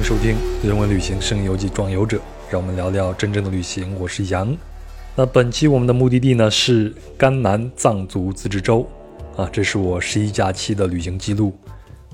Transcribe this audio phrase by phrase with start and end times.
[0.00, 0.34] 迎收听
[0.66, 2.16] 《人文旅行声游记·壮游者》，
[2.50, 3.94] 让我们聊聊真正的旅行。
[4.00, 4.56] 我是杨。
[5.14, 8.88] 那本期我们的目的地呢是甘南藏族自治州
[9.36, 11.54] 啊，这是我十一假期的旅行记录。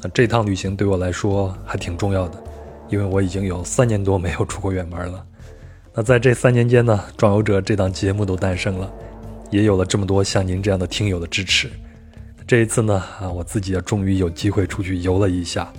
[0.02, 2.42] 那这趟旅行对我来说还挺重要的，
[2.88, 5.24] 因为我已经有三年多没有出过远门了。
[5.94, 8.92] 那在这三年间呢，《壮游者》这档节目都诞生了，
[9.52, 11.70] 也有了这么多像您这样的听友的支持。
[12.48, 15.72] 这一次呢，啊，我自己也终于有机会出去游了一下。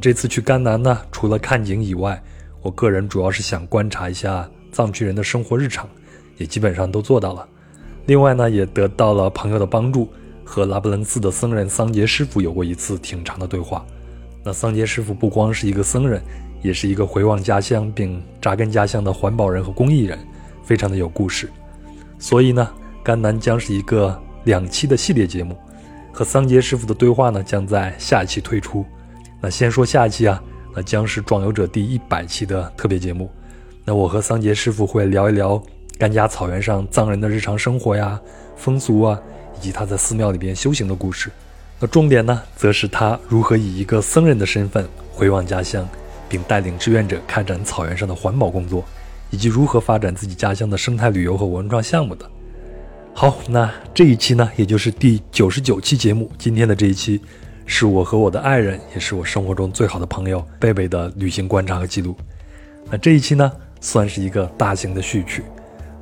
[0.00, 2.22] 这次去甘南呢，除了看景以外，
[2.62, 5.88] 我个人主要是想观察一下藏区人的生活日常，
[6.36, 7.46] 也基本上都做到了。
[8.06, 10.08] 另外呢，也得到了朋友的帮助，
[10.44, 13.84] 和拉卜楞寺的僧人桑杰师傅有过一次挺长的对话。
[14.44, 16.22] 那桑杰师傅不光是一个僧人，
[16.62, 20.18] 也是一个回望家乡并扎根家乡的环保人和公益人，
[20.62, 21.50] 非常的有故事。
[22.18, 22.68] 所以呢，
[23.02, 25.56] 甘南将是一个两期的系列节目，
[26.12, 28.84] 和桑杰师傅的对话呢，将在下期推出。
[29.40, 30.42] 那先说下一期啊，
[30.74, 33.30] 那将是壮游者第一百期的特别节目。
[33.84, 35.62] 那我和桑杰师傅会聊一聊
[35.96, 38.20] 甘家草原上藏人的日常生活呀、
[38.56, 39.20] 风俗啊，
[39.56, 41.30] 以及他在寺庙里边修行的故事。
[41.78, 45.88] 那重点呢，则是他如何以一个僧人的身份回望家乡，
[46.28, 48.84] 并带领志愿者开展草原上的环保工作，
[49.30, 52.28] 以及如何发展自己家乡的生态旅游和文创项目的。
[53.14, 57.20] 好，那这一期呢，也就是第九十九期节目，今天的这一期。
[57.70, 62.16] 是我和我的爱人，也是我生活中最好的朋友贝贝的旅行观察和记录。
[62.90, 65.42] 那这一期呢，算是一个大型的序曲。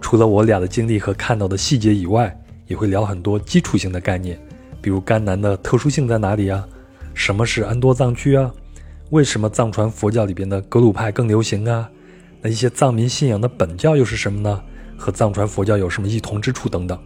[0.00, 2.34] 除了我俩的经历和看到的细节以外，
[2.68, 4.38] 也会聊很多基础性的概念，
[4.80, 6.64] 比如甘南的特殊性在哪里啊？
[7.14, 8.48] 什么是安多藏区啊？
[9.10, 11.90] 为什么藏传佛教里边的格鲁派更流行啊？
[12.40, 14.62] 那一些藏民信仰的本教又是什么呢？
[14.96, 16.96] 和藏传佛教有什么异同之处等等，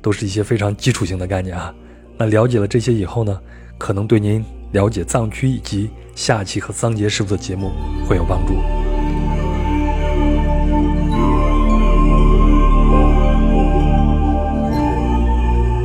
[0.00, 1.74] 都是一些非常基础性的概念啊。
[2.16, 3.40] 那了解了这些以后呢？
[3.78, 7.70] 可能对您了解藏区以及下期和桑杰师傅的节目
[8.08, 8.54] 会有帮助。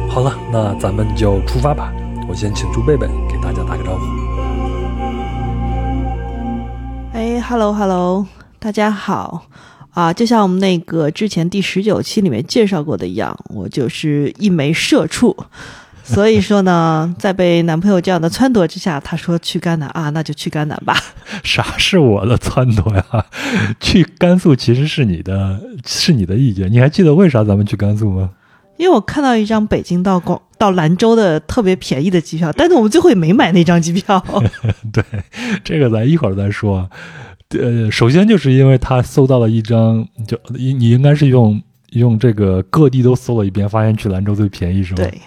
[0.09, 1.93] 好了，那咱们就出发吧。
[2.27, 4.03] 我先请朱贝贝给大家打个招呼。
[7.13, 8.25] 哎，hello hello，
[8.59, 9.45] 大家好
[9.91, 10.13] 啊！
[10.13, 15.35] 就像我们那个之前第十九期里面介绍过的一样，我就是一枚社畜。
[16.03, 20.95] 所以说呢，在被男朋友这样的撺掇之下，他说去甘南啊，那就去甘南吧。
[21.43, 23.25] 啥是我的撺掇呀？
[23.79, 26.71] 去甘肃其实是你的，是你的意见。
[26.71, 28.31] 你还记得为啥咱们去甘肃吗？
[28.77, 34.23] 因为我看到一张北京到广到兰州的特别便宜的机票，但是我们最后也没买那张机票。
[34.91, 35.03] 对，
[35.63, 36.89] 这个咱一会儿再说。
[37.49, 45.03] 呃，首先就是因为他搜到了一张，就你你应该是用用这个各地都搜了一遍，发现去兰州最便宜，是吧？
[45.03, 45.21] 对。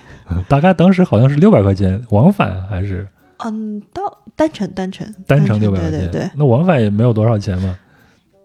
[0.49, 3.07] 大概当时好像是六百块钱往返还是？
[3.39, 4.03] 嗯，到
[4.37, 6.31] 单程单程单程六百块钱，对对对。
[6.37, 7.77] 那往返也没有多少钱嘛。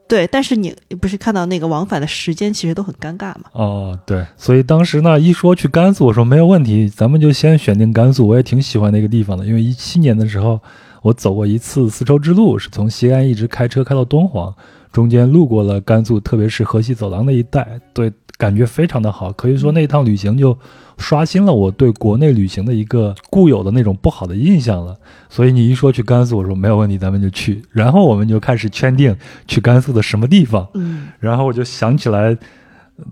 [0.08, 3.44] 对，但是你不是看到那个往返的时间其实都很尴尬嘛？
[3.52, 4.26] 哦，对。
[4.36, 8.28] 所以当时呢，一说去甘肃，我说没有问题，咱们就先选定甘肃。
[8.28, 10.60] 我也挺喜欢那个地方的，因为一七年的时候
[11.04, 14.52] 我走过一次丝绸之路，是从西安一直开车开到敦煌，
[14.92, 19.32] 中间路过了甘肃，特别是河西走廊那一带，对，感觉非常的好。
[19.32, 20.58] 可以说那一趟旅行就。
[21.00, 24.94] 刷新了我对国内旅行的一个固有的那种不好的印象了，
[25.30, 27.62] 所以你一说去甘肃，我说没有问题，咱们就去。
[27.72, 29.16] 然后我们就开始圈定
[29.48, 30.68] 去甘肃的什么地方。
[30.74, 32.38] 嗯，然后我就想起来。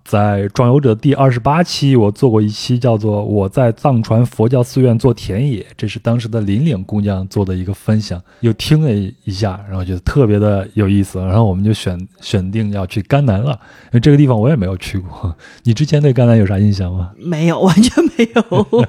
[0.04, 8.92] 在壮游者第二十八期，我做过一期叫做《我在藏传佛教寺院做田野》，这是当时的林岭姑娘做的一个分享，又听了
[9.24, 13.52] 一下，然后觉得特别的有意思，然后我们就选选定要去甘南了，
[13.86, 15.36] 因 为这个地方我也没有去过。
[15.64, 17.12] 你之前对甘南有啥印象吗？
[17.18, 18.88] 没有，完全没有。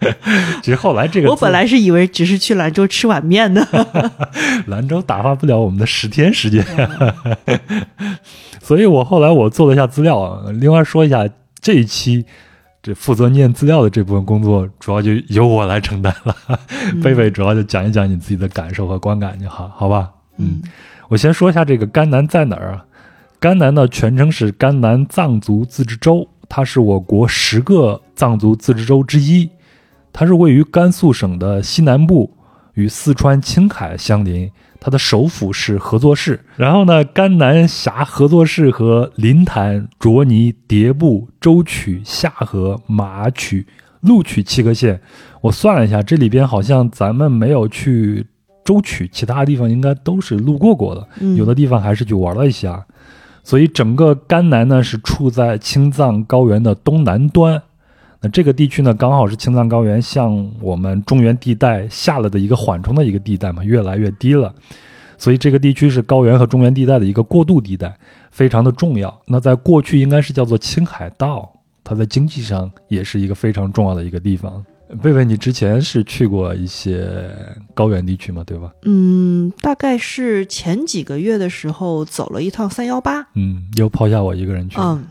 [0.62, 3.66] 其实后来这个，我本来是以为只是去兰州吃碗面的，
[4.66, 6.64] 兰州打发不了我们的十天时间。
[8.62, 11.28] 所以我后来我做了一下资料啊，另外说一下
[11.60, 12.24] 这一期
[12.82, 16.34] 这负责念资料的这部分工作，主要就由我来承担了。
[17.02, 20.10] 贝贝主要就讲一讲你自己的感受和观感就好，好吧？
[20.38, 20.62] 嗯，
[21.08, 22.84] 我先说一下这个甘南在哪儿啊？
[23.38, 29.50] 甘南呢全称是甘南藏族自治州，它是我国十个藏族自治州之一，
[30.12, 32.32] 它是位于甘肃省的西南部，
[32.74, 34.50] 与四川、青海相邻。
[34.80, 43.66] 它的首府是合作市，然后呢，甘南辖合作市和临潭、卓尼、迭部、舟曲、下河、马曲、
[44.00, 44.98] 鹿曲七个县。
[45.42, 48.26] 我算了一下，这里边好像咱们没有去
[48.64, 51.06] 舟曲，其他地方应该都是路过过的，
[51.36, 52.86] 有的地方还是去玩了一下。
[53.42, 57.62] 所以整个甘南呢是处在青藏高原的东南端。
[58.22, 64.54] 那这个地区呢，刚好是青藏高原向我们中原地带下了的一个缓冲的一个地带嘛，越来越低了，
[65.16, 67.96] 所以这个地区是高原和中原地带的一个过渡地带，
[68.30, 69.20] 非常的重要。
[69.26, 71.50] 那在过去应该是叫做青海道，
[71.82, 74.62] 它在经济上也是一个非常重要的一个地方。
[75.02, 77.30] 贝贝，你之前是去过一些
[77.74, 78.42] 高原地区吗？
[78.44, 78.72] 对吧？
[78.82, 83.24] 嗯，大概是前几个月的时候走了一趟三幺八。
[83.34, 84.76] 嗯，又抛下我一个人去。
[84.80, 85.04] 嗯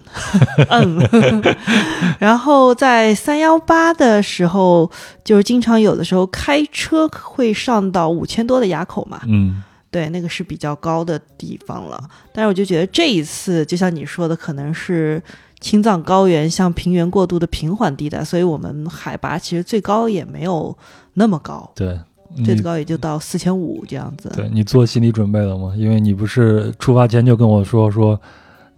[0.69, 1.43] 嗯。
[2.19, 4.91] 然后在三幺八的时候，
[5.23, 9.21] 就是经常有的时候开车会上到五千多的垭口嘛。
[9.27, 12.03] 嗯，对，那个是比较高的地方了。
[12.33, 15.21] 但是我就觉得这一次，就像你说的，可能是。
[15.59, 20.77] 青藏高原向平原过渡的平缓地带，所以我们海拔其实最高也没有
[21.13, 21.99] 那么高，对，
[22.45, 24.31] 最高也就到四千五这样子。
[24.35, 25.73] 对你做心理准备了吗？
[25.77, 28.19] 因为你不是出发前就跟我说说。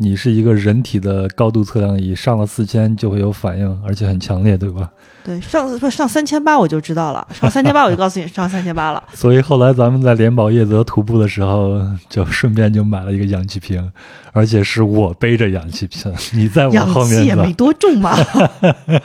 [0.01, 4.89] 你是一个人体的高度测量仪，上了四千就会有反应，而且很强烈，对吧？
[5.23, 9.03] 对，上不上三千八我就知道了，上三千八我就告诉你上三千八了。
[9.13, 13.91] 所以后来咱们在联宝叶泽徒步的时候，就顺便就买了一个氧气瓶，
[14.31, 17.17] 而且是我背着氧气瓶，你在我后面。
[17.17, 18.17] 氧气也没多重嘛。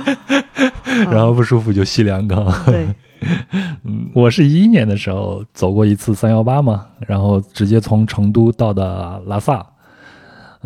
[1.12, 2.50] 然后不舒服就吸两缸。
[2.64, 2.88] 对，
[3.84, 9.62] 嗯，我是一一年的时候走过一次三幺八嘛，然后直接从成都到的拉萨。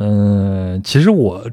[0.02, 1.46] 嗯，其实我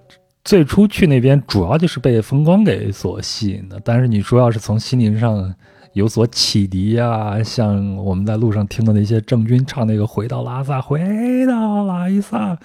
[0.45, 3.77] 最初去那边主要就是被风光给所吸引的。
[3.83, 5.53] 但是你说要是从心灵上
[5.91, 12.57] 有所启迪呀，像我们在路上听的那些郑钧唱那个“回到拉萨，回到拉萨”，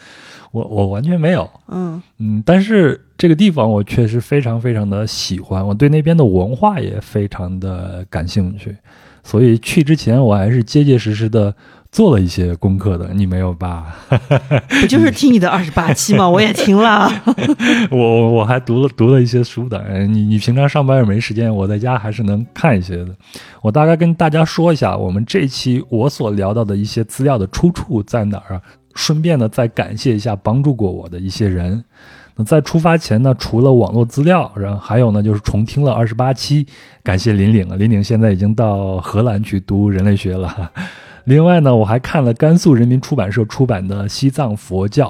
[0.52, 1.50] 我我完全没有。
[1.66, 8.76] 嗯嗯，但是这个地方我确实非常非常的喜欢，我对那边的文化也非常的感兴趣，
[9.24, 11.52] 所以去之前我还是结结实实的。
[11.92, 13.94] 做了一些功课的，你没有吧？
[14.80, 16.26] 不就是听你的二十八期吗？
[16.28, 17.08] 我也听了，
[17.92, 20.06] 我我还读了读了一些书的。
[20.06, 23.14] 你你平常上班也没时间，我在家还是能看一些的。
[23.60, 28.62] 我大概跟大家说一下，我们这期我所聊到的一些资料的出处在哪儿啊？
[28.94, 31.84] 顺便呢，再感谢一下帮助过我的一些人。
[32.36, 36.66] 那在出发前呢，除了网络资料，然后还有呢，就是重听了二十八期，
[37.02, 40.72] 感谢林岭啊，林岭现在已经到荷兰去读人类学了。
[41.24, 45.06] 另外呢，我还看了甘肃人民出版社出版的《西藏佛教》。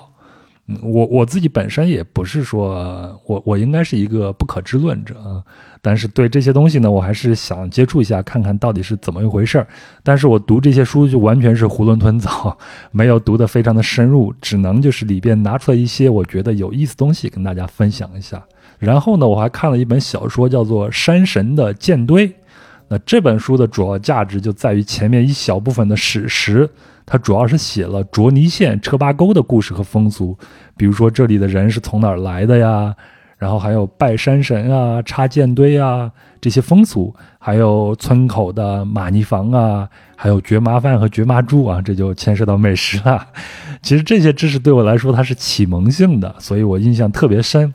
[0.68, 5.42] 嗯，我我自己本身也不是说我我应该是一个不可知论者啊，
[5.80, 9.66] 但是对这些东西呢，我还是想接触一下，看看到底是怎么一回事儿。
[10.04, 12.56] 但是我读这些书就完全是囫囵吞枣，
[12.92, 18.40] 没有读得非常的深入，只能就是里边拿出来一些我觉得有意思东西跟大家分享一下。
[18.78, 22.28] 然后呢，我还看了一本小说，叫做《山神的舰队》。
[22.92, 26.68] 那这本书的主要价值就在于前面一小部分的史实，
[27.06, 30.36] 它主要是写了卓尼县车巴沟的故事和风俗，
[30.76, 32.94] 比如说这里的人是从哪儿来的呀，
[33.38, 43.26] 然后还有拜山神啊、插箭堆啊这些风俗，还有村口的玛尼房啊，还有蕨麻饭和蕨麻猪啊，这就牵涉到美食了。
[43.80, 47.72] 其实这些知识对我来说它是启蒙性的，所以我印象特别深。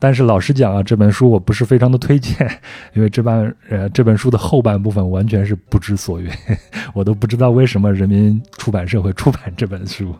[0.00, 2.34] 但是老实讲啊，这本书我不是非常的推荐，
[2.94, 6.28] 因为这半呃这本书的后半部分完全是不知所云，
[6.94, 10.12] 我都不知道为什么人民出版社会出版这本书。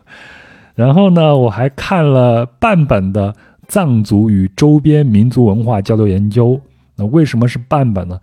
[0.75, 3.33] 然后呢，我还看了半本的
[3.67, 6.49] 《藏族与周边民族文化交流研究》。
[6.95, 8.19] 那为什么是半本呢？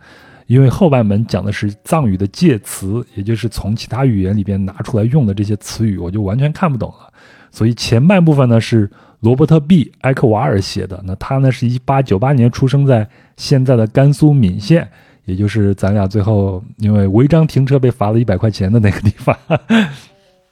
[0.46, 7.12] 因为后半本讲的是藏语的介词，也就是从其他语言里边拿出来用的这些词语，我就完全看不懂了。
[7.50, 8.90] 所以前半部分呢是。
[9.20, 13.04] 罗伯特· B· 埃克瓦尔写的，那他呢是一八九八年出生在
[13.36, 14.88] 现在的甘肃岷县，
[15.24, 19.36] 也就是咱俩最后因为违章停车被罚了一百块钱的那个地方。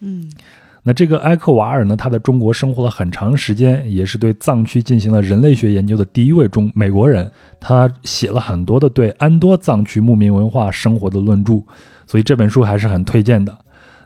[0.00, 0.28] 嗯，
[0.82, 7.30] 那这个埃克瓦尔呢，他在中国生活了很长时间，也是对藏区进行了人类学研究的第一位中美国人。
[7.60, 11.62] 他写了很多的对安多藏区牧民文化生活的论著，
[12.04, 13.56] 所以这本书还是很推荐的。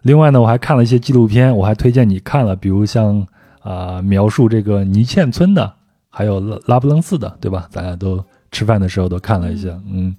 [0.02, 3.26] 另外呢，我还看了一些纪录片，我还推荐你看了，比如像。
[3.62, 5.70] 啊，描述这个尼欠村的，
[6.08, 7.68] 还有拉拉卜楞寺的，对吧？
[7.70, 10.16] 咱俩都吃饭的时候都看了一下，嗯。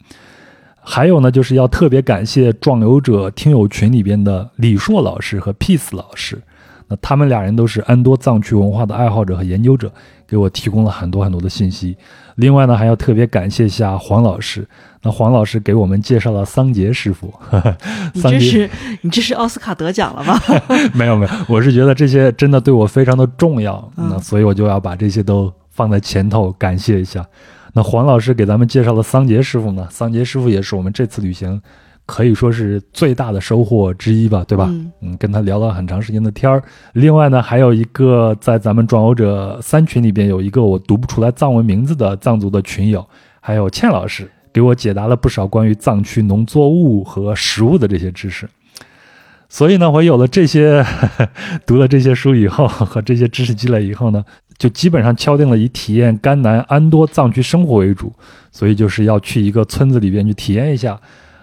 [0.79, 6.39] 还有呢，就是要特别感谢壮游者听友群里边的李硕老师和 Peace 老师，
[6.88, 9.91] 那他们俩人都是安多藏区文化的爱好者和研究者，
[10.27, 11.97] 给我提供了很多很多的信息。
[12.35, 14.67] 另外呢，还要特别感谢一下黄老师。
[15.03, 17.33] 那黄老师给我们介绍了桑杰师傅，
[18.13, 18.69] 你这是
[19.01, 20.39] 你这是奥斯卡得奖了吗？
[20.93, 27.25] 没有没有，我是觉得这些真的对我非常的重要，那所以我就要把这些都放在前头感谢一下。
[27.73, 31.59] 那黄老师给咱们介绍了桑杰师傅呢，桑杰师傅也是我们这次旅行
[32.05, 34.70] 可以说是最大的收获之一吧，对吧？
[35.01, 36.62] 嗯，跟他聊了很长时间的天儿。
[36.93, 43.08] 另外呢，还有一个在咱们壮游者三群里边有一个我读不出来藏文名字的藏族的群友，
[43.39, 44.29] 还有倩老师。
[44.53, 48.46] 给我解答了不少关于藏区农作物和食物的这些知识，
[49.48, 50.86] 所以呢，我有了这些，
[51.65, 54.22] 读了这些书以后和这些知识积累以后呢，
[54.58, 58.12] 就基本上敲定了以体验甘南安多藏区生活为主，
[58.51, 61.00] 所以就是要去一个村子里边去体验一下。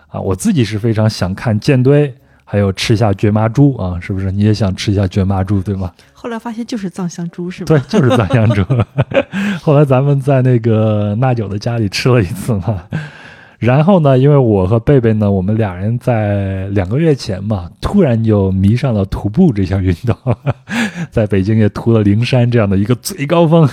[0.08, 4.32] 啊，我自己是非常想看舰队，还有吃下绝麻猪啊，是不是？
[4.32, 5.92] 你也想吃一下绝麻猪，对吗？
[6.12, 7.66] 后来发现就是藏香猪，是吧？
[7.66, 8.64] 对，就是藏香猪。
[9.62, 12.82] 后来咱们在那个纳九的家里吃了一次嘛。
[13.58, 20.16] 然后呢，因为我和贝贝呢，我们俩人在两个月前嘛，突然就迷上了徒步这项运动，
[21.10, 23.68] 在北京也徒了灵山这样的一个最高峰。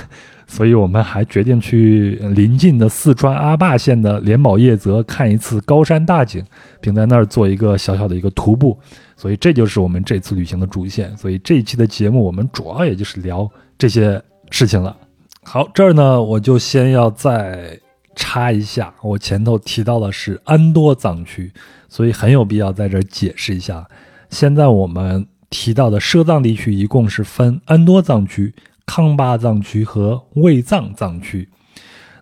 [0.47, 6.43] 所以我们还决定去临近的四川阿坝县的连宝叶泽看一次高山大景，
[6.79, 8.77] 并在那儿做一个小小的一个徒步。
[9.17, 11.15] 所以这就是我们这次旅行的主线。
[11.17, 14.21] 所以这一期的节目我们主要也就是聊这些
[14.51, 14.95] 事情了。
[15.43, 17.79] 好，这儿呢我就先要再
[18.15, 21.51] 插一下，我前头提到的是安多藏区，
[21.89, 23.87] 所以很有必要在这儿解释一下。
[24.29, 28.53] 现在我们提到的摄藏地区一共是分安多藏区。
[28.85, 31.49] 康巴藏区和卫藏藏区，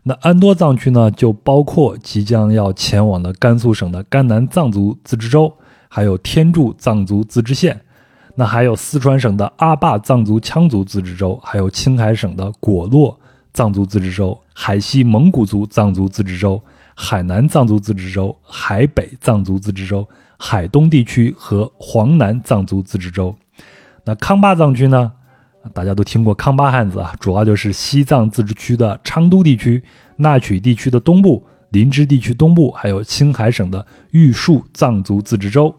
[0.03, 5.53] 那安多藏区呢，就包括即将要前往的甘肃省的甘南藏族自治州，
[5.88, 7.82] 还有天柱藏族自治县，
[8.36, 13.20] 那还有四川省的阿坝藏族羌族自治州，还有青海省的果洛
[13.53, 16.60] 藏族自治州、海西蒙古族藏族自治州、
[16.96, 20.08] 海南藏族自治州、海北藏族自治州、
[20.39, 23.36] 海东地区和黄南藏族自治州。
[24.05, 25.12] 那康巴藏区呢？
[25.72, 29.82] 大家都听过康巴汉子啊，主要就是西藏自治区的昌都地区、
[30.17, 35.74] 纳曲地区的东部、林芝地区东部，还有青海省的玉树藏族自治州。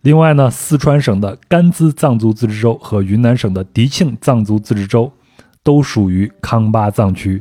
[0.00, 5.12] 另外呢，四川省的甘孜藏族自治州和云南省的迪庆藏族自治州
[5.62, 7.40] 都属于康巴藏区。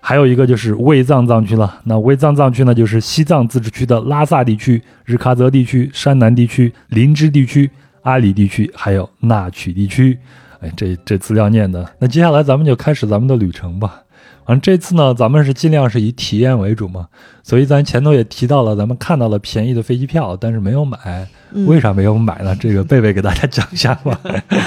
[0.00, 1.80] 还有一个就是卫藏藏区了。
[1.84, 7.70] 那卫藏藏区呢，就是西藏自治区的拉萨地区、日喀则地区、山南地区、林芝地区、
[8.02, 10.18] 阿里地区，还有纳曲地区。
[10.60, 14.02] 哎，这这资料念的，那接下来咱们就开始咱们的旅程吧。
[14.46, 17.06] 反正这次呢，咱们是尽量是以体验为主嘛，
[17.42, 21.26] 所以咱前头也提到了，咱们看到了便宜的飞机票，但是没有买。
[21.66, 22.56] 为啥没有买呢？
[22.58, 24.18] 这个贝贝给大家讲一下吧。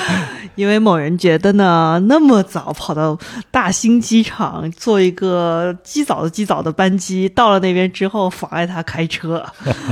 [0.56, 3.18] 因为某人觉得呢，那么早跑到
[3.52, 9.44] 大兴机场坐一个极早的极早的班机，到了那边之后妨碍他开车，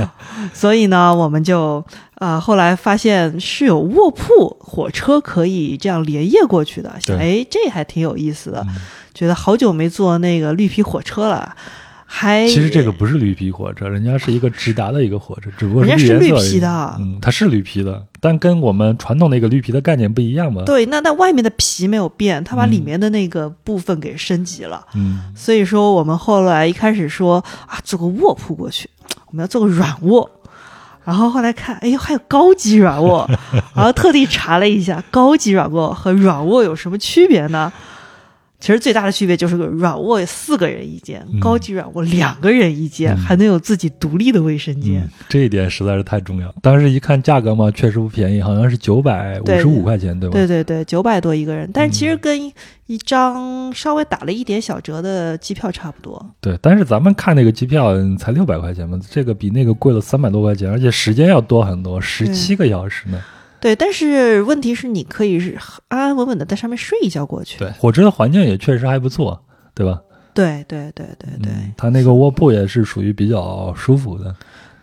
[0.54, 1.84] 所以呢，我们就
[2.22, 8.64] 啊后来发现是有卧铺火车可以这样连夜过去的，想哎这还挺有意思的，
[9.12, 11.56] 觉得好久没坐那个绿皮火车了。
[12.14, 20.62] 还其实这个不是绿皮火车，人家是一个直达的一个火车，只不过人家是绿皮的，嗯，它是绿皮的，但跟我们传统那个绿皮的概念不一样嘛。
[20.66, 24.86] 对，那那外面的皮没有变，它把里面的那个部分给升级了。
[24.94, 28.90] 嗯，所以说我们后来一开始说啊，坐个卧铺过去，
[29.28, 30.30] 我们要坐个软卧，
[31.04, 33.28] 然后后来看，哎呦，还有高级软卧，
[33.74, 37.72] 然后特地查了一下，高级软卧和软卧有什么区别呢？
[38.62, 45.06] 其实最大的区别就是个软卧四个人一间，高级软卧两个人一间，还能有自己独立的卫生间。
[45.28, 46.54] 这一点实在是太重要。
[46.62, 50.34] 当时一看价格嘛，确实不便宜，好像是九百五十五块钱，对吧？
[50.34, 51.68] 对对对，九百多一个人。
[51.74, 52.40] 但是其实跟
[52.86, 56.24] 一张稍微打了一点小折的机票差不多。
[56.40, 63.20] 对，但是咱们看那个机票才六百块钱嘛，这个比那个贵了三百多块钱，而且时间要多很多，十七个小时呢。
[63.62, 67.60] 对，但是问题是，你可以是安安稳稳的在上面睡一觉过去。
[67.60, 69.40] 对，火车的环境也确实还不错，
[69.72, 70.00] 对吧？
[70.34, 74.34] 对对对对对，它那个卧铺也是属于比较舒服的。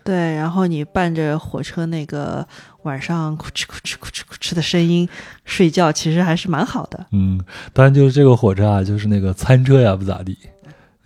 [0.05, 2.47] 对，然后你伴着火车那个
[2.83, 5.09] 晚上咕哧咕哧咕哧咕哧的声音
[5.43, 7.05] 睡觉，其实还是蛮好的。
[7.11, 7.37] 嗯，
[7.73, 10.37] 当然就是这个火车啊，就是那个餐车呀不咋地。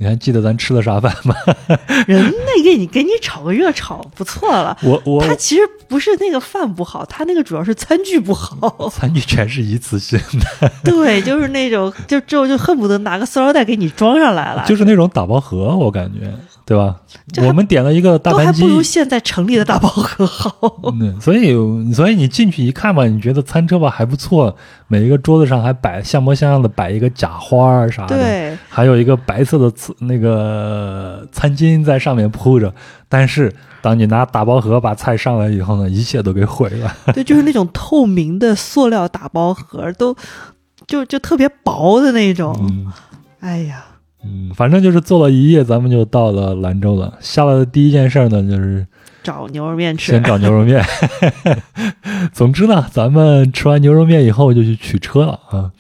[0.04, 1.34] 你还记得咱吃的啥饭吗？
[2.06, 4.78] 人那给你给你炒个热炒不错了。
[4.84, 8.90] 我我他其实不是那个饭不好，他那个主要是餐具不好。
[8.92, 10.20] 餐具全是一次性
[10.60, 10.70] 的。
[10.84, 14.66] 对，就是那种就就就恨不得拿个塑料袋给你装上来了。
[14.68, 16.30] 就是那种打包盒，我感觉，
[16.66, 16.96] 对吧？
[17.46, 20.52] 我们点了一个大班机，都还不如现在城里的打包盒好。
[21.00, 21.54] 嗯，所以
[21.94, 24.56] 所以你进去一看吧，你觉得餐车吧还不错，
[24.88, 32.74] 每一个桌子上还摆像模像样的摆一个假花儿啥的，对，还有一个白色的那个餐巾在上面铺着，
[33.10, 36.96] 但是当你拿打包盒把菜上来以后呢，一切都给毁了。
[37.14, 40.16] 对，就是那种透明的塑料打包盒，都
[40.88, 42.58] 就就特别薄的那种。
[42.62, 42.92] 嗯，
[43.42, 43.84] 哎呀，
[44.26, 47.18] 嗯，反正就是坐了一夜，咱们就到了兰州了。
[47.20, 48.86] 下来的第一件事呢，就是
[49.22, 50.12] 找牛肉面吃。
[50.12, 50.84] 先找牛肉面。
[52.32, 55.72] 总之呢，咱们吃完牛肉面以后就去取车了啊。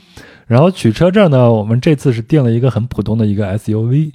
[0.46, 4.12] 然后取车这呢，我们这次是订了一个很普通的一个 SUV，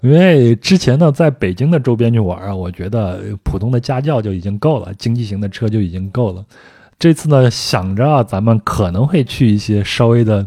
[0.00, 6.44] 因为之前呢，在北京的周边去玩啊，我觉得普通的家轿就已经够了，经济型的车就已经够了。
[6.98, 10.44] 这次呢，想着啊，咱们可能会去一些稍微的，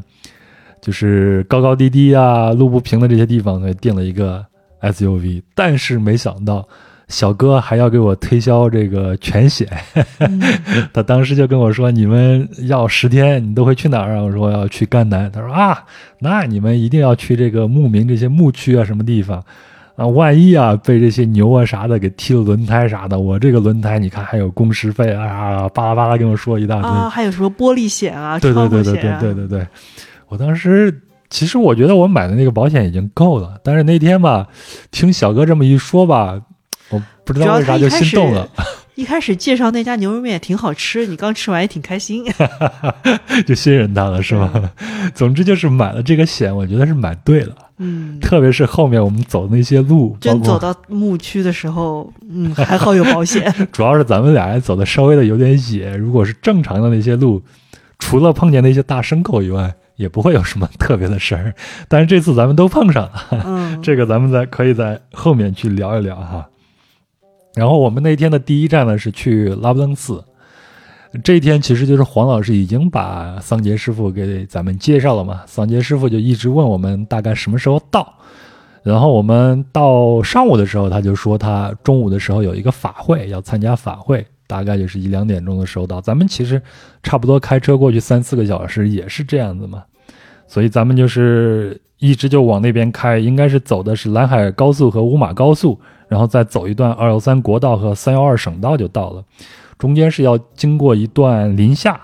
[0.83, 4.45] 就是高高低低啊、路不平的这些地方，所以订了一个
[4.81, 5.41] SUV。
[5.55, 6.67] 但是没想到，
[7.07, 9.65] 小哥还要给我推销这个全险。
[10.91, 15.85] 他当时就跟我说：“你们要十天，你都会去哪儿啊？”我说：“要去甘南。”他说：“啊，
[16.19, 19.41] 那你们一定要去这个牧民这些牧区啊，什么地方
[19.95, 20.05] 啊？
[20.05, 29.67] 万一啊被这些牛啊啥的给踢了轮胎啥的，我这个轮胎你看还有工时费啊，巴拉巴拉跟我说一大堆啊，还有什么玻璃险啊，对对对对对对对，
[30.33, 34.47] 我当时其实我觉得我买的那个保险已经够了，但是那天吧，
[34.89, 36.41] 听小哥这么一说吧，
[36.89, 38.49] 我不知道为啥就心动了，
[38.95, 42.25] 一开始介绍那家牛肉面也挺好吃，你刚吃完也挺开心。
[43.45, 44.51] 就信任他了是吧？
[45.13, 53.53] 总之就是买了这个险，我觉得是买对了，嗯，特别是后面我们走的那些路，真走到牧区的时候，嗯，还好有保险。
[53.71, 57.39] 主要是咱们俩还走的稍微的有点野，如果是正常的那些路，
[57.99, 61.53] 除了碰见那些大牲口以外，也不会有什么特别的事儿。
[61.87, 63.27] 但是这次咱们都碰上了。
[63.45, 66.49] 嗯，这个咱们在可以在后面去聊一聊哈。
[67.55, 70.23] 然后我们那天的第一站呢是去拉卜楞寺，
[71.23, 78.11] 这一天其实就是黄老师已经把桑杰师傅给咱们介绍了嘛，桑杰师傅就一直问我们大概什么时候到，
[78.81, 86.61] 然后我们到上午的时候他就说他中午的时候有一个法会要参加法会，大概就是一两点钟的时候到，咱们其实
[87.01, 89.83] 差不多开车过去三四个小时也是这样子嘛，
[90.47, 99.23] 所以咱们就是一直就往那边开，应该是走的是兰海高速和乌马高速，然后再走一段二幺三国道和三幺二省道就到了。
[99.77, 101.99] 中间是要经过一段临夏，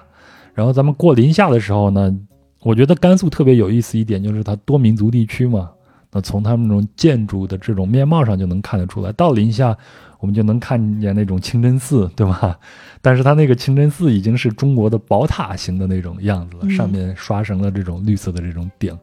[0.53, 2.13] 然后咱们过临夏的时候呢，
[2.61, 5.69] 我觉得甘肃特别有意思一点就是它多民族地区嘛，
[6.11, 9.11] 那从他们那种建筑的这种面貌上就能看得出来。
[9.11, 9.77] 到临夏，
[10.19, 12.57] 我们就能看见那种清真寺， 对吧？
[13.01, 18.97] 但是它那个清真寺已经是中国的宝塔型的那种样子了，嗯上面刷成了这种绿色的这种顶。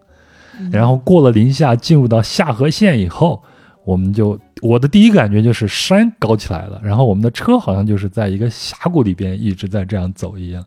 [0.59, 3.43] 嗯然后过了临夏，进入到下河县以后，
[3.85, 10.65] 我们就我的第一感觉就是山高起来了，然后我们的车好像就是在一个峡谷里边一直在这样走一样，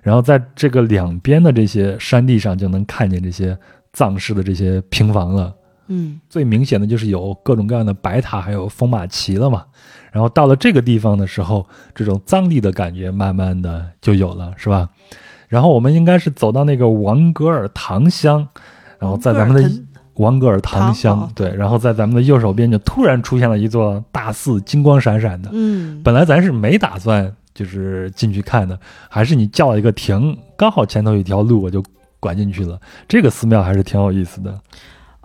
[0.00, 3.56] 然后在这个两边的这些山地上就能看见这些
[3.92, 5.54] 藏式的这些平房了。
[5.88, 9.64] 嗯最明显的就是有各种各样的白塔，还有风马旗了嘛。
[10.10, 14.88] 然后到了这个地方的时候，这种藏地的感觉慢慢的就有了，是吧？
[15.48, 18.46] 然后我们应该是走到那个王格尔塘乡，
[18.98, 19.70] 然后在咱们的
[20.14, 25.50] 王格尔塘塘乡哦，对，然后在咱们的右手边就突然出现了一座大寺，金光闪闪的。
[25.52, 31.82] 嗯，本来咱是没打算就是进去看的，还是你叫了一个停，刚好前头有一条路，我就
[32.20, 32.78] 拐进去了。
[33.08, 34.58] 这个寺庙还是挺有意思的。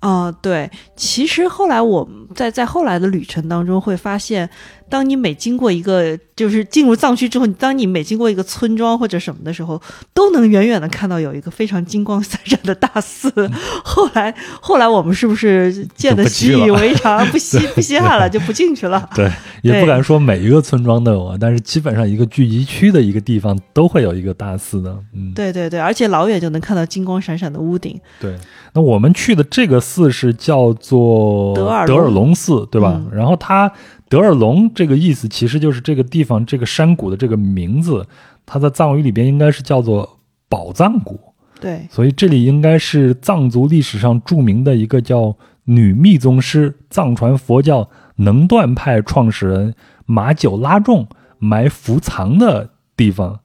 [0.08, 4.50] 啊、对，其实后来我在在后来的旅程当中会发现，
[4.90, 9.82] 当你每经过一个就是进入藏区之后，当你每经过一个村庄或者什么的时候，
[10.14, 13.30] 都能远远的看到有一个非常金光闪闪的大寺。
[13.84, 19.10] 后来后来我们是不是见得就不去了习以为常，不稀不稀罕了，就不进去了？
[19.14, 24.98] 对，也不敢说每一个村庄都有啊，但是基本上一个聚集区的一个地方都会有一个大寺的。
[25.14, 28.00] 嗯，对对对，而且老远就能看到金光闪闪的屋顶。
[28.20, 28.36] 对。
[28.74, 32.94] 那我们去的这个寺是叫做德尔德尔隆隆寺，对吧？
[32.96, 33.72] 嗯然后它
[34.10, 38.08] 德尔龙这个意思其实就是这个地方这个山谷的这个名字，
[38.46, 41.20] 它在藏语里边应该是叫做宝藏谷。
[41.60, 49.74] 对，所以这里应该是藏族历史上著名的一个叫女密宗师、藏传佛教能断派创始人
[50.06, 51.08] 马九拉仲
[51.40, 53.40] 埋伏藏的地方。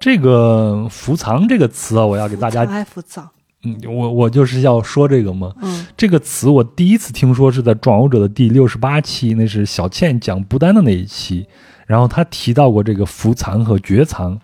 [0.00, 3.30] 这个“伏藏”这个词啊，我要给大家，藏爱福藏。
[3.64, 5.52] 嗯，我我就是要说这个嘛。
[5.62, 11.46] 嗯这个词我第一次听说是在《壮游者》的第六十八期，那是小倩讲不丹的那一期，
[11.86, 14.38] 然后他提到过这个伏藏和觉藏。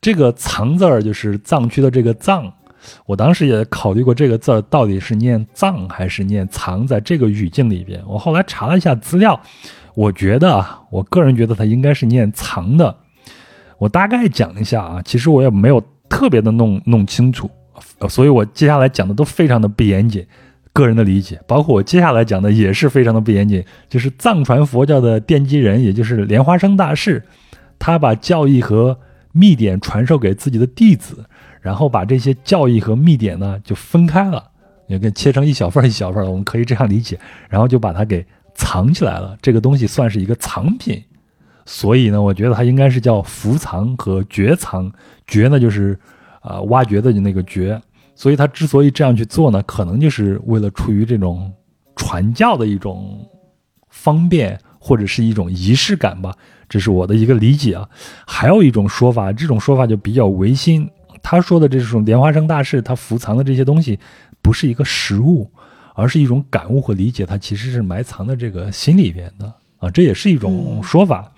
[0.00, 2.50] 这个“藏”字儿就是藏区的这个“藏”，
[3.04, 6.86] 我当时也考虑过这个字儿到底是念“藏”还是念“藏”。
[6.88, 9.38] 在这个语境里边，我后来查了一下资料，
[9.94, 12.96] 我觉得啊，我个人觉得它应该是念“藏”的。
[13.76, 17.59] 我大概讲一下啊，其实我也没有特别的弄弄清楚，呃
[18.08, 20.26] 所以我接下来讲的都非常的不严谨。
[20.72, 27.24] 个人的理解，包括我接下来讲的也是非常的不严谨，就是藏传佛教的奠基人，也就是莲花生大士，
[27.76, 28.96] 他把教义和
[29.32, 31.24] 密典传授给自己的弟子，
[31.60, 34.44] 然后把这些教义和密典呢就分开了，
[34.86, 39.36] 也给切成一小份一小份儿，我们可以这样理解，然后就把它给藏起来了。
[39.42, 41.02] 这个东西算是一个藏品，
[41.66, 44.92] 所以呢，我觉得它应该是叫伏藏和掘藏。
[45.26, 45.98] 掘呢就是、
[46.42, 47.80] 呃挖掘的那个掘，
[48.14, 51.52] 所以他之所以这样去做呢，可能就是为了出于这种
[51.96, 53.26] 传教的一种
[53.88, 56.34] 方便，或者是一种仪式感吧。
[56.68, 57.88] 这是我的一个理解啊。
[58.26, 60.88] 还有一种说法，这种说法就比较违心。
[61.22, 63.98] 他说的这种莲花生大士，他伏藏的这些东西，
[64.40, 65.50] 不是一个实物，
[65.94, 69.90] 而是一种感悟和理解，它其实是埋藏在这个心里边的啊。
[69.90, 71.30] 这也是一种说法。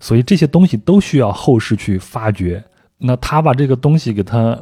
[0.00, 2.64] 所以这些东西都需要后世去发掘。
[3.00, 4.56] 那他把这个东西给他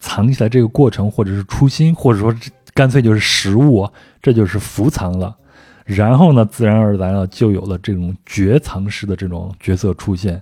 [0.00, 2.34] 藏起来，这个过程，或者是初心，或者说
[2.74, 3.88] 干脆就是实物，
[4.20, 5.36] 这就是伏藏了。
[5.84, 10.40] 然后呢，自然而然了，就有了这种绝藏师的这种角色出现。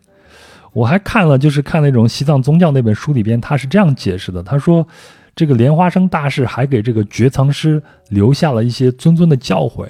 [0.73, 4.87] 我还看了，就是看那种西藏宗教那本书里边，他是这样解释的：他说，
[5.35, 9.87] 这个莲花生大师还给这个绝藏师留下了一些谆谆的教诲。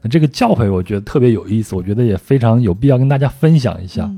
[0.00, 4.10] 那这个教诲，我觉得特别有意思，我觉得也非常有必要跟大家分享一下。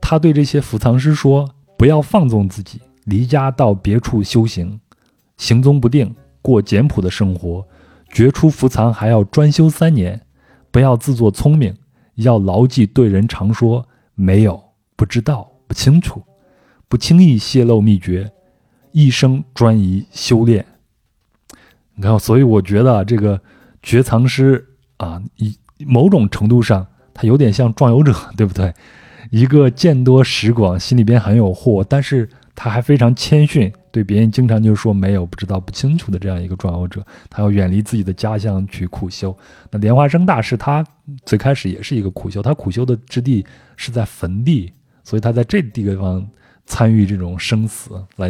[0.00, 4.80] 他对这些伏藏师说：“不要放纵自己，离家到别处修行，
[5.36, 7.66] 行踪不定，过简朴的生活。
[8.12, 10.20] 绝出伏藏还要专修三年，
[10.72, 11.76] 不要自作聪明，
[12.16, 13.86] 要牢记对人常说
[14.16, 14.60] 没有、
[14.96, 16.22] 不知道、不清楚，
[16.88, 18.32] 不轻易泄露秘诀，
[18.90, 20.66] 一生专一修炼。
[21.94, 23.40] 你看，所以我觉得这个
[23.80, 26.84] 绝藏师啊，以某种程度上，
[27.14, 28.74] 他有点像壮游者，对不对？”
[29.30, 39.36] 一个见多识广，心里边很有货，但是他还非常谦逊，对别人经常就说没有、不知道、不清楚的这样一个壮游者，他要远离自己的家乡去苦修。
[39.70, 40.84] 那莲花生大师他
[41.24, 44.72] 最开始也是一个苦修，他苦修的之地是在坟地，
[45.04, 46.28] 所以他在这地方
[46.66, 48.28] 参与这种生死，来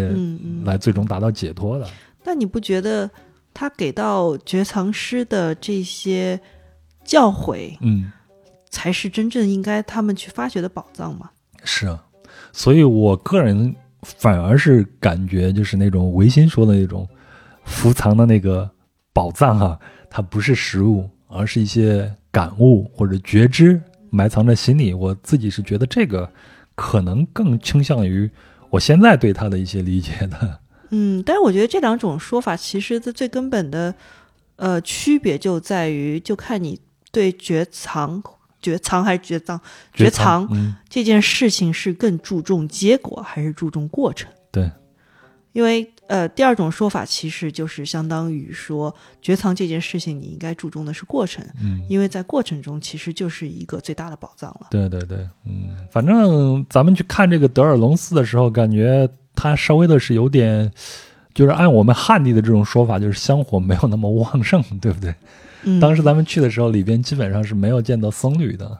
[0.64, 1.88] 来最终达到解脱的。
[2.24, 3.10] 那你不觉得
[3.54, 6.38] 他给到觉藏师的这些
[7.02, 8.12] 教诲，嗯？
[8.70, 11.30] 才是真正应该他们去发掘的宝藏嘛？
[11.64, 12.02] 是啊，
[12.52, 17.06] 所以我个人反而是感觉，就是那种唯心说的那种
[17.64, 18.70] 伏藏的那个
[19.12, 19.78] 宝藏啊，
[20.08, 23.78] 它不是实物，而是一些感悟或者觉知
[24.08, 24.94] 埋藏在心里。
[24.94, 26.32] 我自己是觉得这个
[26.74, 28.30] 可能更倾向于
[28.70, 30.60] 我现在对他的一些理解的。
[30.90, 33.94] 嗯，但是我觉得这两种说法其实的最根本的
[34.56, 36.80] 呃区别就在于，就看你
[37.12, 38.22] 对觉藏。
[38.60, 39.60] 绝藏还是绝藏？
[39.92, 44.30] 绝藏这件事情是更注重结果还是注重过程？
[44.50, 44.70] 对，
[45.52, 54.66] 因为呃，第二种说法其实就是相当于说，绝藏这件事情你应该注重的是过程，嗯，因为在过程中其实就是一个最大的宝藏了。
[54.70, 60.70] 对对对，嗯，反正咱们去看这个德尔隆寺的时候，感觉它稍微的是有点，
[61.32, 65.14] 就是按我们汉地的这种说法，就是香火没有那么旺盛，对不对？
[65.80, 68.78] 当时咱们去的时候，里边基本上是没有见到僧侣的，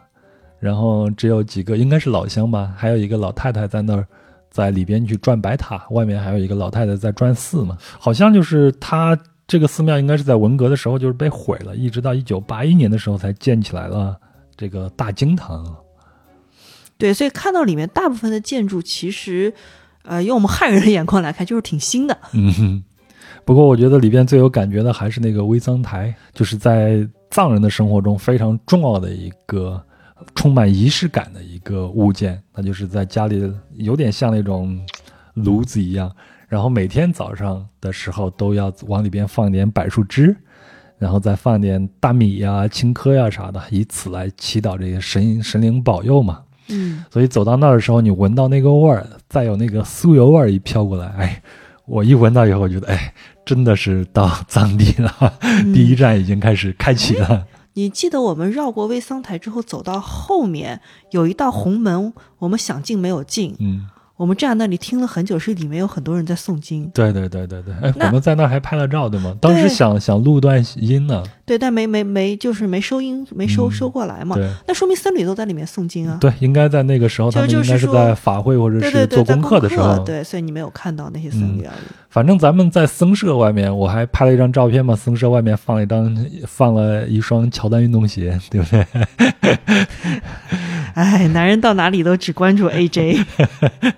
[0.59, 4.07] 然后只有几个，应该是老乡吧，还有一个老太太在那儿，
[4.51, 7.77] 在里边去转白塔，外面还有一个老太太在转寺嘛。
[7.99, 14.17] 好像就是他这个寺庙应该是在文革的时候就是被毁了，一直到一九八一年的时候才建起来了
[14.57, 15.77] 这个大经堂。
[16.97, 19.53] 对，所以看到里面大部分的建筑，其实，
[20.03, 22.19] 呃，用我们汉人的眼光来看，就是挺新的。
[22.33, 22.85] 嗯。
[23.45, 29.83] 不过我觉得里边最有感觉的还是那个微桑台，就是在藏人的生活中非常重要的一个
[30.35, 32.41] 充满仪式感的一个物件。
[32.55, 34.79] 那就是在家里有点像那种
[35.35, 36.15] 炉子一样，
[36.49, 40.37] 然后每天早上的时候都要往里边放点柏树枝，
[40.99, 46.43] 然后再放点大米呀、青稞呀啥的，以此来祈祷这些神神灵保佑嘛。
[46.69, 51.43] 嗯，所以走到那儿的时候，你闻到那个味儿，再有那个酥油味儿一飘过来，哎。
[51.91, 53.13] 我一闻到以后，我觉得，哎，
[53.45, 55.35] 真的是到藏地了，
[55.75, 57.45] 第一站已经开始开启了。
[57.75, 63.57] 你记得我们绕过卫桑台之后，走到后面有一道红门，我们想进没有进。
[63.59, 63.89] 嗯。
[64.21, 66.87] 我们站那里听了很久，是里面有很多人在诵经。
[66.93, 69.35] 对对对对对，哎，我们在那儿还拍了照，对吗？
[69.41, 71.23] 当时想想录段音呢。
[71.47, 74.37] 对，但没没没，就是没收音，没收收过来嘛。
[74.69, 76.19] 那说明僧侣都在里面诵经啊。
[76.21, 79.99] 对，应该在那个时候，他们应该是在法会或者是做功课的时候。
[80.05, 81.89] 对，所以你没有看到那些僧侣而已。
[82.11, 84.95] 反正咱们在僧舍外面，我还拍了一张照片嘛。
[84.95, 88.87] 僧舍外面放了一张，放了一双乔丹运动鞋，对不对？
[90.95, 93.25] 哎，男人到哪里都只关注 AJ，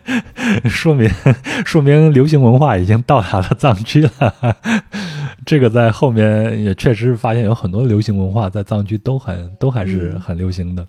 [0.69, 1.11] 说明
[1.65, 4.57] 说明流行文化已经到达了藏区了。
[5.45, 10.87] 这个在后面也确实发现有很多流行文化在藏区都很都还是很流行的。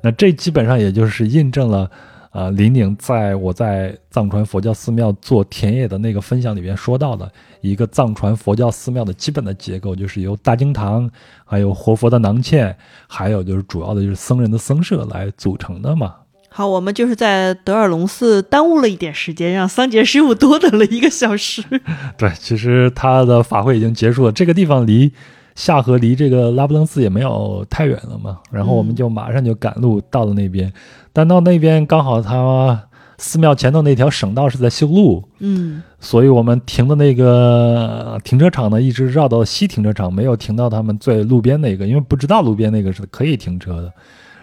[0.00, 1.88] 那这基本上也就是印证了。
[2.32, 11.10] 啊，林宁在我在藏传佛教寺庙做田野的那个分享里边说到的一个藏传佛教寺庙的基本的结构，就是由大经堂、
[11.44, 12.74] 还有活佛的囊欠，
[13.06, 16.14] 还有就是主要的就是僧人的僧舍来组成的嘛。
[16.48, 21.62] 好，我们就是在德尔隆寺耽误了一点时间，让桑杰师傅多等了一个小时。
[22.16, 25.12] 对，其实他的法会已经结束了，这个地方离
[25.54, 30.70] 下河离这个拉卜楞寺也没有太远了嘛，然后我们就马上就赶路到了那边，
[31.12, 43.92] 但到那边刚好他寺庙前头那条省道是在修路，嗯所以我们停的那个停车场呢，一直绕到西停车场，没有停到他们最路边那个，因为不知道路边那个是可以停车的，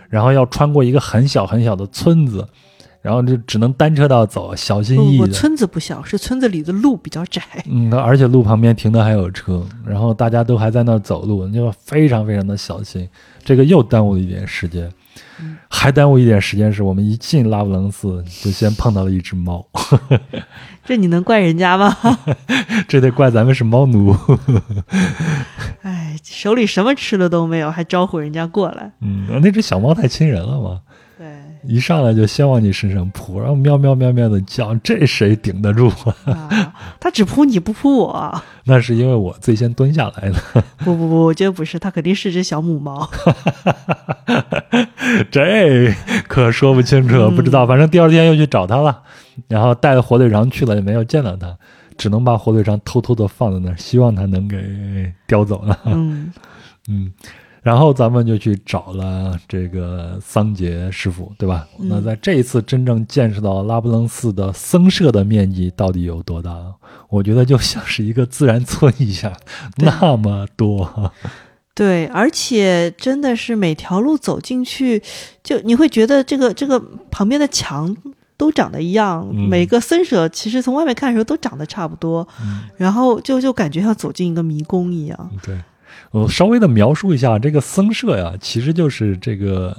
[0.08, 2.48] 然后要穿过一个很小很小的村子，
[3.02, 5.28] 然后就只能单车道走，小心翼翼的。
[5.28, 7.42] 村子不小，是村子里的路比较窄。
[7.70, 13.10] 嗯，而且路旁边停的还有车，然后大家都还在那儿走路，就非常非常的小心，
[13.44, 14.90] 这个又耽误了一点时间。
[15.70, 19.66] 还耽误一点时间是我们一进拉布楞寺就先碰到了一只猫，
[20.86, 21.96] 这你能怪人家吗？
[22.88, 24.16] 这得怪咱们是猫奴。
[25.84, 28.92] 哎，手里什么吃的都没有，还招呼人家过来。
[29.02, 30.82] 嗯，那只小猫太亲人了嘛，
[31.18, 31.28] 对，
[31.64, 35.90] 一上来就先往你身上扑，然后喵喵喵喵的叫，这谁顶得住
[36.26, 36.32] 啊？
[36.32, 38.42] 啊，他只扑你不扑我。
[38.66, 43.10] 那是因为我最先蹲下来的，不不不，我觉得不是，它肯定是只小母猫。
[45.32, 45.94] 这
[46.28, 47.66] 可说不清楚，嗯不知道。
[47.68, 49.02] 反正第二天又去找它了，
[49.48, 51.58] 然后带着火腿肠去了，也没有见到它，
[51.98, 55.78] 只能把火腿肠偷偷的放在那儿，希望它能给叼走了。
[55.86, 56.32] 嗯
[56.88, 57.12] 嗯，
[57.62, 61.68] 然后咱们就去找了这个桑杰师傅，对吧？
[61.80, 66.56] 嗯那在这一次真正见识到拉卜楞寺的僧舍的面积到底有多大，
[67.10, 69.34] 我觉得就像是一个自然村一样，
[69.78, 71.12] 那么多。
[71.76, 75.02] 对，而且真的是每条路走进去，
[75.42, 76.78] 就你会觉得这个这个
[77.10, 77.96] 旁边的墙
[78.36, 85.32] 都长得一样，嗯每个僧舍其实从外面看的时候都长得差不多，嗯，然后就就感觉像走进一个迷宫一样。
[85.42, 85.58] 对，
[86.12, 89.78] 我稍微的描述一下这个僧舍呀，其实就是这个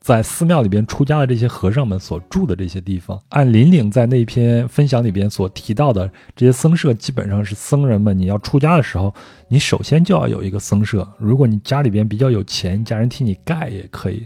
[0.00, 3.20] 在寺庙里边出家的这些和尚们所住的这些地方。
[3.30, 9.12] 按林岭在那篇分享里边所提到的，这些僧舍基本上是僧人们你要出家的时候，
[9.48, 11.08] 你首先就要有一个僧舍。
[11.18, 14.18] 如果你家里边比较有钱，家人替你盖也可以；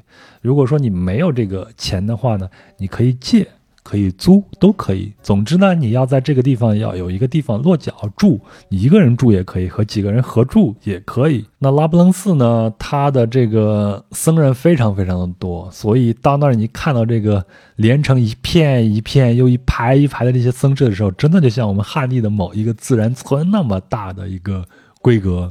[0.43, 3.49] 如果说你没有这个钱的话呢，你可以借。
[3.89, 11.43] 可以租都可以，总之呢，你要在这个地方要有一个地方落脚住，你一个人住也可以，和几个人合住也可以。
[11.59, 17.43] 那拉卜楞寺呢，它的这个僧人非常非常的多，所以到那儿你看到这个
[17.77, 24.63] 连成一片一片又一排一排的这些僧舍的时候，真的就像我们汉地的某一个自然村那么大的一个
[25.01, 25.51] 规格，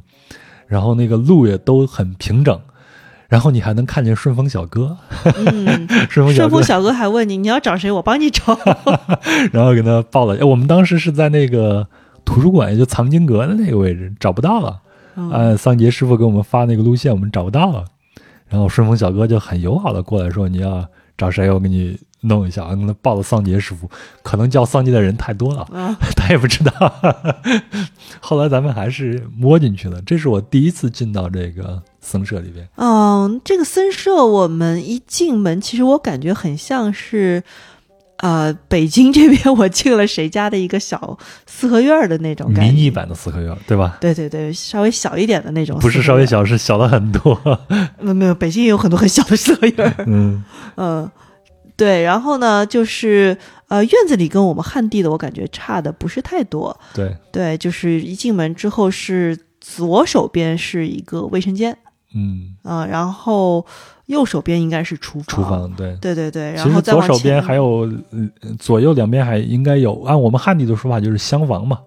[0.68, 2.62] 然后那个路也都很平整。
[3.28, 4.98] 然后你还能看见顺丰小哥，
[5.36, 8.58] 嗯， 顺丰小哥顺丰，小哥还问你你要找谁，我帮你找。
[9.52, 10.38] 然后给他报了。
[10.38, 11.88] 哎，我们当时是在那个
[12.24, 14.80] 图书馆，也就藏经阁的那个位置，找不到了。
[15.20, 17.84] 嗯按桑杰师傅给我们发那个路线，我们找不到了。
[18.48, 20.88] 然后顺丰小哥就很友好的过来说：“你要
[21.18, 23.90] 找谁，我给你弄一下。”跟他报了桑杰师傅，
[24.22, 26.72] 可能叫桑杰的人太多了，啊， 他也不知道。
[28.22, 30.00] 后来咱们还是摸进去了。
[30.04, 32.66] 这是我第一次进到这个僧舍里边。
[32.78, 37.44] 嗯，这个僧舍我们一进门，其实我感觉很像是，
[38.20, 42.72] 呃，北京这边我进了谁家的一个小四合院儿的那种感觉。
[42.72, 43.98] 迷你版的四合院，对吧？
[44.00, 45.78] 对对对，稍微小一点的那种。
[45.80, 47.38] 不是稍微，小，是小了很多。
[48.00, 50.06] 没 有没有，北京也有很多很小的四合院儿。
[50.08, 50.42] 嗯，
[50.78, 51.12] 嗯，
[51.76, 56.80] 对，然后呢，就是呃，院子里跟我们汉地的我感觉差的不是太多。
[56.94, 61.78] 对，对，就是一进门之后是左手边是一个卫生间，
[62.14, 63.66] 嗯，啊、然后
[64.06, 65.26] 右手边应该是厨房。
[65.28, 65.96] 厨房对。
[66.02, 71.80] 对对对，然其实后再左手边还有，呃，左右两边还应该有，按我们汉地的说法就是厢房嘛。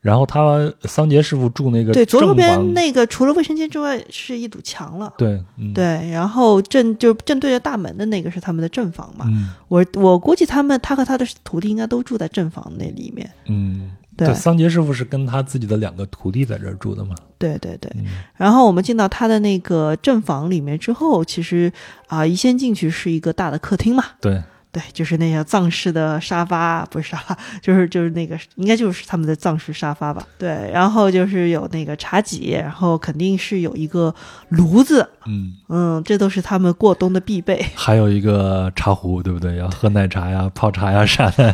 [0.00, 5.14] 然后他桑杰师傅住那个对左手正边，那个除了卫生间之外是一堵墙了。
[5.16, 9.26] 对，嗯，对，然后正就正对着大门的那个是他们的正房嘛。
[9.28, 13.30] 嗯我我估计他们他和他的徒弟应该都住在正房那里面。
[13.46, 14.32] 嗯，对。
[14.34, 17.14] 桑杰师傅是跟他自己的两个徒弟在这儿住的嘛。
[17.38, 18.04] 对对对，嗯。
[18.36, 21.72] 然后我们进到他的那个正房里面之后，其实
[22.06, 34.14] 啊、一先进去是一个大的客厅嘛，对，对，就是那些藏式的沙发，不是沙发，就 是就是那个应该就是他们的藏式沙发吧，对，然后就是有那个茶几，然后肯定是有一个
[34.50, 39.56] 炉子，嗯，嗯，这都是他们过冬的必备， 还有一个茶壶，对不对？
[39.56, 41.52] 要喝奶茶呀、泡茶呀啥的。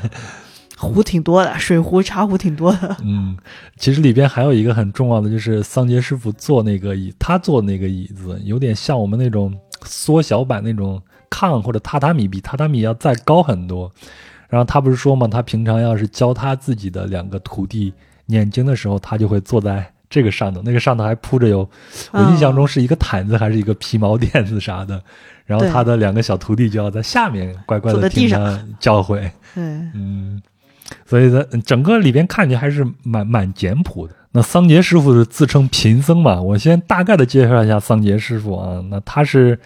[0.78, 3.36] 壶挺多的，水壶、茶壶挺多的， 嗯，
[3.76, 9.52] 其实里边还有一个很重要的，就是桑杰师傅坐那个椅，他坐那个椅子有点像我们那种
[9.84, 13.90] 缩小版那种炕或者榻榻米，比榻榻米要再高很多。
[14.48, 17.92] 然后他不是说嘛，他平常要是教他自己的两个徒弟
[18.26, 21.68] 念经的时候，他就会坐在这个上头，那个上头还铺着有，
[22.12, 25.02] 我印象中是一个毯子还是一个皮毛垫子啥的。
[25.44, 29.20] 然后他的两个小徒弟就要在下面乖乖的在地上听他教诲。
[29.54, 29.62] 对，
[29.94, 30.40] 嗯，
[31.04, 34.14] 所以在整个里边看起来还是蛮蛮简朴的。
[34.32, 36.40] 那桑杰师傅是自称贫僧嘛？
[36.40, 38.84] 我先大概的介绍一下桑杰师傅啊。
[38.90, 39.58] 那他是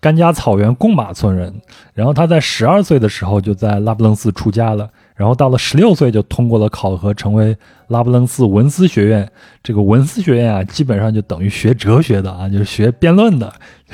[0.00, 1.54] 甘家草原贡马村人，
[1.92, 7.56] 然后他在十二岁的时候就在拉卜楞寺出家了，然后到了十六岁就通过了考核，成为
[7.88, 9.30] 拉卜楞寺文思学院。
[9.62, 13.52] 这个文思学院啊，基本上就等于学哲学的啊，就是学辩论的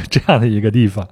[0.09, 1.07] 这样的一个地方。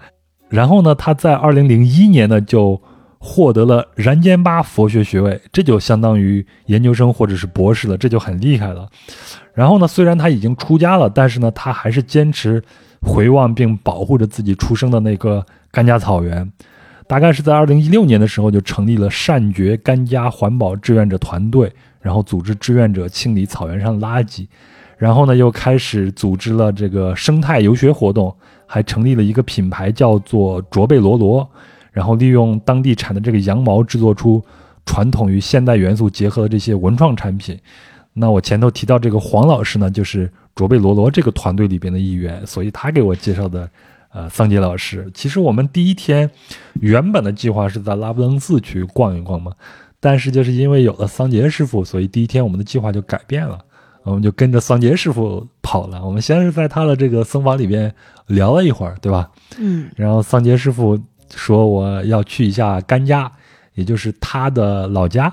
[0.49, 2.81] 然后呢，他在二零零一年呢就。
[3.23, 8.89] 获得了然间巴佛学学位，这就相当于研究生或者是博士了，这就很厉害了。
[9.53, 12.63] 然后呢，虽然他已经出家了，但是呢，他还是坚持
[13.03, 16.51] 回望并保护着自己出生的那个甘家草原。
[17.07, 24.47] 大概是在二零一六年的时候，就成立了善觉甘家环保志愿者团队，然后组织志愿者清理草原上的垃圾。
[24.97, 31.47] 然后呢，又开始组织了这个生态游学活动，还成立了一个品牌，叫做卓贝罗罗。
[32.01, 34.43] 然后利用当地产的这个羊毛制作出
[34.87, 37.59] 传统与现代元素结合的这些文创产品。
[38.15, 43.69] 那我前头提到这个黄老师呢，就是卓贝罗罗这个团队里边的一员，所以他给我介绍的，
[44.15, 45.11] 呃，桑杰老师。
[45.13, 46.31] 其实我们第一天
[46.81, 49.53] 原本的计划是在拉卜楞寺去逛一逛嘛，
[50.01, 53.59] 但是就是因为有了桑杰师傅，所以第一天我们的计划就改变了，
[54.05, 56.03] 我们就跟着桑杰师傅跑了。
[56.03, 57.95] 我们先是在他的这个僧房里边
[58.27, 59.31] 聊了一会儿，对吧？
[59.59, 59.91] 嗯。
[59.97, 60.99] 然后桑杰师傅。
[61.35, 63.31] 说我要去一下甘家，
[63.75, 65.33] 也就是他的老家，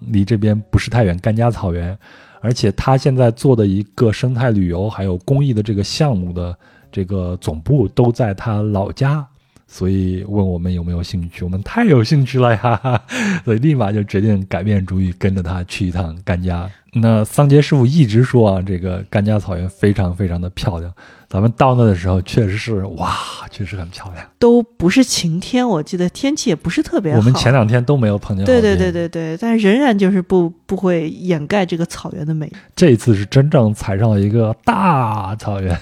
[0.00, 1.18] 离这边不是太远。
[1.18, 1.96] 甘家草原，
[2.40, 6.56] 而且他现在做的一个生态旅游还有公益的这个项目的
[6.90, 9.26] 这个总部都在他老家，
[9.66, 13.02] 所以问我们有没有兴趣，我们太有兴趣了呀，
[13.44, 16.70] 所以立马就决定改变主意，跟着他去一趟甘家。
[16.94, 20.92] 那桑杰师傅一直说啊，这个甘家草原非常非常的漂亮。
[21.32, 23.16] 咱们到那的时候，确实是哇，
[23.50, 24.22] 确实很漂亮。
[24.38, 27.18] 都不是晴天，我记得天气也不是特别好。
[27.18, 28.44] 我们前两天都没有碰见。
[28.44, 32.52] 对对对对对，但是仍然就是不不会掩盖这个草原的美。
[32.76, 35.74] 这一次是真正踩上了一个大草原，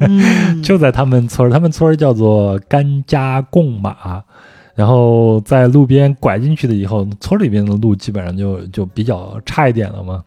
[0.00, 4.22] 嗯、 就在他们村儿，他们村儿叫做甘家贡马。
[4.74, 10.22] 然后在路边拐进去的以后，村里边的路基本上就就比较差一点了嘛。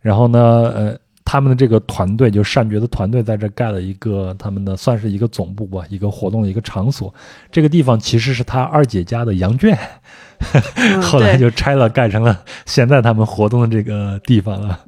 [0.00, 0.40] 然后呢，
[0.74, 0.98] 呃。
[1.30, 7.12] 他们的这个团队，就善觉的团队，在这盖了一个他们的算是一个总部吧，一个活动的一个场所。
[7.52, 9.78] 这个地方其实是他二姐家的羊圈，
[11.04, 14.80] 后来就拆了，盖成了现在他们活动的这个地方了。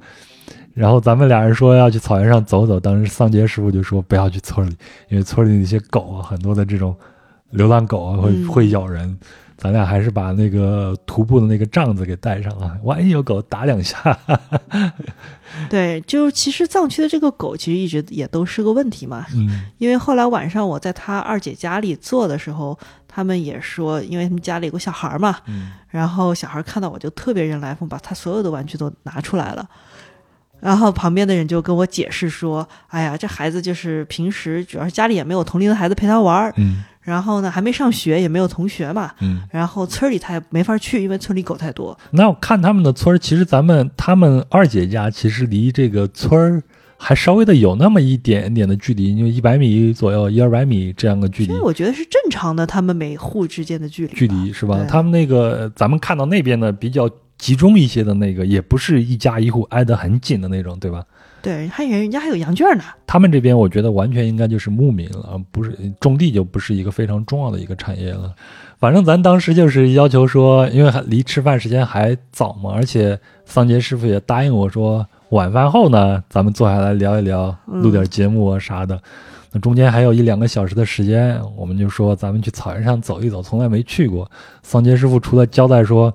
[0.73, 4.75] 然后咱们俩人说要去草原上走走，当时桑杰师傅就说不要去村里，
[5.11, 6.97] 因为村里那些狗啊，很多的这种
[7.51, 9.15] 流浪狗啊，会会咬人。
[9.61, 14.19] 咱俩还是把那个徒步的那个帐子给带上啊，万一有狗打两下。
[15.69, 19.27] 对，就其实藏区的这个狗其实一直也都是个问题嘛。
[19.35, 29.69] 嗯，因为后来晚上我在他二姐家里坐的时候，他们也说，因为他们家里有个小孩嘛，嗯，然后小孩看到我就特别人来疯，把他所有的玩具都拿出来了。
[30.61, 36.85] 然后旁边的人就跟我解释说：“哎呀，这孩子就是平时主要是家里也没有同龄的孩子陪他玩儿。”嗯。
[37.03, 39.11] 然后呢，还没上学，也没有同学嘛。
[39.21, 39.43] 嗯。
[39.51, 41.99] 然后村里他也没法去，因为村里狗太多。
[42.11, 46.63] 那我看他们的村儿，其实咱们他们二姐家其实离这个村儿
[46.99, 51.55] 还稍微的有那么一点点的距离，就一百米左右，一二百米这样的距离。
[51.61, 54.15] 我觉得是正常的，他们每户之间的距离。
[54.15, 54.85] 距离是吧？
[54.87, 57.09] 他们那个咱们看到那边的比较
[57.39, 61.03] 集中一些的那个，也不是一家一户挨得很紧的那种，对吧？
[61.43, 62.85] 对，还人人家还有羊圈呢。
[63.07, 68.35] 他们这边我觉得完全应该就是牧民了，不是种地就不是一个非常重要的一个产业了。
[68.79, 79.01] 反正咱当时就是要求说，因为还离吃饭时间还早嘛，而且桑杰师傅也答应我说，晚饭后呢，咱们坐下来聊一聊，录点节目啊啥的。
[79.53, 84.31] 那中间还有一两个小时的时间，我们就说咱们去草原上走一走，从来没去过。
[84.63, 86.15] 桑杰师傅除了交代说。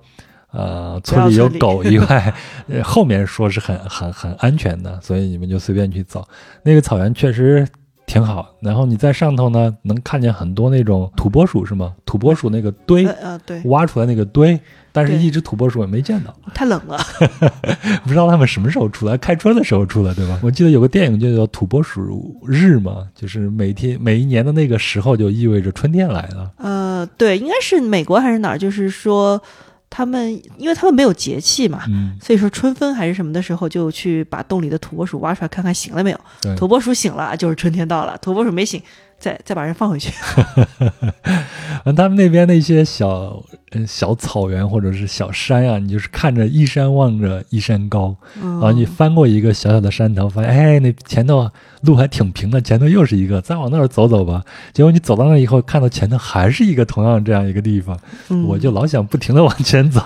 [0.55, 2.33] 呃，村里有狗以外，
[2.81, 6.25] 后面说是很很很安全的，所以你们就随便去走。
[6.63, 7.67] 那个草原确实
[8.05, 11.93] 挺好，然后你在上头呢，能看见很多那种土拨鼠，是吗？
[12.05, 14.57] 土拨鼠那个堆，呃，对，挖出来那个堆，
[14.91, 16.97] 但是一只土拨鼠也没见到，太冷了，
[18.05, 20.39] 不知道他们什么时候出来，开春的时候出来，对吧？
[20.41, 26.51] 我记得有个电影就叫《土拨鼠日》嘛，就是每天每一年的那个时候就意味着春天来了。
[26.57, 29.41] 呃，对，应该是美国还是哪儿，就是说。
[29.97, 31.85] 他们，因为他们没有节气嘛，
[32.21, 36.19] 所以说春分还是什么的时候，就去把洞里的土拨鼠挖出来看看醒了没有。
[36.57, 38.81] 土拨鼠醒了，就是春天到了；土拨鼠没醒，
[39.17, 40.11] 再再把人放回去。
[41.95, 43.41] 他们那边那些小
[43.87, 51.49] 小草原或者是小山啊，你就是看着一山望着一山高，然后你翻过一个小小的山头，发现哎，那前头
[51.85, 54.43] 路还挺平的，前头又是一个，再往那儿走走吧。
[54.73, 57.97] 结果你走到那以后，看到前头还是一个同样这样一个地方，
[58.29, 60.01] 嗯我就老想不停的往前走。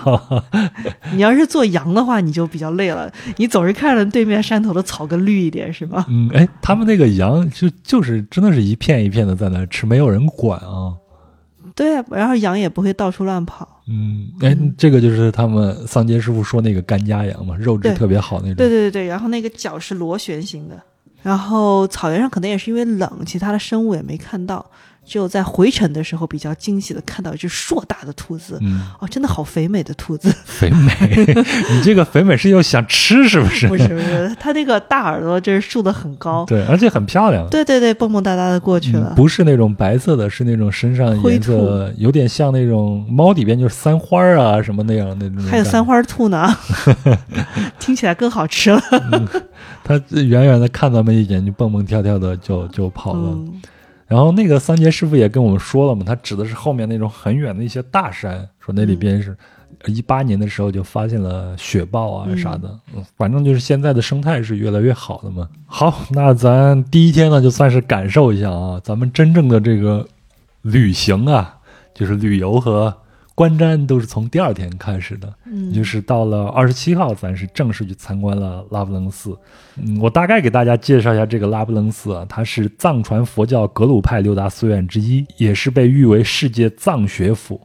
[1.12, 3.12] 你要是做羊的话，你就比较累了。
[3.36, 6.04] 你总是看着对面山头的草更绿一点，是吗？
[6.08, 10.94] 嗯，哎，他们那个羊就就是真的是一片一片的在那吃，没有人管啊。
[11.74, 13.66] 对啊，然后羊也不会到处乱跑。
[13.88, 18.54] 嗯，哎，这个就是他们桑杰师傅说那个干家羊嘛，肉质特别好那种。
[18.56, 20.80] 对对对对，然后那个角是螺旋形的，
[21.22, 24.64] 然后草原上可能也是因为冷，其他的生物也没看到，
[25.04, 28.58] 只有在回程的时候比较惊喜的看到一只硕大的兔子。
[28.60, 30.30] 嗯，哦，真的好肥美的兔子！
[30.44, 31.24] 肥美，
[31.72, 33.66] 你这个肥美是又想吃是不是？
[33.66, 36.44] 不是不是，它那个大耳朵就是竖得很高。
[36.46, 37.48] 对，而且很漂亮。
[37.48, 39.12] 对对对，蹦蹦哒哒的过去了。
[39.12, 45.44] 嗯不是那种白色的，是那种身上颜灰色有点像那种猫里边就是三花儿啊什么那样的那种。
[45.50, 46.48] 还有三，花兔呢，
[47.78, 48.80] 听起来更好吃了。
[49.82, 53.36] 它远远的看咱们一眼就蹦蹦跳跳的就就跑了。
[54.10, 59.36] 嗯，然后那个三杰师傅也跟我们说了嘛，他指的是后面那种很远的一些大山，说那里边是
[59.86, 65.48] 一八年的时候就发现了雪豹啊嗯啥的，嗯反正就是现在的生态是越来越好的嘛。
[65.64, 70.06] 好，那咱第一天呢就算是感受一下啊，咱们真正的这个
[70.62, 71.56] 旅行啊，
[71.94, 72.94] 就是旅游和
[73.40, 75.32] 观瞻都是从第二天开始的。
[75.46, 79.34] 嗯就是到了二十七号，咱是正式去参观了拉卜楞寺。
[79.76, 87.58] 嗯，我大概给大家介绍一下这个拉卜楞寺啊，它是藏传佛教格鲁派六大寺院之一，也是被誉为世界藏学府，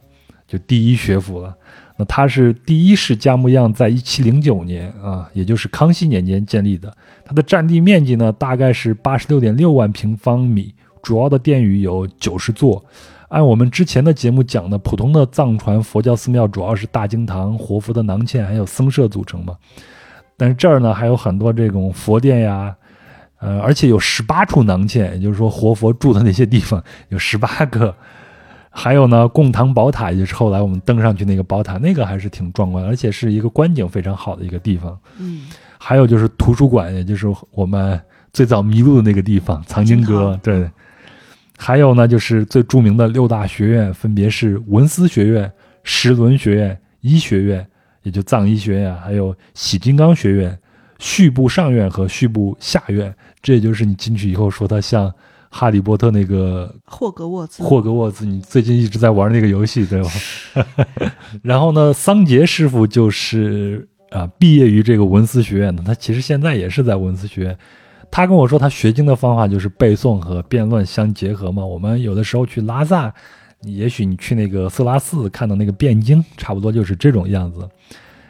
[0.48, 1.54] 就第一学府了。
[1.98, 6.90] 那它是第一世嘉木样在一七零九年啊，也就是康熙年间建立的。
[7.22, 12.82] 它的占地面积呢，大概是八十六点六万平方米，主要的殿宇有九十座。
[13.28, 19.56] 按我们之前的节目讲的，普通的藏传佛教寺庙主要是大经堂、活佛的囊嵌还有僧舍组成嘛。
[20.36, 22.76] 但是这儿呢，还有很多这种佛殿呀，
[23.40, 27.94] 呃，而且有十八处囊嵌，也就是说活佛住的那些地方 有十八个。
[28.70, 34.98] 还有呢，贡堂宝塔，也就是后来我们登上去那个宝塔，那个还是挺壮观，而且是一个观景非常好的一个地方。
[35.18, 35.46] 嗯
[35.78, 37.98] 还有就是图书馆，也就是我们
[38.32, 40.38] 最早迷路的那个地方，藏经阁。
[40.42, 40.68] 对，
[41.58, 45.50] 还有呢，就是最著名的六大学院，分别是文思学院、
[45.82, 47.66] 石轮学院、医学院，
[48.02, 50.58] 也就藏医学院，还有喜金刚学院、
[50.98, 53.14] 序部上院和序部下院。
[53.42, 55.12] 这也就是你进去以后说它像
[55.48, 57.62] 哈利波特那个霍格沃兹。
[57.62, 60.10] 霍格沃兹，你最近一直在玩那个游戏，对吧？
[61.42, 67.58] 然后呢，桑杰师傅就是啊，毕业于这个文思学院的，他其实现在也是在文思学院。
[68.10, 71.64] 他跟我说，他学经的方法就是背诵和辩论相结合嘛。
[71.64, 73.12] 我们有的时候去拉萨，
[73.62, 77.68] 也许你去那个色拉寺看到那个辩经，差不多就是这种样子。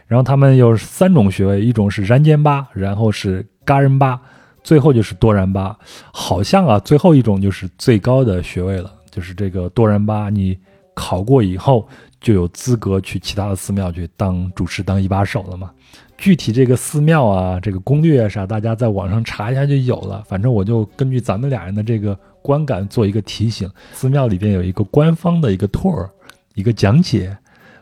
[0.07, 4.21] 然后他们有三种学位，一种是然坚巴，然后是嘎仁巴，
[4.63, 5.77] 最后就是多然巴。
[6.13, 10.57] 好像啊，最后一种就是最高的学位了，就是这个多然巴，你
[10.95, 11.87] 考过以后
[12.21, 15.71] 就有资格去其他的寺庙去当主持、当一把手了嘛。
[16.19, 20.25] 具体这个寺庙啊，这个攻略啊啥，大家在网上查一下就有了。
[20.29, 23.71] 反正我就根据咱们俩人的这个观感做一个提醒。
[23.93, 26.09] 寺庙里边有一个官方的一个 tour，
[26.55, 27.37] 一个讲解，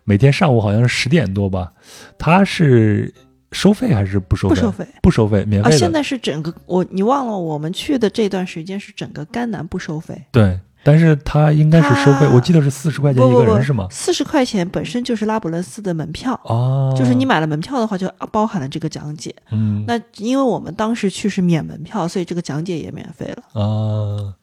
[0.04, 1.72] 每天上午好像是十点多吧，
[2.18, 3.12] 它是
[3.52, 4.54] 收费还是不收费？
[4.54, 5.78] 不收费不收费，免啊，费的。
[5.78, 13.88] 现在是整个我你忘了，我们去的这段时间是整个甘南不收费，对，但是他应该是收费，我记得是四十块钱一个人是吗？
[13.90, 19.34] 四十块钱本身就是拉卜楞斯的门票，哦，就是你买了门票的话，就包含了这个讲解。
[19.50, 23.60] 嗯那因为我们当时去是免门票，所以这个讲解也免费了。
[23.60, 24.34] 啊，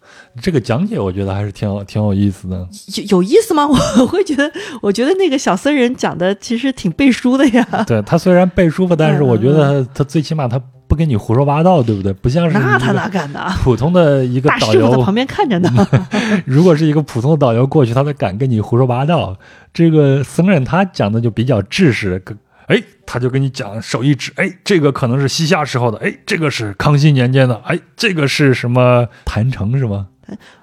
[0.41, 2.67] 这个讲解我觉得还是挺有挺有意思的。
[2.95, 3.67] 有有意思吗？
[3.69, 7.65] 我会觉得，我觉得那个小僧人讲的其实挺背书的呀。
[7.85, 10.61] 对他虽然背书吧，但是我觉得他最起码他
[10.91, 12.11] 不跟你胡说八道，对不对？
[12.11, 13.49] 不像是那他哪敢呢？
[13.63, 15.87] 普通的一个大导游在旁，边看着呢。
[16.45, 19.37] 如果是一个普通的导游过去，他才敢跟你胡说八道。
[19.73, 22.37] 这个僧人他讲的就比较制式，跟
[22.67, 30.07] 哎，他就跟你讲手一指，哎，这个可能是西夏时候的，哎，这个是康熙年间的，哎，这个是什么坛城是吗？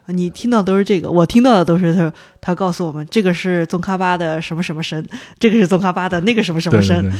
[0.09, 2.13] 你听到都是这个，我听到的都是他
[2.43, 5.03] 他告诉我们，这个是宗喀巴的什么什么神，
[5.39, 7.19] 这个是宗喀巴的那个什么什么神，对对对。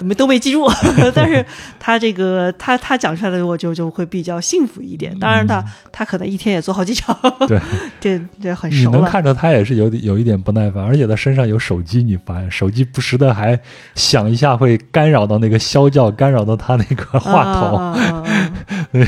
[0.00, 0.70] 没都没记住。
[1.14, 1.44] 但是
[1.78, 5.16] 他这个他他讲出来的，我就就会比较幸福一点。
[5.18, 7.16] 当然他他可能一天也做好几场，
[7.46, 7.60] 对
[8.00, 8.98] 对，这这很你熟了。
[8.98, 13.58] 能看着他也是有点有一点不耐烦，而且他身上有手机，你发现手机不时的还
[13.94, 19.06] 响一下，会干扰到那个消叫，干扰到他那个话筒，啊啊啊啊啊 对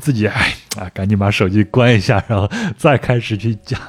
[0.00, 3.80] 自己哎啊，赶紧把手机关一下，然后再开始去讲。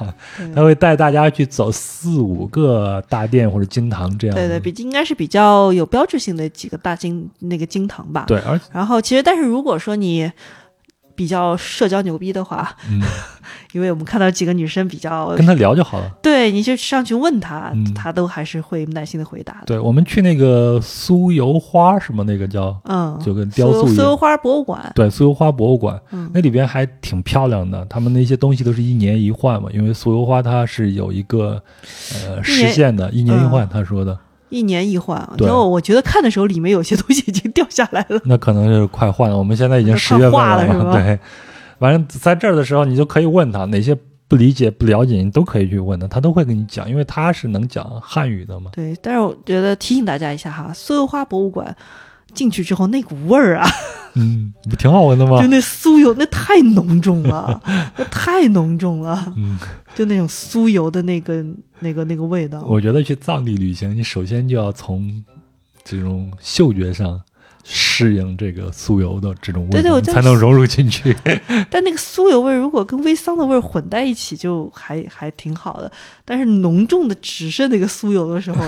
[0.54, 4.48] 他会带大家去走四五个大殿或者经堂这样的。
[4.48, 8.24] 对对，比应该是比较有标志性的几个大经那个经堂吧。
[8.26, 10.30] 对，而然后其实，但是如果说你
[11.22, 13.00] 比较社交牛逼的话，嗯，
[13.70, 16.10] 因为我们看到几个女生比较跟他聊就好了。
[16.20, 19.66] 对，你就上去问他，嗯他都还是会耐心的回答的。
[19.66, 23.86] 对，我们去那个酥油花什么那个叫，嗯，就跟雕塑。
[23.88, 27.86] 酥油花博物馆，对，酥油花博物馆，嗯那里边还挺漂亮的。
[27.86, 31.62] 他们那些东西都是一年一换嘛，因为酥油花它是有一个
[32.26, 33.64] 呃一年时限的，一年一换。
[33.64, 34.18] 嗯他说的，
[34.52, 35.18] 一年一换。
[35.18, 38.20] 啊然后我觉得看的时候，里面有些东西已经掉下来了。
[38.26, 39.36] 那可能就是快换了。
[39.36, 41.18] 我们现在已经十月份化了是吧， 对。
[41.78, 43.96] 反正在这儿的时候，你就可以问他哪些
[44.28, 48.70] 不理解、不了解，你都可以去问他，他都会跟你讲，因为他是能讲汉语的嘛。
[48.72, 51.74] 对，但是我觉得提醒大家一下哈，苏油花博物馆
[52.34, 53.68] 进去之后那股味儿啊，
[54.14, 55.46] 嗯，不挺好闻的吗就？
[55.48, 57.60] 那酥油那太浓重了，
[57.96, 59.58] 那太浓重了，嗯，
[59.94, 61.44] 就那种酥油的那个
[61.80, 62.62] 那个那个味道。
[62.62, 65.24] 我觉得去藏地旅行，你首先就要从
[65.84, 67.20] 这种嗅觉上
[67.64, 71.14] 适应这个酥油的这种味道，对对我才能融入进去。
[71.70, 75.90] 但那个酥油味儿如果跟微桑的味儿混在一起，就还还挺好的。
[76.24, 78.64] 但是浓重的只剩那个酥油的时候，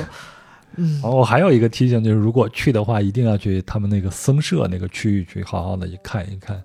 [0.77, 6.62] 然后还有一个提醒，就是如果去的话，一定要去他们那个僧舍那个区域去好好的去看一看。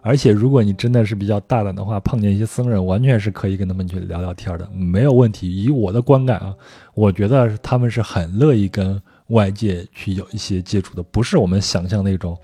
[0.00, 5.62] 而且，如果你真的是比较大胆的话，碰见一些僧人，完全是可以跟他们去聊聊天的，没有问题。
[5.62, 6.54] 以我的观感啊，
[6.94, 12.38] 我觉得他们是很乐意跟外界去有一些接触的，不是我们想象那种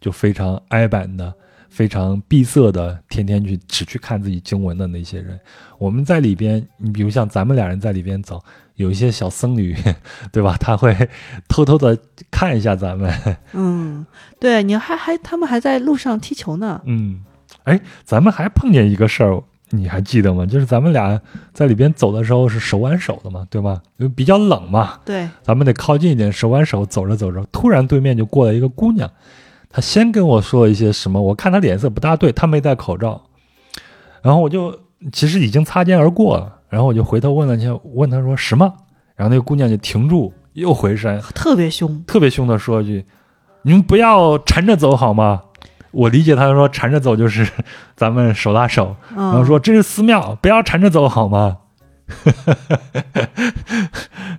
[0.00, 1.34] 就非常呆板的、
[1.68, 5.38] 非常闭塞的，天天去只去看自己经文的那些人。
[5.78, 8.42] 我们在里边，你比如像咱们俩人在里边走，
[8.80, 9.76] 有一些小僧侣，
[10.32, 10.56] 对吧？
[10.58, 10.96] 他会
[11.48, 11.96] 偷偷的
[12.30, 13.12] 看一下咱们，
[13.52, 14.06] 嗯，
[14.38, 16.80] 对，你还还他们还在路上踢球呢。
[16.86, 17.20] 嗯，
[17.64, 20.46] 哎，咱们还碰见一个事儿，你还记得吗？
[20.46, 21.20] 就是咱们俩
[21.52, 23.80] 在里边走的时候是手挽手的嘛，对吧？
[23.98, 29.10] 因为比较冷嘛，对，咱们得靠近一点，手挽手走着走着，突然对面就过来一个姑娘，
[29.68, 33.22] 她先跟我说了一些什么，我看她脸色不大对，她没戴口罩，
[34.22, 34.80] 然后我就
[35.12, 38.72] 其实已经擦肩而过了，然后我就回头问了一下，问他说什么，
[39.16, 42.02] 然后那个姑娘就停住，又回身，特别凶。
[42.06, 43.04] 特别凶的说一句
[43.62, 45.42] ：“你们不要缠着走好吗？”
[45.92, 47.44] 我理解他说缠着走就是
[47.96, 51.58] 咱们手拉手，嗯，然后说这是寺庙，不要缠着走好吗？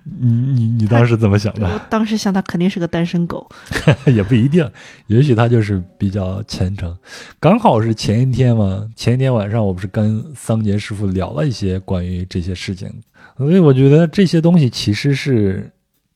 [0.04, 1.66] 你你你当时怎么想的？
[1.66, 3.48] 我当时想他肯定是个单身狗。
[4.06, 4.68] 也不一定，
[5.06, 6.96] 也许他就是比较虔诚。
[7.40, 12.88] 刚好是前一天嘛，前一天晚上我不是跟桑杰师傅聊了一些关于这些事情，
[13.36, 15.70] 所以我觉得这些东西其实是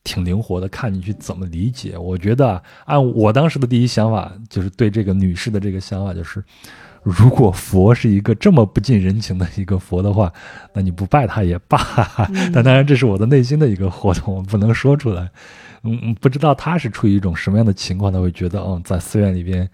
[0.04, 1.98] 挺灵活的，看你去怎么理解。
[1.98, 6.42] 我觉得啊按我当时的第一想法，就是对这个女士的这个想法就是。
[7.06, 10.32] 如果佛是一个这么不近人情的一个佛的话，
[10.74, 11.78] 那你不拜他也罢。
[12.30, 15.30] 嗯但当然，这是我的内心的一个活动，我不能说出来。
[15.84, 19.70] 嗯，嗯不知道他是出于一种什么样的情况，他会觉得，嗯，在寺院里边，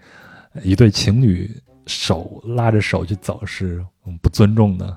[0.61, 1.49] 一对情侣
[1.87, 4.95] 手拉着手去走是嗯不尊重的。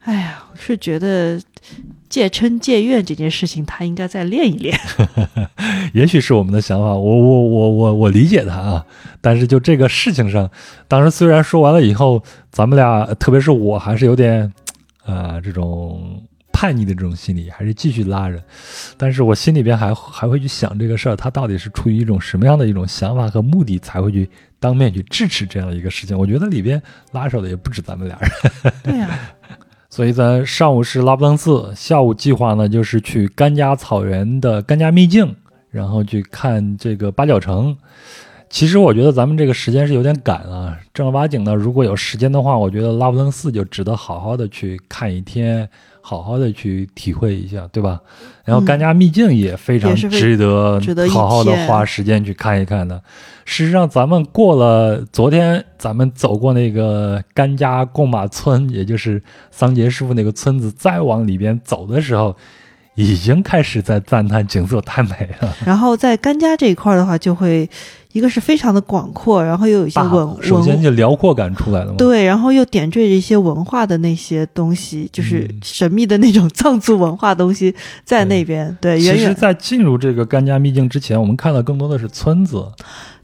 [0.00, 1.40] 哎呀，我是觉得
[2.08, 4.78] 戒嗔戒怨这件事情，他应该再练一练。
[5.92, 8.86] 也许是我们的想法，我我我我我理解他啊，
[9.20, 10.50] 但是就这个事情上，
[10.88, 14.50] 当时虽然说完了以后，咱们俩，特别是我还是有点，
[15.04, 18.42] 啊、这种叛逆的这种心理，还是继续拉着，
[18.96, 24.28] 但是我心里边还还会去想这个事儿，他到底是出于一种什么样的一种想法和目的，才会去
[24.58, 26.18] 当面去支持这样一个事情。
[26.18, 26.82] 我觉得里边
[27.12, 28.72] 拉手的也不止咱们俩人。
[28.82, 29.10] 对呀、
[29.92, 35.34] 所以咱上午是拉卜楞寺，下午计划呢就是去甘家草原的甘家秘境，
[35.68, 37.76] 然后去看这个八角城。
[38.48, 45.68] 其实我觉得咱们这个时间是有点赶啊，正儿八经的，如果有时间的话，我觉得拉卜楞寺就值得好好的去看一天，
[46.00, 48.00] 好好的去体会一下，对吧？
[48.44, 53.00] 然后甘家秘境也非常值得值得好好的花时间去看一看的。
[53.44, 62.36] 事实上，咱们过了昨天，咱们走过那个甘家贡马村，也就是桑杰师傅那个村子，再往里边走的时候，
[62.94, 65.56] 已经开始在赞叹景色太美了。
[65.64, 67.68] 然后在甘家这一块儿的话，就会
[68.12, 71.94] 一个是非常的广阔，然后又有一些文首先就辽阔感出来了嘛。
[71.96, 78.76] 对，然后又点缀着一些文化的那些东西，就是嗯神秘的那种 藏族文化东西在那边。
[78.80, 82.64] 对，其实，在进入这个甘家秘境之前，我们看到更多的是村子，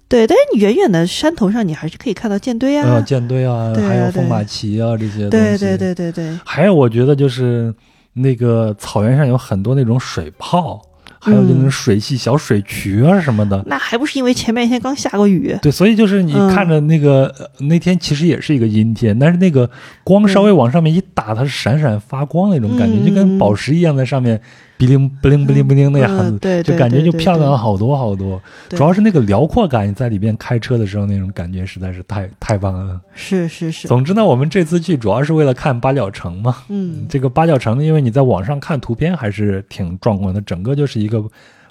[0.08, 2.88] 对，但是你远远的山头上，你还是可以看到舰队啊。
[2.88, 5.30] 呃，舰队啊，对啊还有风马旗啊这些东西。
[5.30, 5.76] 对对。
[5.76, 7.74] 对对对，还有，我觉得就是
[8.12, 10.80] 那个草原上有很多那种水泡，
[11.26, 13.62] 还有那种嗯水系小水渠啊什么的。
[13.66, 15.56] 那还不是因为前面一天刚下过雨。
[15.60, 19.68] 对，所以就是你嗯看着那个、呃那天其实也是一个阴天，但是那个
[20.04, 24.40] 光稍微往上面一打，它是闪闪发光那种感觉，嗯就跟宝石一样在上面
[24.78, 28.40] 哔灵不灵不灵不灵那样子，嗯对对就感觉就漂亮了好多好多。
[28.68, 33.00] 主要是那个辽阔感，在里边开车的时候那种感觉实在是太太棒了。
[33.14, 36.56] 是是是，总之呢，我们这次去主要是为了看八角城嘛。
[36.68, 41.24] 嗯这个八角城呢，因为你在网上看图片还是挺壮观的，整个就是一个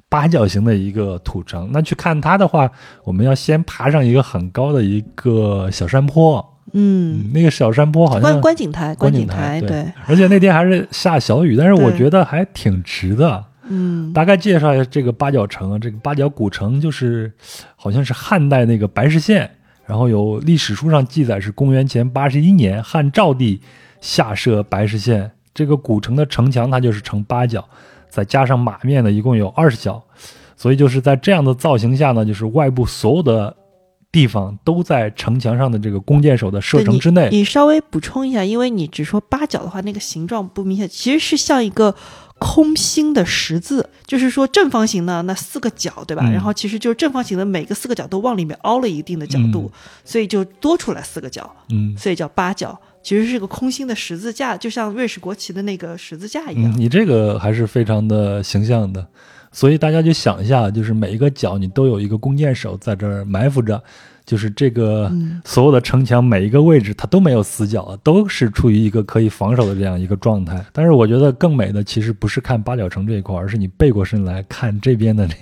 [0.10, 1.70] 八角形的一个土城。
[1.72, 2.70] 那去看它的话，
[3.04, 6.44] 我们要先爬上一个很高的一个小山坡，
[6.74, 13.46] 嗯，嗯，那个小山坡好像，观观景台观景景台对对，而且那天还是下小雨，但是我觉得还挺值的。
[13.70, 14.12] 嗯。
[14.14, 17.32] 大概介绍一下这个八角城啊，这个八角古城就是
[17.76, 19.50] 好像是汉代那个白石县，
[19.86, 23.62] 然后有历史书上记载是公元前八十一年汉昭帝
[24.02, 27.68] 下设白石县，这个古城的城墙它就是呈八角，
[28.10, 30.04] 再加上马面呢，一共有二十角，
[30.56, 33.56] 所以就是在这样的造型下呢，就是外部所有的
[34.16, 37.28] 地方都在城墙上的这个弓箭手的射程之内。
[37.34, 41.94] 你稍微补充一下，因为你只说八角的话，那个形状不明显，其实是像一个
[42.40, 46.24] 空心的十字，就是说正方形呢，那四个角对吧？
[46.26, 49.70] 嗯然后其实就是正方形的每个四个角都往里面凹了一定的角度，
[50.06, 52.80] 所以就多出来四个角，嗯所以叫八角。
[53.04, 56.74] 其实是个空心的十字架，就像瑞士国旗的那个十字架一样。
[56.74, 59.06] 嗯，你这个还是非常的形象的，
[59.56, 63.82] 所以大家就想一下，就是每一个角你都有一个弓箭手在这儿埋伏着，
[64.26, 70.62] 就是这个嗯所有的城墙每一个位置它都没有死角，都是处于一个可以防守的这样一个状态。
[70.74, 75.36] 但是我觉得更美的其实不是看八角城这一块，而是你背过身来看这边的这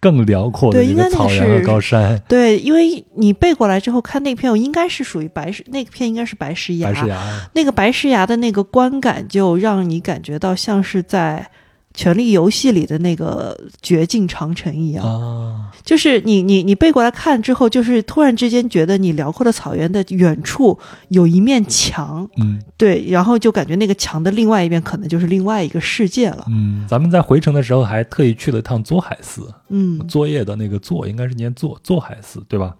[0.00, 2.18] 更辽阔的草原和高山。
[2.26, 6.88] 对，因为你背过来之后看那片，应该是属于白石，那个片应该是白石崖。
[6.88, 11.50] 白石崖，那个白石崖的那个观感，就让你感觉到像是在
[11.98, 15.04] 《权力游戏》里的那个绝境长城一样。
[15.04, 20.78] 啊，就是你你你背过来看之后，就是突然之间觉得你辽阔的草原的远处
[21.08, 26.46] 有一面墙，嗯对，然后就感觉那个墙的另外一边可能就是另外一个世界了。
[26.48, 32.76] 嗯，咱们在回程的时候还特意去了趟左海寺，嗯作业的那个作应该是念作作海寺，对吧？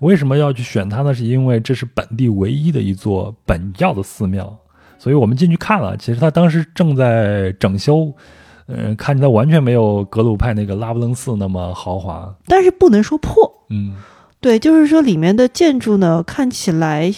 [0.00, 1.14] 为什么要去选它呢？
[1.14, 4.58] 是因为这是本地唯一的一座本教的寺庙，
[4.98, 5.96] 所以我们进去看了。
[5.96, 8.12] 其实它当时正在整修，
[8.68, 12.34] 嗯、看起来完全没有格鲁派那个拉卜楞寺那么豪华。
[12.46, 13.34] 但是不能说破，
[13.70, 13.94] 嗯，
[14.40, 17.12] 对，就是说里面的建筑呢，看起来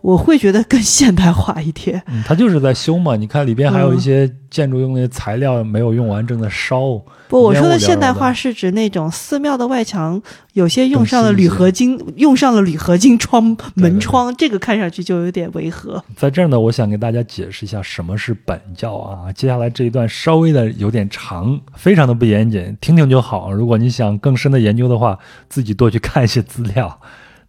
[0.00, 2.02] 我会觉得更现代化一点。
[2.06, 3.16] 嗯，它就是在修嘛。
[3.16, 7.00] 你看里边还有一嗯些建筑用的材料没有用完，正在烧。
[7.28, 10.20] 不，我说的现代化是指那种寺庙的外墙
[10.54, 16.02] 有些用上了铝合金，用上了铝合金窗门窗，这个看上去就有点违和。
[16.16, 19.32] 在这儿呢，我想给大家解释一下什么是本教啊。
[19.32, 23.52] 接下来这一段稍微的有点长，非常的不严谨，听听就好。
[23.52, 27.00] 如果你想更深的研究的话，自己多去看一些资料。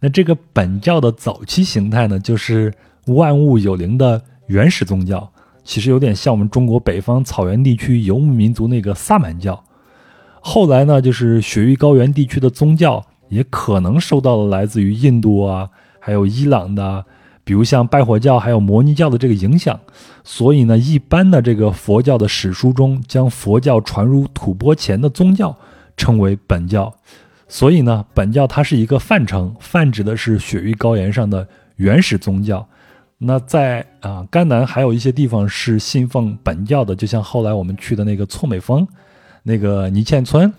[0.04, 2.74] 那这个本教的早期形态呢，就是
[3.06, 5.30] 万物有灵的原始宗教，
[5.62, 9.62] 其实有点像我们中国北方草原地区游牧民族那个萨满教。
[10.40, 17.06] 后来呢，就是雪域高原地区的宗教也可能受到了来自于印度啊，还有伊朗的，
[17.44, 19.78] 比如像拜火教还有摩尼教的这个影响，
[20.24, 25.56] 所以呢，一般的这个佛教的史书中，将佛教传入吐蕃前的宗教
[25.96, 26.92] 称为本教。
[27.52, 31.46] 所以呢，本教它是一个泛称，泛指的是雪域高原上的
[31.76, 32.66] 原始宗教。
[33.18, 38.88] 那在啊甘南还有一些地方是信奉本教的，就像后来我们去的那个措美峰，
[39.42, 40.50] 那个尼欠村，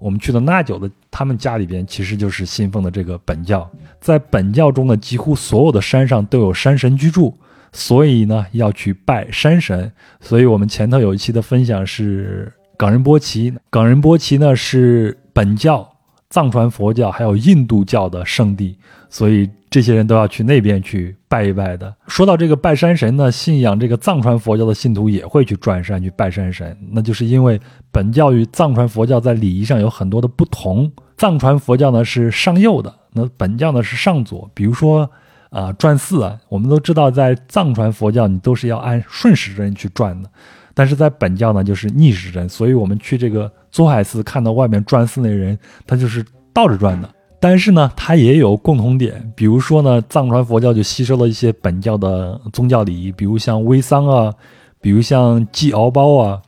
[0.00, 3.70] 我们去的纳九的，他们家里边其实就是信奉的这个本教。
[4.00, 7.38] 在本教中呢，几乎所有的山上都有山神居住，
[7.70, 9.92] 所以呢要去拜山神。
[10.20, 15.88] 所以我们前头有一期的分享是冈仁波齐，冈仁波齐呢是本教、
[16.32, 18.74] 藏传佛教还有印度教的圣地，
[19.10, 21.94] 所以这些人都要去那边去拜一拜的。
[22.08, 27.60] 说到这个拜山神呢，信仰这个藏传佛教的信徒也会去转山去拜山神，那就是因为
[27.90, 30.90] 本教与藏传佛教在礼仪上有很多的不同。
[31.18, 34.50] 藏传佛教呢是上右的，那本教呢是上左。
[34.54, 35.08] 比如说
[35.50, 40.30] 啊、转寺啊，我们都知道在藏传佛教你都是要按顺时针去转的，
[40.74, 47.08] 但是在本教呢就是逆时针，所以我们去这个宗海寺看到外面转寺那人，他就是倒着转的。
[47.40, 54.32] 但是呢，它也有共同点，比如说呢，藏传佛教就吸收了一些本教的宗教礼仪，比如像煨桑啊，
[54.80, 56.40] 比如像祭敖包啊，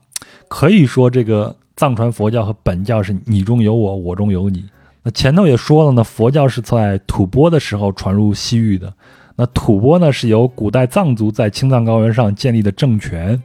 [0.47, 4.65] 可以说这个藏传佛教和本教是你中有我，我中有你。
[5.03, 8.95] 那前头也说了呢，佛教是在吐蕃的时候传入西域的。
[9.35, 13.43] 那吐蕃呢，是由古代藏族在青藏高原上建立的政权，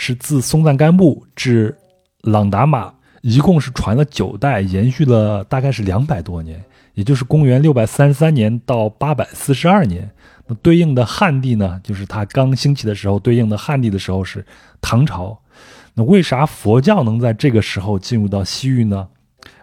[0.00, 1.76] 是自松赞干布至
[2.22, 10.08] 朗达玛，一共是传了九代，延续了大概是两百多年，也就是公元六百三十三年到八百四十二年。
[10.46, 14.46] 那对应的汉地呢，就是他刚兴起的时候，对应的汉地的时候是
[14.80, 15.36] 唐朝。
[15.94, 19.08] 那为啥佛教能在这个时候进入到西域呢？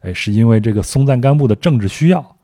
[0.02, 2.36] 哎，是因为这个松赞干布的政治需要。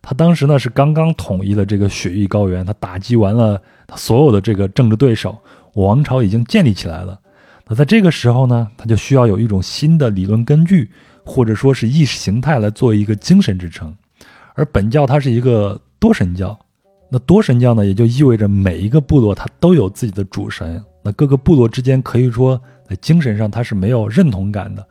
[0.00, 5.38] 他当时呢是刚刚统一了这个雪域高原，他打击完了他所有的这个政治对手，
[5.74, 7.20] 王朝已经建立起来了。
[7.66, 10.90] 那在这个时候呢，他就需要有一种新的理论根据，
[11.24, 13.94] 或者说是意识形态来做一个精神支撑。
[14.54, 16.56] 而本教它是一个多神教，
[17.10, 20.82] 那多神教呢，也就意味着每一个部落它都有自己的主神。
[21.02, 24.86] 那各个部落之间可以说在精神上它是没有认同感的，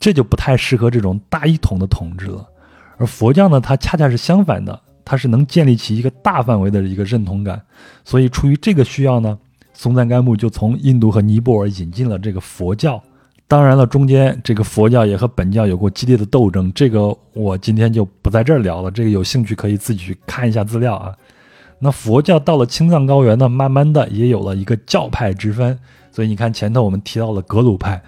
[0.00, 2.48] 这就不太适合这种大一统的统治了。
[2.96, 7.60] 而佛教呢，它恰恰是相反的，它是能建立起一个大范围的一个认同感。
[8.04, 9.38] 所以出于这个需要呢，
[9.78, 13.00] 松赞干布就从印度和尼泊尔引进了这个佛教。
[13.46, 18.90] 当然了，中间这个佛教也和本教有过激烈的斗争，这个我今天就不在这儿聊了。
[18.90, 21.14] 这个有兴趣可以自己去看一下资料啊。
[21.78, 25.78] 那佛教到了青藏高原呢，慢慢的也有了一个教派之分。
[26.10, 28.02] 所以你看前头我们提到了格鲁派，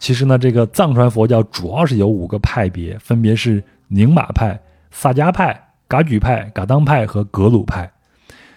[0.00, 4.60] 其实呢，这个藏传佛教主要是有五个派别，分别是宁玛派、
[4.90, 7.88] 萨迦派、噶举派、噶当派和格鲁派。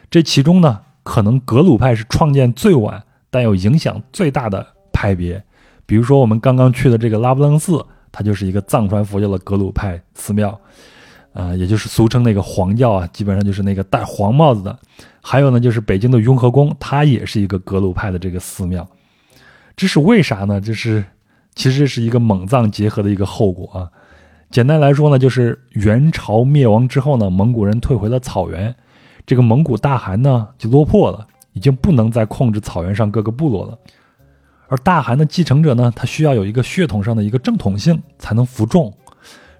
[0.09, 5.41] 这其中呢，可能格鲁派是创建最晚但有影响最大的派别。
[5.85, 7.81] 比如说我们刚刚去的这个拉卜楞寺，
[8.11, 10.59] 它就是一个藏传佛教的格鲁派寺庙。
[11.31, 14.77] 啊，也就是俗称那个黄教啊，基本上就是那个戴黄帽子的。
[15.21, 18.85] 还有呢，就是北京的雍和宫，它也是一个格鲁派的这个寺庙。
[19.77, 20.59] 这是为啥呢？
[20.59, 21.05] 就是
[21.55, 23.87] 其实是一个蒙藏结合的一个后果啊。
[24.49, 28.75] 简单来说呢，就是元朝灭亡之后呢，蒙古人退回了草原，
[29.27, 33.77] 这个蒙古大汗呢就落魄了，已经不能再控制草原上各个部落了。
[34.67, 38.91] 而大汗的继承者呢，他需要有一个血统上的一个正统性才能服众。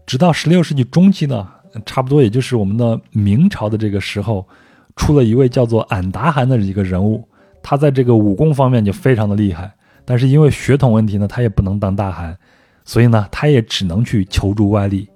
[0.07, 1.47] 直到十六世纪中期呢。
[1.85, 4.47] 差不多也就是我们的明朝的这个时候，
[4.95, 7.27] 出了一位叫做俺答汗的一个人物，
[7.61, 9.71] 他在这个武功方面就非常的厉害，
[10.03, 12.35] 但是因为血统问题呢，他也不能当大汗，
[12.83, 15.07] 所以呢，他也只能去求助外力。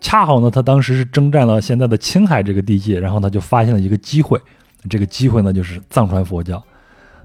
[0.00, 4.40] 恰好呢，他当时是征战了现在的青海这个地界，然后他就发现了一个机会，
[4.88, 6.62] 这个机会呢就是藏传佛教。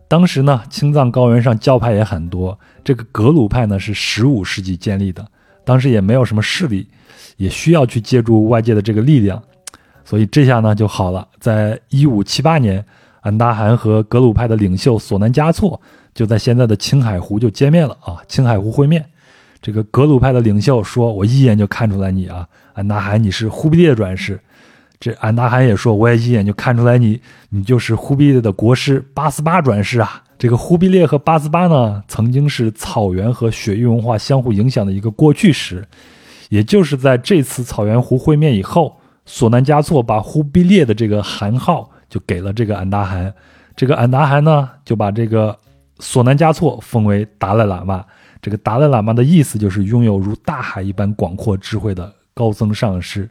[0.07, 5.25] 当时呢，青藏高原上教派也很多，这个格鲁派呢是十五世纪建立的，
[5.63, 6.87] 当时也没有什么势力。
[7.37, 9.41] 也需要去借助外界的这个力量，
[10.05, 11.27] 所以这下呢就好了。
[11.39, 12.85] 在一五七八年，
[13.21, 15.81] 俺答汗和格鲁派的领袖索南嘉措
[16.13, 18.21] 就在现在的青海湖就见面了啊！
[18.27, 19.03] 青海湖会面，
[19.63, 24.39] 这个格鲁派的领袖说：“我一眼就看出来你啊，俺答汗你是忽必烈转世。”
[24.99, 27.19] 这俺答汗也说：“我也一眼就看出来你，
[27.49, 35.85] 你就是忽必烈的国师八思巴转世啊！”这个忽必烈和八思巴呢，曾经是草原和雪域文化相互影响的一个过去时。
[36.49, 38.95] 也就是在这次草原湖会面以后，
[39.25, 43.33] 索南嘉措把忽必烈的这个汗号就给了这个俺答汗，
[43.75, 45.57] 这个俺答汗呢就把这个
[45.99, 48.05] 索南嘉措封为达赖喇嘛。
[48.41, 53.29] 这个达赖喇嘛的意思就是拥有如大海一般广阔智慧的高僧上师，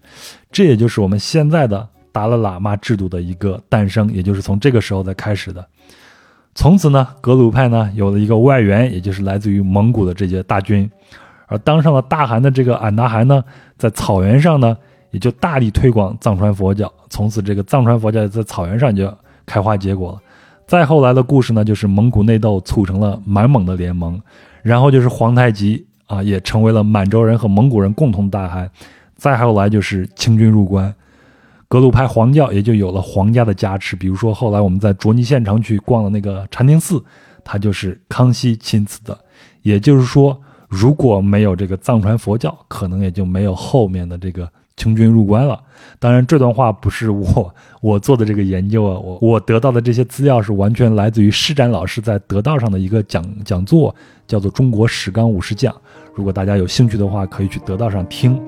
[0.51, 5.67] 这也就是我们现在的达拉喇嘛制度的一个诞生，也就是从这个时候才开始的。
[6.55, 10.91] 从此呢，格鲁派呢有了一个外援，也就是来自于蒙古的这些大军。
[11.47, 13.43] 而当上了大汗的这个俺答汗呢，
[13.77, 14.77] 在草原上呢，
[15.11, 16.93] 也就大力推广藏传佛教。
[17.11, 19.13] 从此，这个藏传佛教在草原上就
[19.45, 20.21] 开花结果了。
[20.67, 24.21] 再后来的故事呢，就是蒙古内斗促成了满蒙的联盟，
[24.63, 28.71] 然后就是皇太极啊，也成为了满洲人和蒙古人共同大汗。
[29.17, 30.95] 再后来就是清军入关，
[31.69, 33.97] 格鲁派黄教也就有了皇家的加持。
[33.97, 37.03] 比如说，后来我们在卓尼县城去逛的那个禅定寺，
[37.43, 39.19] 它就是康熙亲赐的。
[39.63, 40.39] 也就是说。
[40.75, 45.61] 如果没有这个藏传佛教，可能也就没有后面的这个清军入关了。
[45.99, 53.95] 当然，这段话不是我我做的这个研究啊，我我得到的这些资料是完全来自于施展老师在得道上的一个讲讲座，
[54.27, 55.75] 叫做《中国史纲五十讲》。
[56.15, 58.41] 如果大家有兴趣的话，可以去得道上听。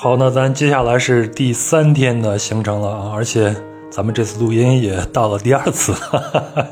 [0.00, 3.54] 好，那咱接下来是第三天的行程了啊，而且
[3.90, 6.18] 咱们这次录音也到了第二次，哈
[6.54, 6.66] 哈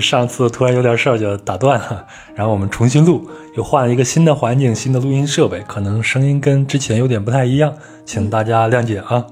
[0.00, 2.04] 上次突然有点事儿就打断了，
[2.34, 7.72] 然后我们重新录，又换了一个新的环境、新的录音设备，可能声音跟之前有点不太一样，
[8.04, 9.24] 请大家谅解啊。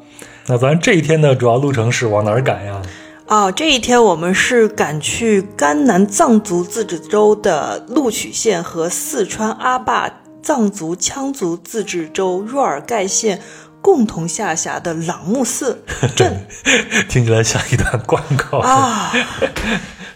[0.47, 2.81] 那咱这一天的主要路程是往哪儿赶呀？
[3.27, 10.21] 哦，这一天我们是赶去甘南藏族自治州的禄曲县和四川阿坝。
[10.43, 13.41] 藏族羌族自治州若尔盖县
[13.87, 15.81] 共同下辖的朗木寺
[16.17, 16.45] 镇，
[17.09, 19.13] 听起来像一段广告啊！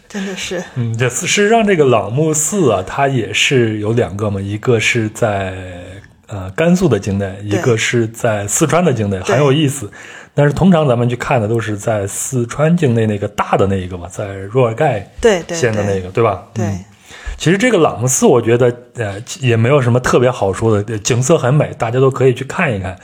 [0.08, 5.54] 真的是，嗯，这事实上这个朗木寺啊，它也是有两个嘛，一个是在
[6.26, 9.88] 呃甘肃的境内，一个是在四川的境内，很有意思。
[10.34, 16.42] 但是通常咱们去看的都是在四川境内那个大的那一个嘛，在若尔盖对县的那个，对吧？
[16.52, 16.66] 对。
[17.40, 18.66] 其实这个朗木寺，我觉得
[18.96, 22.98] 呃也没有什么特别好说的，景色很美，大家都可以去看一看。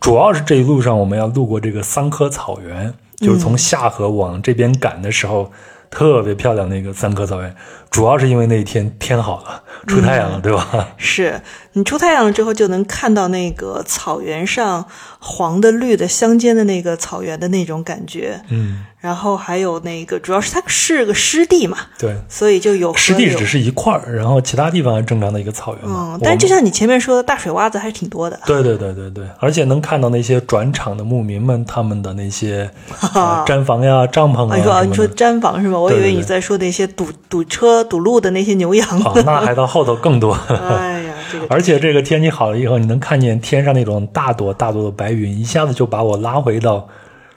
[0.00, 5.52] 主要是这一路上我们要路过这个桑科草原，就是从下河往这边赶的时候。
[5.90, 7.52] 特别漂亮那个三棵草原，
[7.90, 10.86] 主要是因为那一天天好了，出太阳了，对吧？
[10.96, 11.40] 是
[11.72, 14.86] 你出太阳了之后，就能看到那个草原上
[15.18, 18.40] 黄的绿的相间的那个草原的那种感觉。
[18.50, 18.86] 嗯。
[19.00, 26.12] 然后还有那个，主要是它是个湿地嘛，对，所以就有湿地只是一块儿，然后其他地方正常的一个草原嘛。
[26.14, 28.38] 嗯，但就像你前面说的，大水洼子还是挺多的。
[28.44, 32.70] 对对对对对，而且能看到那些转场的牧民们他们的那些
[33.46, 34.56] 毡房呀、帐篷啊。
[34.56, 35.78] 你说你说毡房是吗？
[35.78, 38.86] 我以为你在说那些堵堵车堵路的那些牛羊。
[39.02, 40.34] 哦，那 还到后头更多。
[40.48, 41.46] 哎呀，这个。
[41.48, 46.86] 而且这个天气好了以后，你能看见天上那种大朵大朵的白云，一下子就把我拉回到。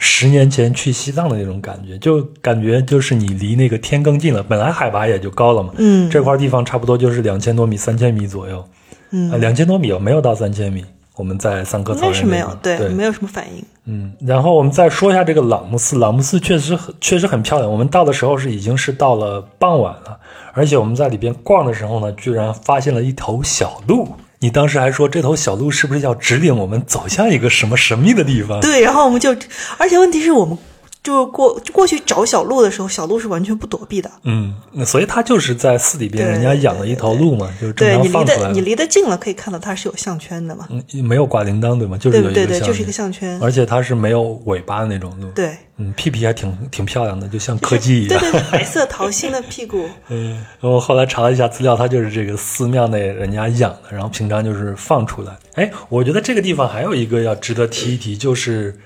[0.03, 4.43] 十年前去西藏的那种感觉，就感觉就是你离那个天更近了。
[4.43, 8.67] 本来海拔也就高了嘛，嗯，这块地方差不多就是两千多米、三千米左右，
[9.11, 10.83] 嗯，两千多米没有到三千米。
[11.15, 13.63] 我们在桑科草原应该是没有，对，没有什么反应。
[13.85, 17.71] 嗯，然后我们再说一下这个朗木寺，朗木寺确实很确实很漂亮。
[17.71, 20.19] 我们到的时候是已经是到了傍晚了，
[20.53, 24.07] 而且我们在里边逛的时候呢，居然发现了一头小鹿。
[24.43, 28.59] 你当时还说这头小鹿是不是要指引我们走向一个什么神秘的地方？
[28.59, 29.33] 对，然后我们就，
[29.77, 30.57] 而且问题是我们
[31.03, 34.09] 就过过去找小鹿的时候，小鹿是完全不躲避的。
[34.23, 38.51] 嗯，所以它就是在寺里边，人家养了一头鹿嘛，就是正常放出来。
[38.51, 40.69] 你离得近了，可以看到它是有项圈的嘛？
[40.69, 41.97] 嗯，没有挂铃铛对吗？
[41.97, 43.37] 就是有一个对对对，就是一个项圈。
[43.41, 45.27] 而且它是没有尾巴的那种鹿。
[45.31, 45.51] 对。
[45.77, 48.19] 嗯，屁屁还挺挺漂亮的，就像柯基一样。
[48.19, 49.89] 对对，白色桃心的屁股。
[50.07, 55.35] 嗯，我后来查了一下资料，它就是这个寺庙内人家养的，然后平常就是放出来。
[55.55, 58.77] 哎，我觉得这个地方还有一个要值得提一提，就是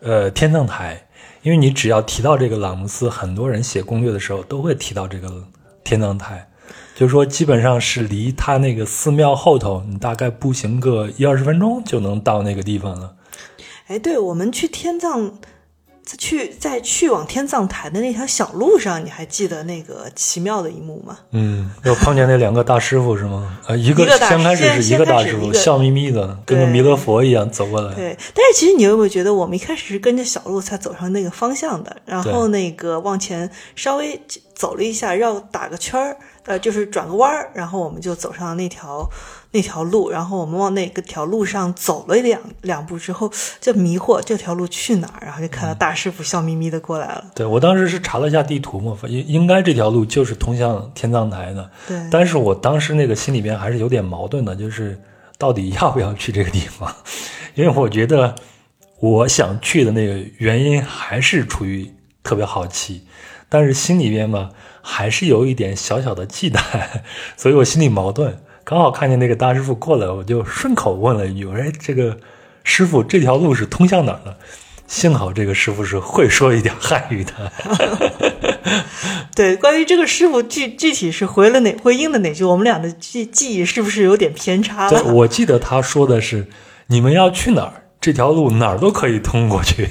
[0.00, 1.04] 呃天葬台，
[1.42, 5.44] 因为你只要提到这个朗姆寺，很多人写攻略的时候都会提到这个
[5.82, 6.48] 天葬台，
[6.94, 13.14] 就是说基本上是离他那个寺庙后头，你大概步行个一二十分钟就能到那个地方了。
[13.86, 15.38] 哎，对，我们去天葬，
[16.18, 21.18] 去在去往天葬台的那条小路上，你还记得那个奇妙的一幕吗？
[21.32, 23.58] 嗯，又碰见那两个大师傅是吗？
[23.68, 27.94] 呃，一个先开始是一个大师傅，笑眯眯的，跟个弥勒佛一样走过来。
[27.94, 34.20] 对，但是其实你有没有觉得，我们一开始是跟着小路才走上那个方向的，然后那个往前稍微
[34.54, 39.08] 走了一下，绕打个圈儿，呃，就是转个弯儿，然后我们就走上那条。
[39.52, 43.28] 那条路，然后我们往那个条路上走了两两步之后，
[43.60, 47.24] 就迷惑这条路去哪儿，然后就看到大师傅笑眯眯的过来了。
[47.34, 51.68] 对我当时是查了一下地图嘛，应应该这条路就是通向天葬台的。
[51.88, 54.96] 对，但是我当时那个心里边还是有点矛盾的，就是
[55.36, 56.94] 到底要不要去这个地方？
[57.56, 58.32] 因为我觉得
[59.00, 63.02] 我想去的那个原因还是出于特别好奇，
[63.48, 64.50] 但是心里边嘛
[64.92, 66.60] 还是有一点小小的忌惮，
[67.38, 68.36] 所以我心里矛盾。
[68.64, 72.18] 刚好看见那个大师傅过来，我就顺口问了一句：“我说，这个
[72.64, 74.36] 师傅，这条路是通向哪儿的？”
[74.88, 77.52] 幸好这个师傅是会说一点汉语的。
[79.36, 85.02] 对，关于这个师傅具具体是回了哪回应的哪句，我们俩的记记忆是不是有点偏差了？
[85.02, 86.48] 对，我记得他说的是
[86.88, 87.84] ：“你们要去哪儿？
[88.00, 89.88] 这条路哪儿都可以通过去。”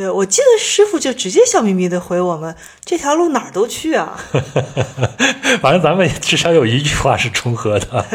[0.00, 4.18] 对，我记得师傅就直接笑眯眯的回我们：“这条路哪儿都去啊。
[5.60, 8.06] ”反正咱们至少有一句话是重合的，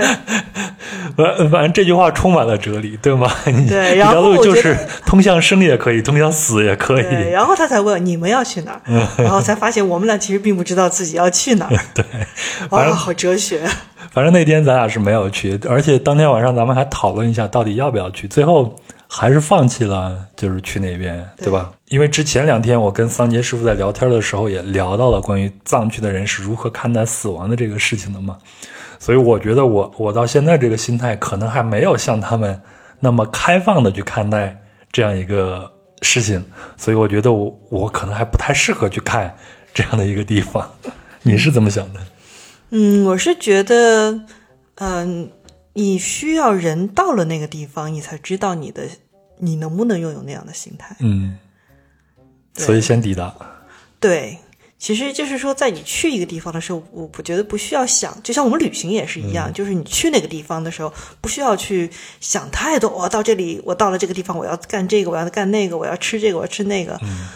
[1.16, 3.32] 反 反正这句话充满了哲理，对吗？
[3.70, 4.76] 对，然后就是
[5.06, 7.30] 通向生也可以，通向死也可以。
[7.30, 8.82] 然后他才问你们要去哪儿，
[9.18, 11.80] 然后才发现我们俩其实并不知道自己要去哪儿。
[11.94, 12.04] 对，
[12.72, 13.62] 哇，好哲学。
[14.12, 18.76] 反正那天咱俩是没有去，而且当天晚上咱们还讨论一下到底要不要去，最后。
[19.08, 21.72] 还是放弃了，就是去那边，对吧？
[21.90, 28.38] 因为之前两天我跟桑杰师傅在聊天的时候，也聊到了关于藏区的人是如何看待死亡的这个事情的嘛。
[28.98, 32.60] 所以我觉得我我到现在这个心态，可能还没有像他们
[33.00, 34.60] 那么开放的去看待
[34.92, 35.72] 这样一个
[36.02, 36.44] 事情。
[36.76, 39.36] 所以我觉得我我可能还不太适合去看
[39.74, 40.68] 这样的一个地方。
[41.22, 42.00] 你是怎么想的？
[42.72, 44.22] 嗯，我是觉得，
[44.76, 45.30] 嗯，
[45.74, 48.84] 你需要人到了那个地方，你才知道你的。
[49.38, 50.96] 你能不能拥有那样的心态？
[51.02, 51.38] 嗯，
[52.56, 53.34] 所以先抵达。
[54.00, 54.38] 对，
[54.78, 61.90] 其实就是说，在你去一个地方的时候，我我觉得不需要想，就像我们旅行也是一样，就是你去那个地方的时候，不需要去
[62.20, 62.90] 想太多。
[62.90, 67.00] 我到这里，我到了这个地方，我要干这个，我要干那个，我要吃这个，我要吃那个。
[67.02, 67.28] 嗯，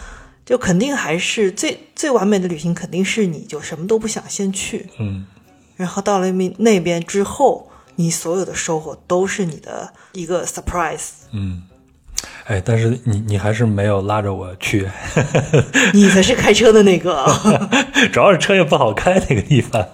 [0.44, 5.26] 就肯定还是最最完美的旅行，肯定是你就什么都不想先去，嗯，
[5.76, 11.08] 然后到了那那边之后，你所有的收获都是你的一个 surprise。
[11.32, 11.62] 嗯，
[12.46, 14.88] 哎，但是你你还是没有拉着我去，
[15.94, 17.24] 你才是开车的那个。
[18.12, 19.86] 主要是车也不好开那个地方。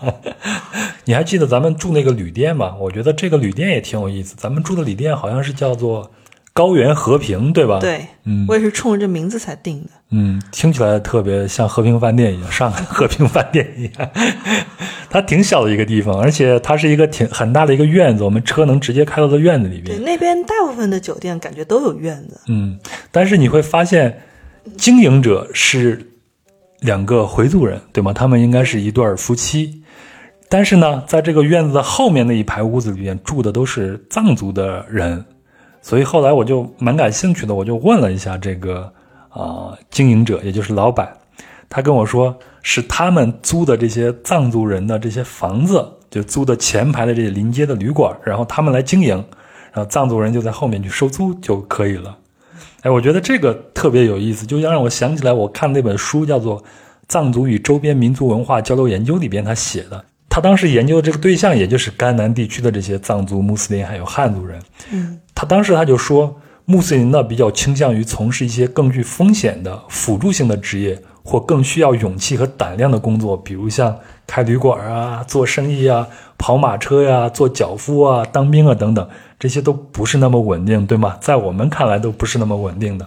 [1.04, 2.74] 你还记得咱们住那个旅店吗？
[2.80, 4.34] 我觉得这个旅店也挺有意思。
[4.38, 6.10] 咱们住的旅店好像是叫做
[6.56, 9.90] 高原和平，对吧？，对，嗯我也是冲着这名字才定的。
[10.10, 14.10] 嗯，听起来特别像和平饭店一样，上海和平饭店一样。
[15.10, 22.40] 它挺小的一个地方，而且它是一个挺很大的一个院子，我们车能直接开到的院子里对，那边大部分的酒店感觉都有院子。
[22.48, 22.78] 嗯，
[23.12, 24.18] 但是你会发现，
[24.78, 26.10] 经营者是
[26.80, 28.14] 两个回族人，对吗？
[28.14, 29.82] 他们应该是一对夫妻。
[30.48, 35.22] 但是呢，在这个院子的后面那一排屋子里面住的都是藏族的人，
[35.86, 38.92] 所以后来我就蛮感兴趣的，我就问了一下这个
[39.28, 41.16] 啊、经营者，也就是老板，
[41.68, 49.14] 他跟我说是他们租的这些藏族人的这些房子，就租的前排的这些临街的旅馆，然后他们来经营，
[49.72, 52.18] 然后藏族人就在后面去收租就可以了。
[52.82, 56.60] 哎，我觉得这个特别有意思，就让我想起来我看那本书叫做
[57.06, 60.04] 《藏族与周边民族文化交流研究》里边他写的。
[60.28, 64.60] 他当时研究的这个对象，也就是甘南地区的这些藏族、穆斯林还有汉族人。
[64.90, 73.94] 嗯，他当时他就说，穆斯林呢比较倾向于从事一些更具风险的辅助性的职业，或更需要勇气和胆量的工作，比如像
[74.26, 76.08] 开旅馆啊、做生意啊、
[76.38, 79.06] 跑马车呀、做脚夫啊、当兵啊等等，
[79.38, 81.18] 这些都不是那么稳定，对吗？
[81.20, 83.06] 在我们看来都不是那么稳定的。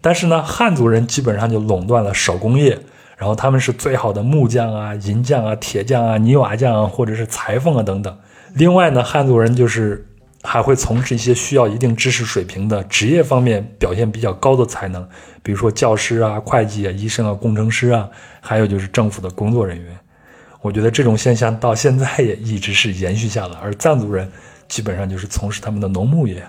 [0.00, 2.78] 但是呢，汉族人基本上就垄断了手工业，
[3.16, 8.18] 然后他们是最好的木匠啊、银匠啊、铁匠啊、泥瓦匠啊，或者是裁缝啊等等。
[8.54, 10.06] 另外呢，汉族人就是
[10.46, 15.06] 还会从事一些需要一定知识水平的职业方面表现比较高的才能，
[15.42, 18.08] 比如说教师啊、会计啊、医生啊、工程师啊，
[18.40, 19.98] 还有就是政府的工作人员。
[20.62, 24.30] 我觉得这种现象到现在也一直是延续下来，而藏族人
[24.68, 26.42] 基本上就是从事他们的农牧业，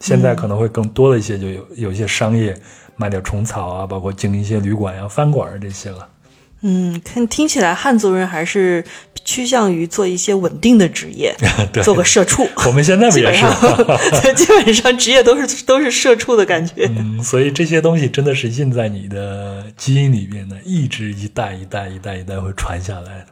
[0.00, 2.56] 现在可能会更多的一些，就有有一些商业
[2.96, 6.08] 卖点虫草啊，包括经营一些旅馆呀、饭馆这些了。
[6.68, 8.84] 嗯，看听起来汉族人还是
[9.24, 11.32] 趋向于做一些稳定的职业，
[11.72, 12.44] 对，做个社畜。
[12.66, 16.90] 我们现在不也是基本上职业都是都是社畜的感觉。
[16.98, 23.26] 嗯，所以这些东西真的是印在你的基因里面的，一直一代一代一代一代会传下来的。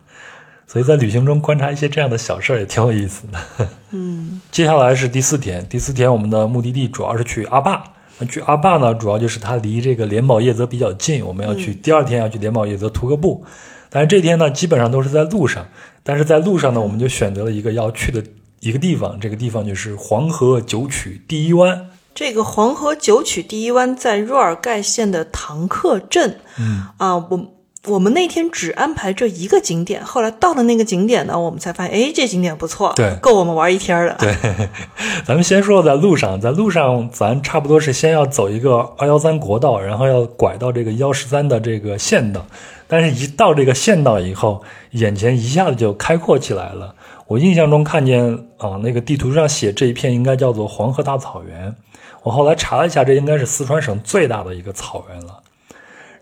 [0.68, 3.68] 所以在旅行中观察一些这样的小事儿也挺有意思的。
[3.90, 7.82] 嗯， 接下来是第四天，第四天我们的目的地主要是去阿坝。
[8.18, 13.44] 那去阿坝呢，主要就是它离这个莲宝叶泽比较近，我们要去、第二天要去莲宝叶泽徒个步。
[13.90, 15.66] 但是这天呢，基本上都是在路上。
[16.02, 18.22] 但是在路上呢，我们就选择了一个要去的
[18.60, 21.88] 一个地方，这个地方就是黄河九曲第一湾。
[22.14, 26.38] 这个黄河九曲第一湾在若尔盖县的唐克镇。
[26.58, 27.53] 嗯啊，我
[27.86, 34.16] 我们那天只安排这一个景点，后来到了那个景点呢，我们才发现，哎，这景点不错，对够我们玩一天的。
[34.18, 34.34] 对，
[35.26, 42.46] 咱们先说在路上，在路上咱差不多是先要走一个二幺三国道，然后要拐到这个幺十三的这个县道。
[42.86, 44.62] 但是，一到这个县道以后，
[44.92, 46.94] 眼前一下子就开阔起来了。
[47.26, 51.74] 我印象中看见啊，那个地图上写这一片应该叫做黄河大草原。
[52.22, 55.40] 我后来查了一下，这应该是四川省最大的一个草原了。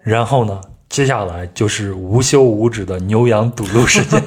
[0.01, 0.61] 然后呢，
[0.93, 4.23] 接下来就是无休无止的牛羊堵路时间。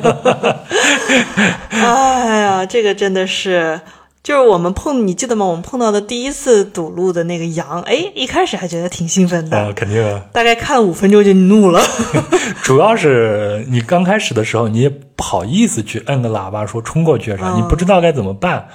[1.69, 3.79] 哎呀，这个真的是，
[4.23, 5.45] 就是我们碰，你记得吗？
[5.45, 10.25] 我们碰到的第一次堵路的那个羊，哎，一开始还觉得挺兴奋的，啊，肯定啊。
[10.33, 11.79] 大概看了五分钟就怒了。
[12.63, 18.67] 主要是你刚开始的时候，你也不好意思去摁个喇叭说冲过去啥，嗯你不知道该怎么办。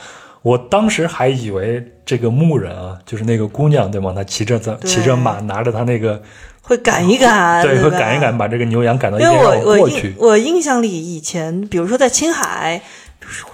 [0.42, 4.12] 我当时还以为这个牧人啊，就是那个姑娘对吗？
[4.14, 6.22] 她骑着骑着马，拿着她那个
[6.60, 10.14] 会赶一赶，对，对会赶一赶，把这个牛羊赶到一因为边我我印。
[10.18, 12.80] 我印象里以前，比如说在青海，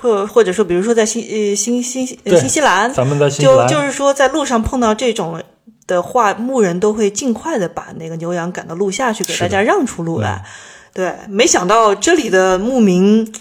[0.01, 5.43] 或或者说比如说在新呃新新呃新西兰，咱们在新西兰，就就是说在路上碰到这种
[5.87, 10.45] 的话，牧人都会尽快的把那个牛羊赶到路下去，给大家让出路来。
[10.93, 13.33] 对，没想到这里的牧民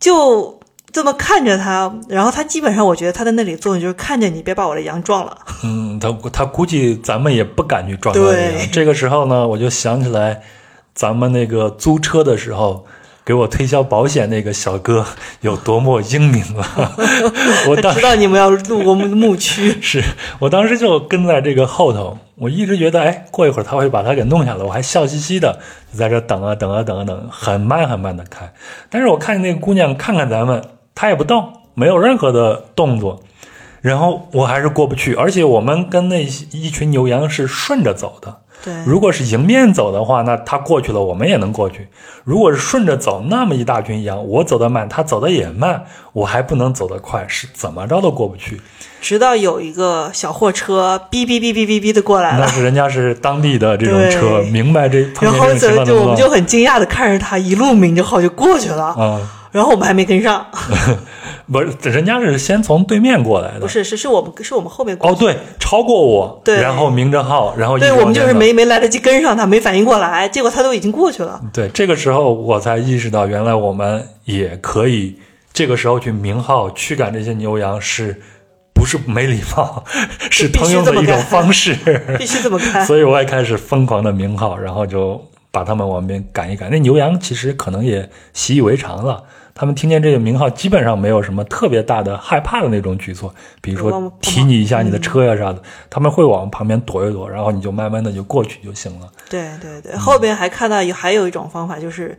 [0.00, 0.60] 就
[0.92, 5.38] 这么看着他，然后他基本上我觉得他在那里作用就是看着你，别把我的羊撞了。
[5.64, 8.68] 嗯，他他估计咱们也不敢去撞他这对。
[8.70, 10.42] 这个时候呢，我就想起来，
[10.94, 12.86] 咱们那个租车的时候。
[13.24, 15.06] 给我推销保险那个小哥
[15.42, 16.92] 有多么英明啊！
[17.70, 20.02] 我当知道你们要路过牧牧区， 是
[20.40, 25.60] 我当时就跟在这个后头，我一直觉得，哎，过一会儿他会把他给弄下来，我还笑嘻嘻的
[25.92, 28.52] 就在这等啊等啊等啊等，很慢很慢的开。
[28.90, 30.60] 但是我看见那个姑娘看看咱们，
[30.94, 33.20] 她也不动，没有任何的动作，
[33.80, 41.88] 然后我还是过不去，而且我们跟那一群牛羊是顺着走的，对，如果是迎面走的话，那他过去了，我们也能过去。
[42.24, 48.60] 如果是顺着走，那么一大群羊，我走得慢，他走得也慢，我还不能走得快，是怎么着都过不去。
[49.00, 54.50] 直到有一个小货车哔哔哔哔哔哔的过来了，那是人家是当地的这种车，对。
[54.50, 59.20] 明白这然后就就我们就很惊讶的看着他一路鸣着号就过去了，啊、
[59.52, 60.44] 然后我们还没跟上，
[61.46, 63.60] 不是，人家是先从对面过来的。
[63.60, 71.40] 不是是是我们是我们后面过哦，对，超过我，对然后明着号，然后对我们就是没没来得及跟上他，没反应过来，结果他都已经过去了。
[71.52, 75.16] 对，这个时候我才意识到，原来我们也可以
[75.52, 78.20] 这个时候去鸣号驱赶这些牛羊是。
[78.74, 79.84] 不是没礼貌，
[80.28, 81.72] 是必须通用的一种方式。
[82.18, 82.84] 必须这么干。
[82.84, 85.22] 所以我也开始疯狂的鸣号，然后就
[85.52, 86.68] 把他们往边赶一赶。
[86.68, 89.22] 那牛羊其实可能也习以为常了，
[89.54, 99.06] 他们听见这个名号，基本上没有什么特别大的害怕的那种举措，比如说踢你一下你的车呀啥的，他们会往旁边躲一躲，然后你就慢慢的就过去就行了。
[99.28, 102.18] 对对对，后边还看到有还有一种方法，就是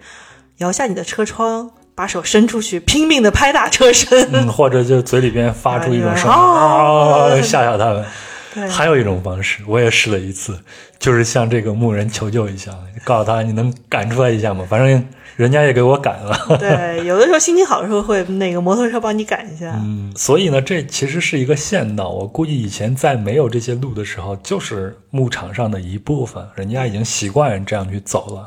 [0.57, 4.29] 摇下你的车窗，把手伸出去，拼命的拍打车身。
[4.31, 8.05] 嗯，或者就嘴里边发出一种声音，吓吓他们。
[8.53, 10.59] 对还有一种方式，我也试了一次，
[10.99, 12.71] 就是向这个牧人求救一下，
[13.03, 14.65] 告诉他你能赶出来一下吗？
[14.69, 16.57] 反正人家也给我赶了。
[16.59, 19.73] 对， 有的时候心情好的时候会那个摩托车帮你赶一下。
[19.83, 22.09] 嗯，所以呢，这其实是一个县道。
[22.09, 28.45] 我估计以前在没有这些路的时候，就是牧场上的一部分，人家已经习惯这样去走了。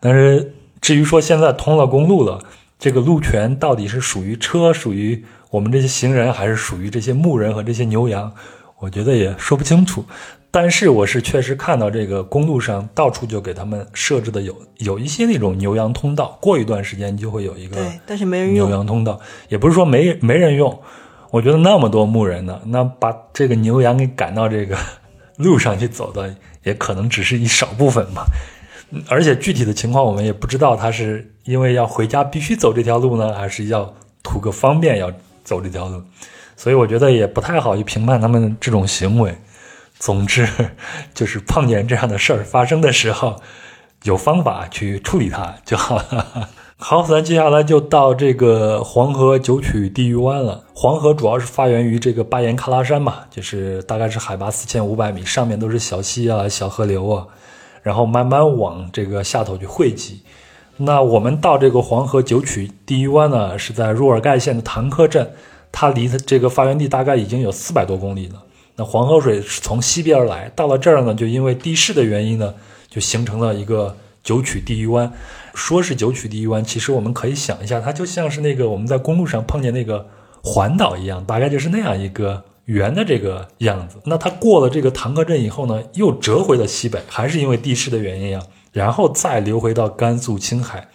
[0.00, 2.40] 但是至于说现在通了公路了，
[2.78, 8.32] 这个路权到底是属于车、属于我们这些行人，还是属于这些牧人和这些牛羊，
[8.78, 10.04] 我觉得也说不清楚。
[10.50, 18.76] 但是我是确实看到这个公路上到处就给他们设置的有有一些那种牛羊通道，过一段时间就会有一个对，但是没人用牛。
[18.76, 19.20] 羊通道，
[19.50, 20.80] 也不是说没没人用。
[21.30, 24.74] 我觉得那么多牧人呢，那把这个牛羊给赶到这个
[25.36, 28.24] 路上去走的，也可能只是一少部分吧。
[28.90, 35.12] 嗯而且具体的情况我们也不知道，他是因为要回家必须走这条路呢，还是要图个方便要
[35.44, 36.02] 走这条路。
[36.58, 39.32] 所以我觉得也不太好去评判他们这种行为。
[40.00, 40.46] 总之，
[41.14, 43.36] 就是碰见这样的事儿发生的时候，
[44.02, 46.48] 有方法去处理它就好了。
[46.78, 50.64] 好，咱接下来就到这个黄河九曲地狱湾了。
[50.74, 57.26] 黄河主要是发源于这个巴颜喀拉山嘛，就是大概是海拔四千五百米，上面都是小溪啊、小河流啊，
[57.82, 60.22] 然后慢慢往这个下头去汇集。
[60.76, 65.32] 那我们到这个黄河九曲地狱湾呢，是在若尔盖县的唐克镇，
[65.72, 68.42] 它离它这个发源地大概已经有四百多公里了。
[68.76, 72.54] 那黄河水是从西边而来，到了这儿呢，就因为地势的原因呢，
[72.88, 75.12] 就形成了一个九曲地狱湾。
[75.54, 80.06] 说是九曲地狱湾，其实我们可以想一下，它就像是那个我们在公路上碰见那个
[80.44, 83.96] 环岛一样，大概就是那样一个圆的这个样子。
[84.04, 90.86] 那它过了这个唐克镇以后呢，又折回了西北，还是因为地势的原因啊，然后再流回到甘肃青海，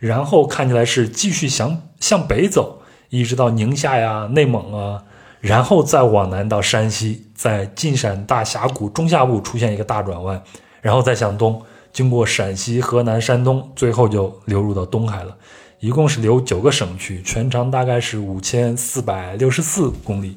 [0.00, 5.02] 然后看起来是继续向向北走，一直到宁夏呀、内蒙啊。
[5.40, 10.42] 然后再往南到山西，在晋陕大峡谷中下部出现一个大转弯，
[10.80, 15.36] 然后再向东，经过陕西、河南、山东，最后就流入到东海了。
[15.78, 20.36] 一共是流九个省区，全长大概是五千四百六十四公里。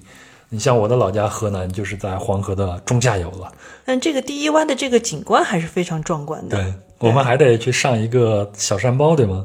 [0.49, 3.51] 你像我的老家河南，就是在黄河的中下游了。
[3.83, 6.57] 但这个第一湾的这个景观还是非常壮观的。
[6.57, 9.43] 对，我们还得去上一个小山包，对吗？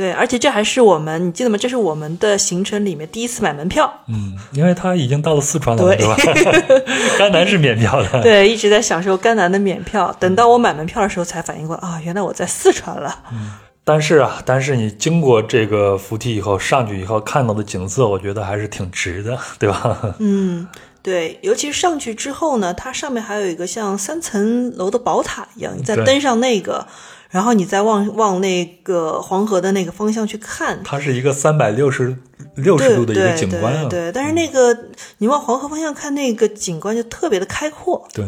[0.00, 1.58] 对，而且这还是我们，你记得吗？
[1.58, 3.92] 这是我们的行程里面第一次买门票。
[4.08, 6.16] 嗯，因为他已经到了四川了对吧？
[7.18, 8.22] 甘南是免票的。
[8.22, 10.10] 对，一直在享受甘南的免票。
[10.18, 13.14] 等到我买门票的时候，才反应过来啊，原来我在四川了。
[13.30, 13.52] 嗯
[13.82, 20.14] 但是啊，但是你经过这个扶梯以后，上去以后看到的景色，我觉得还是挺值的，对吧？
[20.18, 20.68] 嗯，
[21.02, 26.86] 对，尤其是上去之后呢，它上面还有一个像三层楼的宝塔一样，你再登上那个，
[27.30, 32.16] 然后你再往往那个黄河的那个方向去看，它是一个三百六十
[32.56, 33.84] 六十对度的一个对景观啊。
[33.88, 34.76] 对对，但是那个
[35.18, 38.26] 你往黄河方向看，那个景观就特别的开阔，对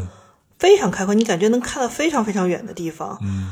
[0.58, 3.18] 非常开阔，你感觉能看到非常非常远的地方。
[3.22, 3.50] 嗯，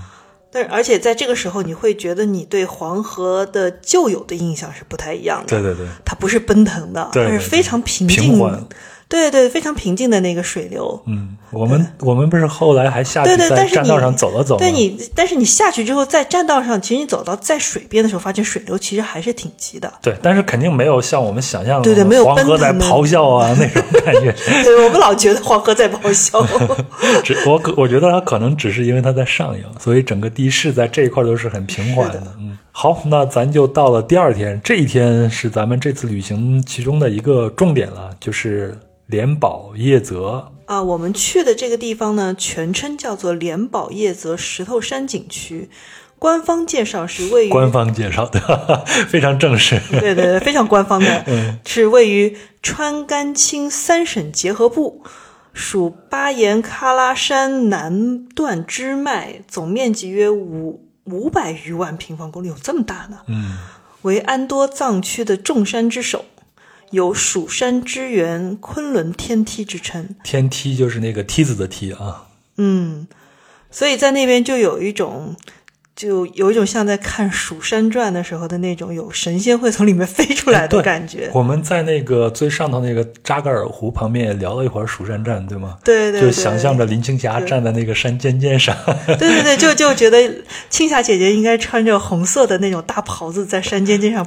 [0.52, 5.48] 但是而且在这个时候，你会觉得你对黄河的旧有的印象是不太一样的。
[5.48, 8.38] 对对对，它不是奔腾的，对对它是非常平静。
[9.10, 11.02] 对对，非常平静的那个水流。
[11.06, 14.60] 嗯，我们我们不是后来还下去在栈道上走了走吗？
[14.60, 19.92] 对你，但是你下去之后，在栈道上，其实你走到在水边的时候，发现水流其实还是挺急的。
[20.00, 24.32] 对，但是肯定没有像我们想象的对对没有黄河在咆哮啊那种感觉。
[24.62, 26.46] 对我们老觉得黄河在咆哮。
[27.24, 32.20] 只我可我觉得它可能只是因为它在上游，所以整个地势在这一块都是很平缓的。
[32.20, 45.68] 的嗯，好，那咱就到了第二天，这一天是咱们这次旅行其中的一个重点了，就是连保叶泽啊，我们去的这个地方呢，全称叫做莲宝叶泽石头山景区。
[46.18, 49.80] 官方介绍是位于官方介绍的， 非常正式。
[49.90, 51.24] 对对对，非常官方的，
[51.64, 55.02] 是位于川甘青三省结合部，
[55.54, 63.18] 属巴颜喀拉山南段支脉，总面积约五五百余万平方公里，有这么大呢？
[63.26, 63.58] 嗯，
[64.02, 66.24] 为安多藏区的众山之首。
[66.90, 70.16] 有蜀山之源、昆仑天梯之称。
[70.24, 72.26] 天梯就是那个梯子的梯啊。
[72.56, 73.06] 嗯，
[73.70, 75.36] 所以在那边就有一种。
[76.00, 81.28] 就有一种像在看《蜀山传》的时候的那种有神仙会从里面飞出来的感觉。
[81.34, 85.76] 我们在那个最上头那个扎格尔湖旁边也聊了一会儿《蜀山传》，对吗？
[85.84, 88.74] 对对对，就想象着林青霞站在那个山尖尖上。
[89.06, 94.26] 对 对对，就就觉得青霞姐姐应该穿着红色的那种大袍子，在山尖尖上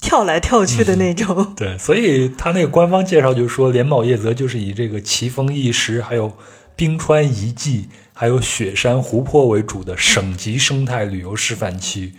[0.00, 1.46] 跳来跳去的那种。
[1.54, 6.36] 对，所以他那个官方介绍就说，莲宝叶泽就是以这个奇峰异石，还有
[6.74, 7.88] 冰川遗迹。
[8.16, 12.14] 还有雪山湖泊为主的省级生态旅游示范区，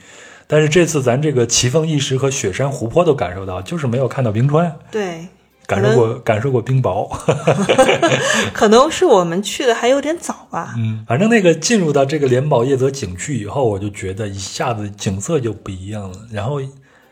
[0.45, 4.75] 但是这次咱这个奇峰异石和雪山湖泊都感受到，就是没有看到冰川。
[4.91, 5.25] 对，
[5.65, 7.09] 感受过感受过冰雹。
[8.53, 10.75] 可能是我们去的还有点早吧。
[10.77, 16.19] 嗯，反正那个进入到这个莲宝叶泽景区以后，我就觉得一下子景色就不一样了。
[16.29, 16.61] 然后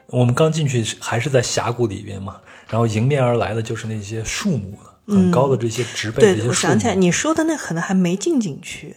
[0.08, 2.36] 我们刚进去还是在峡谷里边嘛，
[2.70, 4.93] 然后迎面而来的就是那些树木了。
[5.08, 8.96] 很高的这些植被，对，我想起来，你说的那可能还没进景区。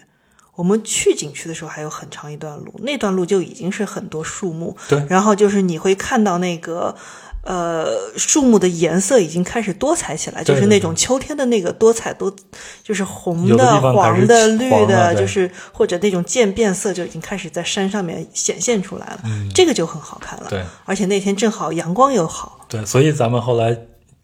[0.54, 4.74] 我们去景区的时候还有很长一段路，那段路就已经是很多树木。
[4.88, 6.96] 对，然后就是你会看到那个
[7.42, 12.34] 呃树木的颜色已经开始多彩起来，就是那种秋天的那个多彩多，
[12.82, 19.20] 就是红的、黄的、绿的，就是或者那种渐变色就已经开始在山上面显现出来了。
[19.24, 20.46] 嗯，这个就很好看了。
[20.48, 22.64] 对，而且那天正好阳光又好。
[22.66, 23.76] 对，所以咱们后来。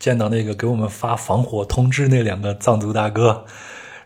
[0.03, 3.45] 见到那个给我们发防火通知那两个藏族大哥，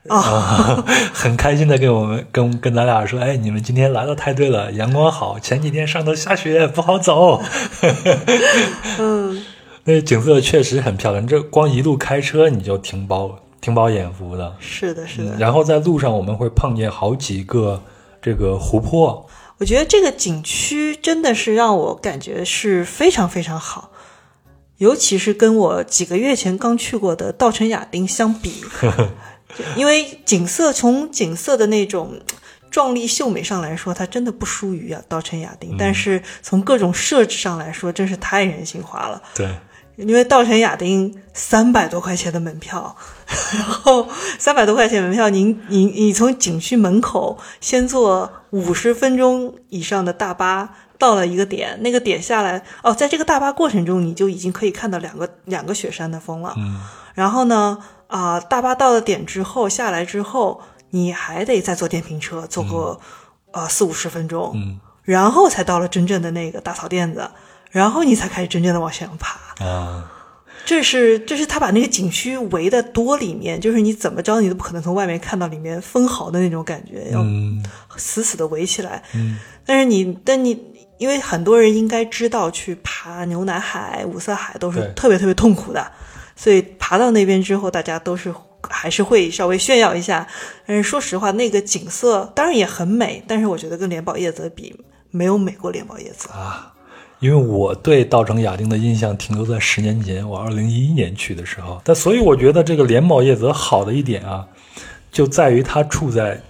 [0.08, 7.40] 啊， 很开心的跟我们跟跟咱俩说，哎，你们今天来的太对了，阳光好，前几天上头下雪不好走。
[9.00, 9.42] 嗯，
[9.84, 14.54] 那景色确实很漂亮，这光一路开车你就挺饱挺饱眼福的。
[14.60, 15.34] 是的，是的。
[15.38, 17.82] 然后在路上我们会碰见好几个
[18.20, 23.92] 这个湖泊，我觉得这个景区真的是让我感觉是非常非常好。
[24.78, 28.62] 尤其是跟我几个月前刚去过的稻城亚丁相比，
[29.74, 32.20] 因为景色从景色的那种
[32.70, 35.76] 壮丽秀美上来说，它真的不输于啊稻城亚丁。
[35.78, 39.22] 但是从各种设置上来说，真是太人性化了。
[39.34, 39.48] 对，
[39.96, 42.94] 因为稻城亚丁三百多块钱的门票，
[43.54, 44.06] 然后
[44.38, 50.76] 三百多块钱门票，您您你从景区门口先坐五十分钟以上的大巴。
[50.98, 56.54] 到了一个点，那个点下来哦，在这个大巴过程中，你就已经可以看到两个两个雪山的峰了。
[56.56, 56.80] 嗯，
[57.14, 62.98] 然后呢，啊，大巴到了点之后下来之后，你还得再坐电瓶车，坐个
[63.52, 67.28] 呃四五十分钟，嗯，然后才到了真正的那个大草甸子，
[67.70, 70.12] 然后你才开始真正的往上爬啊。
[70.64, 77.22] 这是这是他把那个景区围的多里面，就是你怎么着你都不可能从外面看到里面分毫的那种感觉，要
[77.96, 79.02] 死死的围起来。
[79.14, 80.74] 嗯，但是你但你。
[80.98, 85.92] 因为很多人应该知道，去爬牛奶海、五色海都是特别特别痛苦的，
[86.34, 88.34] 所以爬到那边之后，大家都是
[88.68, 90.26] 还是会稍微炫耀一下。
[90.66, 94.74] 但是说实话，那个景色当然也很美，但是我觉得跟莲宝叶泽比，
[95.10, 96.72] 没有美过莲宝叶泽啊。
[97.20, 101.80] 因为我对稻城亚丁的印象停留在十年前，我二零一一年去的时候。
[101.84, 104.46] 但所以我觉得这个莲宝叶泽好的一点啊，
[105.12, 106.40] 就在于它处在。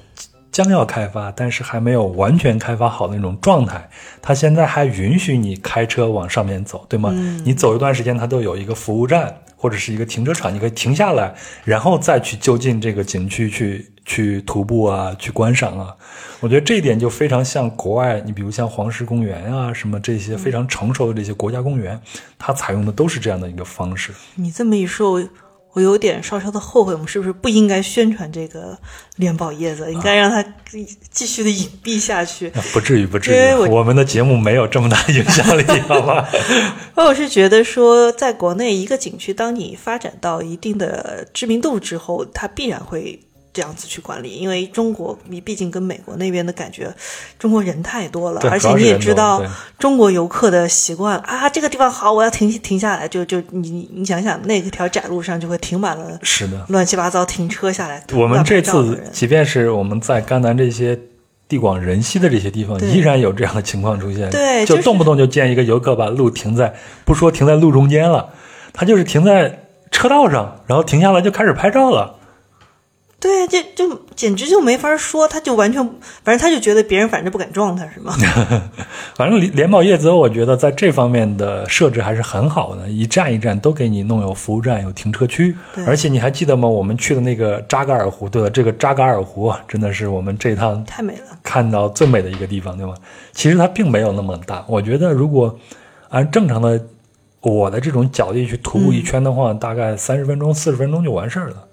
[0.57, 3.91] 将要开发，但是还没有完全开发好的那种状态。
[4.23, 7.11] 它现在还允许你开车往上面走，对吗？
[7.45, 15.95] 你走一段时间，它都有一个服务站或者是一个停车场，你可以停下来，然后再去就近这个景区去去徒步啊，去观赏啊。
[16.41, 22.01] 我觉得这一点就非常像国外，你比如像黄石公园啊，什么这些非常成熟的这些国家公园，
[22.39, 24.11] 它采用的都是这样的一个方式。
[24.37, 25.23] 你这么一说。
[25.77, 28.79] 我有点稍稍的后悔，我们是不是不应该宣传这个
[29.17, 29.93] 莲宝叶子？
[29.93, 30.43] 应该让它
[31.11, 32.51] 继续的隐蔽下去。
[32.73, 33.69] 不至于，不至于。
[33.69, 36.27] 我们的节目没有这么大影响力，好吧？
[36.97, 43.21] 我是觉得说，在国内一个景区，当你发展到一定的知名度之后，它必然会。
[43.57, 46.95] 这样子去管理，因为中国你毕竟跟美国那边的感觉，
[47.39, 49.43] 中国人太多了，而且你也知道
[49.79, 58.05] 中国游客的习惯啊，这个地方好，我要停停下来，就就你你想想，那条窄路上就会停满了，是的，乱七八糟停车下来。
[58.13, 60.99] 我们这次即便是我们在甘南这些
[61.49, 66.75] 地广人稀的这些地方，依然有这样的情况出现，对，就动不动就见一个游客把路停在，
[67.07, 68.29] 不说停在路中间了，
[68.75, 69.61] 他就是停在
[69.91, 72.16] 车道上，然后停下来就开始拍照了。
[73.19, 75.83] 对，这就简直就没法说，他就完全，
[76.23, 78.15] 反正他就觉得别人反正不敢撞他，是吗？
[79.17, 85.57] 反正联保叶泽，我觉得在这方面的设置还是很好的，一站一站都给你弄有服务站、有停车区，
[85.87, 86.69] 而且你还记得吗？
[86.69, 92.95] 我们去的那个扎嘎尔湖，对了，这个扎嘎尔湖啊，真的是我们这趟太美了，看到最美的一个地方，对吗？
[93.33, 95.59] 其实它并没有那么大，我觉得如果
[96.11, 96.79] 按正常的
[97.41, 101.66] 我的这种脚力去徒步一圈的话，大概三十分钟、四十分钟就完事儿了。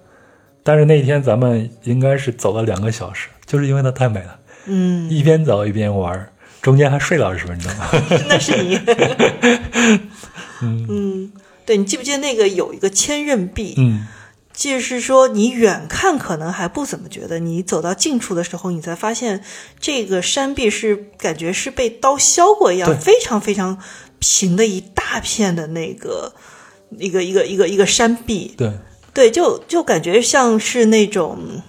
[0.64, 4.40] 但是那天咱们应该是走了两个小时，就是因为它太美了。
[4.66, 6.32] 嗯，一边走一边玩，
[6.62, 7.70] 中间还睡了二十分钟。
[8.30, 8.80] 那是你。
[10.62, 11.32] 嗯，
[11.66, 13.74] 对，你记不记得那个有一个千仞壁？
[13.78, 14.08] 嗯，
[14.54, 19.44] 就是说你远看可能还不怎么觉得，你走到近处的时候，你才发现
[19.82, 23.78] 这个山壁是感觉是被刀削过一样，非常非常
[24.20, 26.34] 平的一大片的那个
[26.92, 28.54] 一个一个一个一个山壁。
[28.58, 28.72] 对。
[29.14, 31.38] 对，就就感觉像是那种《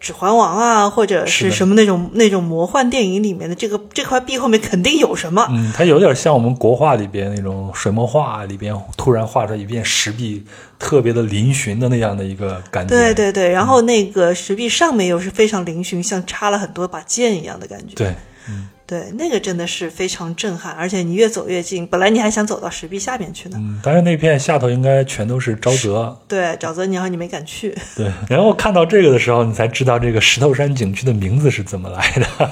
[0.00, 5.46] 指环王》啊，或者是什么那种那种魔幻电影里面的这个这块壁后面肯定有什么。
[5.50, 10.44] 嗯，它有点像我们国画里边那种水墨画里边突然画出一片石壁，
[10.78, 12.96] 特别的嶙峋的那样的一个感觉。
[12.96, 17.94] 对对对，然后那个石壁上面又是非常嶙峋，像插了很多把剑一样的感觉。
[17.94, 18.14] 对，
[18.48, 18.68] 嗯。
[18.90, 23.56] 对，那个真的是非常震撼，而且你越走越近，本来你还想走到石壁下面去呢。
[23.60, 26.18] 嗯，但是那片下头应该全都是沼泽。
[26.26, 27.72] 对，沼泽，然后你没敢去。
[27.94, 32.50] 对，然后看到这个的时候，你才知道这个石头山景区的名字是怎么来的。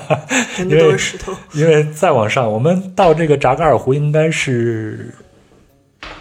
[0.57, 1.35] 真的都是石头。
[1.55, 5.13] 因为再往上，我们到这个扎嘎尔湖应该是。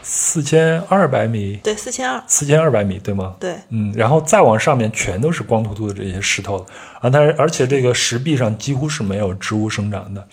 [0.02, 3.36] 四千二百米，对，四千二，四千二百米，对吗？
[3.40, 6.66] 对，嗯，然后再往上面全都是光秃秃的这些石头
[7.02, 10.28] 啊，但是而且这个石壁上几乎是没有植物生长的，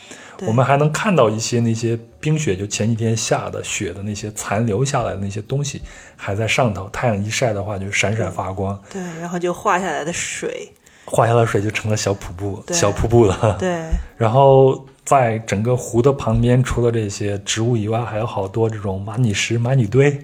[0.46, 5.82] 我们还能看到一些那些冰雪，就前几天下的雪的那些残留下来的那些东西
[6.16, 10.72] 还在上头，太阳一晒的话就闪闪发光，对，然后就化下来的水，
[11.04, 13.82] 化下来的水就成了小瀑布，小瀑布了，对，
[14.16, 14.86] 然后。
[15.05, 20.18] 在整个湖的旁边，除了这些植物以外，还有好多这种玛尼石、玛尼堆。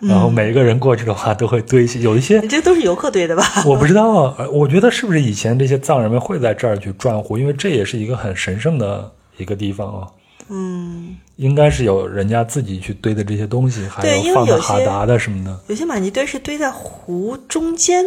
[0.00, 2.40] 然后每一个人过去的话，都会堆一些，有一些。
[2.48, 3.44] 这都是游客堆的吧？
[3.68, 10.08] 我不知道啊，我觉得是不是以前这些藏人们会在这儿去转湖，因为这也是一个很神圣的一个地方啊。
[10.48, 15.60] 嗯，应该是有人家自己去堆的这些东西，还有放的哈达的什么的。
[15.66, 18.02] 有些玛尼堆是堆在湖中间，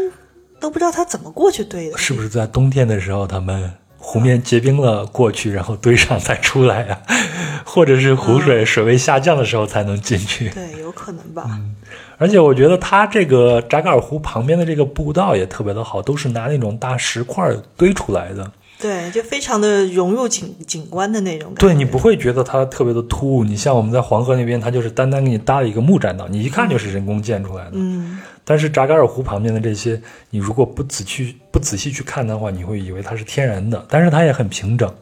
[0.59, 1.97] 都不知道他怎么过去堆的。
[1.99, 3.71] 是不是在冬天的时候他们？
[4.05, 6.99] 湖面结冰了过去，然后堆上再出来呀，
[7.63, 10.49] 或者是湖水水位下降的时候才能进去。
[10.49, 11.45] 对，有可能吧。
[11.47, 11.73] 嗯，
[12.17, 18.51] 而且我觉得它这个扎嘎尔湖旁边的这个步道也特别的好，都是拿那种大石块堆出来的。
[18.83, 21.61] 对，就非常的融入景景观的那种感觉。
[21.61, 23.45] 对你不会觉得它特别的突兀。
[23.45, 27.71] 你像我们在黄河那边，它就是单单给你搭了一个木栈道，你一看就是人工建出来的。
[27.75, 28.19] 嗯。
[28.43, 33.85] 但是扎嘎尔湖旁边的这些，你如果不仔细不仔细去看的话，你会以为它是天然的。
[33.87, 34.93] 但是它也很平整，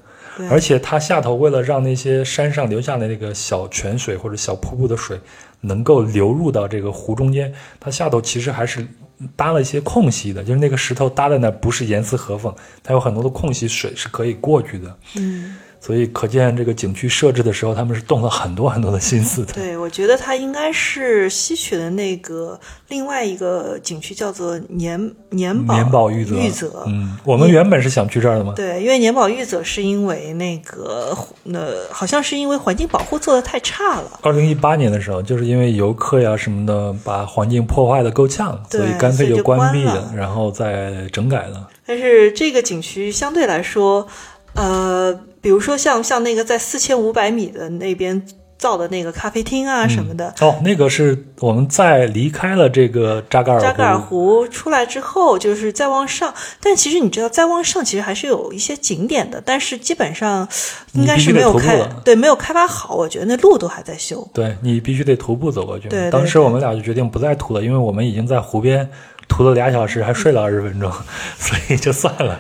[0.47, 5.19] 而且它下头为了让那些山上留下的那个小泉水或者小瀑布的水
[5.59, 8.85] 能够流入到这个湖中间，它下头其实还是
[9.35, 12.53] 搭了一些空隙的，就是那个石头搭在那不是严丝合缝，
[12.83, 14.97] 它有很多的空隙，水是可以过去的。
[15.15, 15.57] 嗯。
[15.83, 19.51] 所以可见，这个景区设置的时候，他们是动了很多很多的心思的。
[19.53, 22.57] 对，我觉得它应该是吸取了那个
[22.89, 26.83] 另外一个景区，叫做年年宝年宝玉泽。
[26.85, 28.53] 嗯，我们原本是想去这儿的吗？
[28.55, 31.17] 对，因为年宝玉泽是因为那个，
[31.51, 34.19] 呃，好像是因为环境保护做的太差了。
[34.21, 41.67] 二零一八年的时候，就是因为游客呀什么的，把环境破坏的够呛，所以干脆就关闭了，然后再整改了。
[41.87, 44.07] 但是这个景区相对来说，
[44.53, 45.19] 呃。
[45.41, 48.21] 比如说像像那个在四千五百米的那边
[48.57, 56.31] 造的那个咖啡厅啊什么的哦，那个是我们在离开了这个扎嘎尔扎嘎尔湖出来之后，就是再往上。
[56.61, 60.47] 但其实你知道，再往上其实还是有一些景点的，但是基本上
[60.93, 62.93] 应该是没有开对没有开发好。
[62.93, 64.29] 我觉得那路都还在修。
[64.31, 65.89] 对你必须得徒步走过去。
[65.89, 68.87] 对，当时我们俩就决定不再徒了，因为我们已经在湖边。
[69.31, 70.91] 涂了俩小时，还睡了二十分钟，
[71.39, 72.37] 所以就算了。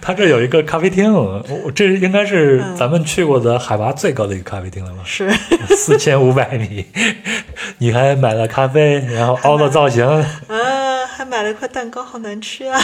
[0.00, 5.00] 他这有一个咖啡厅，我这应该是咱们去过的海拔最高的一个咖啡厅了吧？
[5.04, 5.30] 是
[5.76, 6.86] 四千五百米，
[7.76, 10.24] 你还买了咖啡，然后凹了造型啊。
[11.16, 12.80] 还买了块蛋糕，好难吃啊！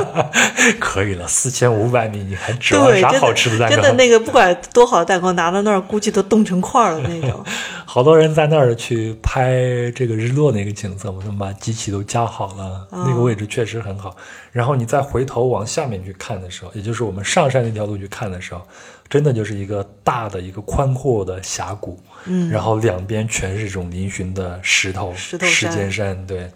[0.80, 3.76] 可以了，四千五百米，你还指望啥好吃的蛋糕？
[3.76, 7.44] 真的那个不管多好的蛋糕，拿到那儿估计都冻成块了那种。
[7.92, 14.14] 好多人在那儿去拍这个日落那个景色，我们把机器都架好了，那个位置确实很好。
[14.52, 18.62] 然后你再回头往下面去看的时候，也就是我们上山那条路去看的时候，
[19.08, 26.48] 真的就是一个大的一个宽阔的峡谷，嗯，然后两边全是这种嶙峋的石头，石尖山，对。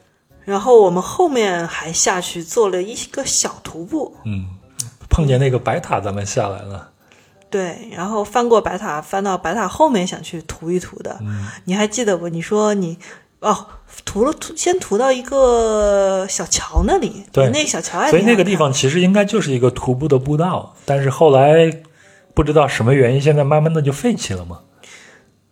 [0.44, 4.47] 然后我们后面还下去做了一个小徒步，嗯，
[5.11, 6.90] 碰见那个白塔，咱们下来了。
[7.55, 11.16] 对，然后翻过白塔，翻到白塔后面想去涂一涂的。
[11.20, 12.28] 嗯你还记得不？
[12.28, 12.98] 你说你
[13.39, 13.66] 哦，
[14.05, 21.70] 涂了涂，先涂到一个小桥那里，对那个小桥所以那个地方其实应该就是一个徒步的步道，但是后来
[22.35, 24.59] 不知道什么原因，现在慢慢的就废弃了嘛。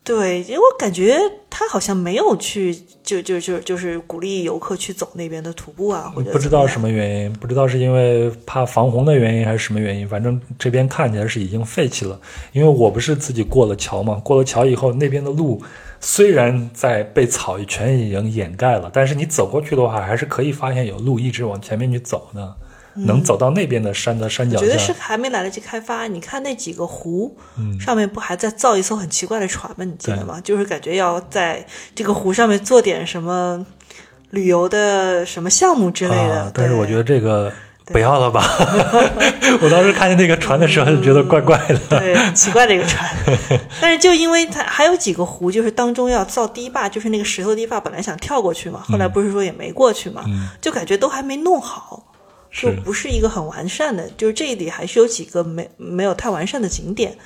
[0.05, 1.16] 对，因为我感觉
[1.49, 6.83] 他好像没有去，就就就就是鼓励游客去走那边的徒步啊，或者不知道什么。
[6.83, 12.20] 么原因，不知道是因为怕防洪的原因还是什么原因，反正这边看起来是已经废弃了。
[12.51, 15.62] 因为我不是自己过了桥嘛，过了桥以后，那边的路
[16.01, 22.57] 虽然在被草全已经掩盖了，但是你走过去的话，还是可以发现有路一直往前面去走的，
[22.94, 24.93] 能走到那边的山的山脚嗯我觉得是。
[24.98, 26.06] 还没来得及开发。
[26.06, 29.85] 你看那几个湖，嗯上面不还在造一艘很奇怪的船吗？
[29.85, 30.40] 你记得吗？
[30.43, 33.64] 就是感觉要在这个湖上面做点什么
[34.31, 36.43] 旅游的什么项目之类的。
[36.43, 37.52] 啊，但是我觉得得这个
[37.86, 38.44] 不要了吧。
[39.60, 41.78] 我当时看见那个船的时候就觉得怪怪的。
[41.89, 43.10] 对，很奇怪的一个船。
[43.81, 52.05] 但是就因为它还有几个湖，就是当中要造堤坝，就是那个石头堤坝，本来想跳过去嘛，后来不是说也没过去嘛，嗯就感觉都还没弄好。
[52.53, 57.16] 就不是一个很完善的，就是这里还是有几个没没有太完善的景点，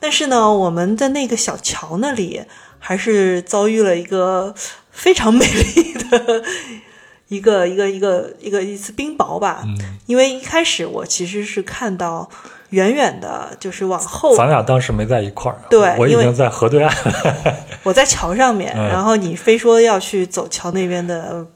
[0.00, 2.42] 但是呢，我们在那个小桥那里
[2.78, 4.54] 还是遭遇了一个
[4.90, 6.42] 非常美丽的
[7.28, 9.98] 一个一个一个一个一次冰雹吧，嗯。
[10.06, 12.28] 因为一开始我其实是看到
[12.70, 16.94] 远远的，就是往后咱俩当时没在一块儿，对我已经在河对岸。
[17.84, 18.88] 我在桥上面，嗯。
[18.88, 21.46] 然后你非说要去走桥那边的，呃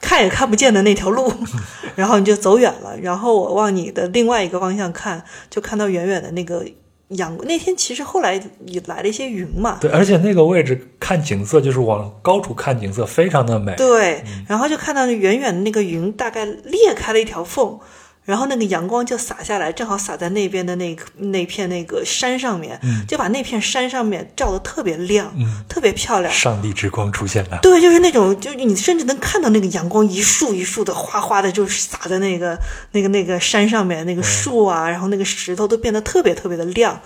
[0.00, 1.32] 看也看不见的那条路，
[1.96, 2.96] 然后你就走远了。
[3.00, 6.64] 然后我往你的另外一个方向看，就看到远远的那个
[7.08, 7.36] 阳。
[7.44, 13.74] 那天其实后来也来了一些云嘛，对，而且那个位置看景色，就是往高处看景色，非常的美。
[13.76, 17.78] 对，嗯然后就看到远远的那个云大概裂开了一条缝。
[18.26, 22.78] 然后那个阳光就洒下来，正好洒在那边的那个那片那个山上面，
[23.08, 26.30] 就把那片山上面照得特别亮，嗯特别漂亮。
[26.30, 27.60] 上帝之光出现了。
[27.62, 32.58] 对，就是那种，就你甚至能看到那个阳光一束一束的哗哗的，就是洒在那个
[32.92, 37.00] 那个那个山上面，那个树啊，然后那个石头都变得特别特别的亮。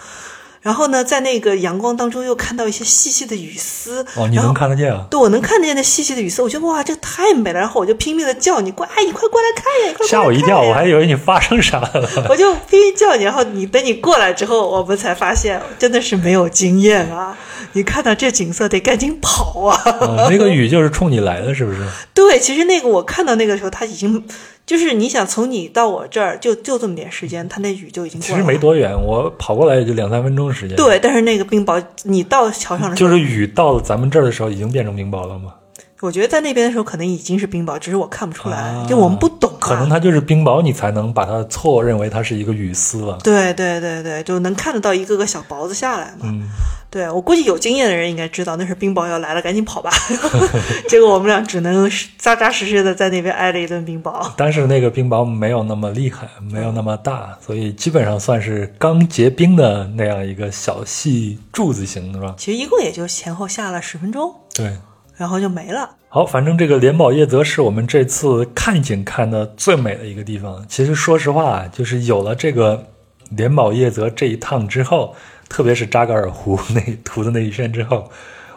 [0.63, 5.07] 然后呢，在那个阳光当中又看到一些细细的雨丝，哦，你能看得见啊？
[5.11, 7.59] 对，我能看得见那细细的雨丝，我觉得哇，这太美了。
[7.59, 12.27] 然后我就拼命的叫你，过，哎，你快过来看呀，你快过来吓我一跳，我还以为你发生啥了。
[12.29, 17.37] 我就拼命叫你，然后你等你过来之后，我们才发现真的是没有经验啊！
[17.73, 19.81] 你看到这景色得赶紧跑啊！
[20.03, 21.79] 嗯那个雨就是冲你来的，是不是？
[22.13, 24.23] 对，其实那个我看到那个时候，它已经
[24.71, 28.33] 就是你想从你到我这儿就就这么点时间，他那雨就已经过其。
[28.33, 35.55] 实没多远，我跑过来也就两三分钟时间。，对，但是那个冰雹，你到桥上的时候，就是雨到了咱们这儿的时候，已经变成冰雹了吗？
[36.03, 39.59] 我觉得在那边的时候可能已经是冰雹，只是我看不出来，啊就我们不懂、啊。
[39.59, 43.19] 可能它就是冰雹，你才能把它错认为它是一个雨丝了。
[43.25, 46.27] 对对对对，就能看得到一个个小雹子下来嘛。
[46.27, 46.45] 嗯，
[46.91, 49.91] 对我估计有经验的人应该知道那是冰雹要来了，赶紧跑吧。
[50.89, 51.89] 结果我们俩只能
[52.19, 54.29] 扎扎实实的在那边挨了一顿冰雹。
[54.37, 62.35] 但是那个冰雹没有那么厉害，没有那么大，所以基本上算是刚结冰的那样一个小细柱子型，的吧？
[62.37, 64.73] 其实一共也就前后下了十分钟，对。
[65.17, 65.91] 然后就没了。
[66.09, 70.65] 好，反正这个莲宝叶泽是我们这次看景看的最美的一个地方。
[70.67, 72.87] 其实说实话，就是有了这个
[73.29, 75.15] 莲宝叶泽这一趟之后，
[75.51, 78.11] 特别是扎格尔湖那涂的那一圈之后，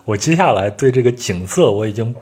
[0.06, 2.16] 我接下来对这个景色我已经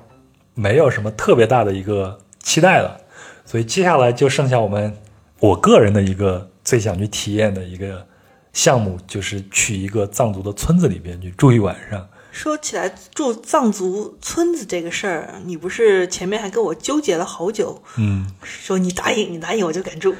[0.56, 3.00] 没有什么特别大的一个期待了。
[3.46, 4.96] 所以接下来就剩下我们
[5.40, 8.08] 我个人的一个最想去体验的一个
[8.54, 12.08] 项目，就是去一个藏族的村子里边去住一晚上。
[12.32, 18.26] 说起来住藏族村子这个事儿，你不是前面还跟我纠结了好久，嗯。
[18.42, 20.16] 说你答应，你答应我就敢住。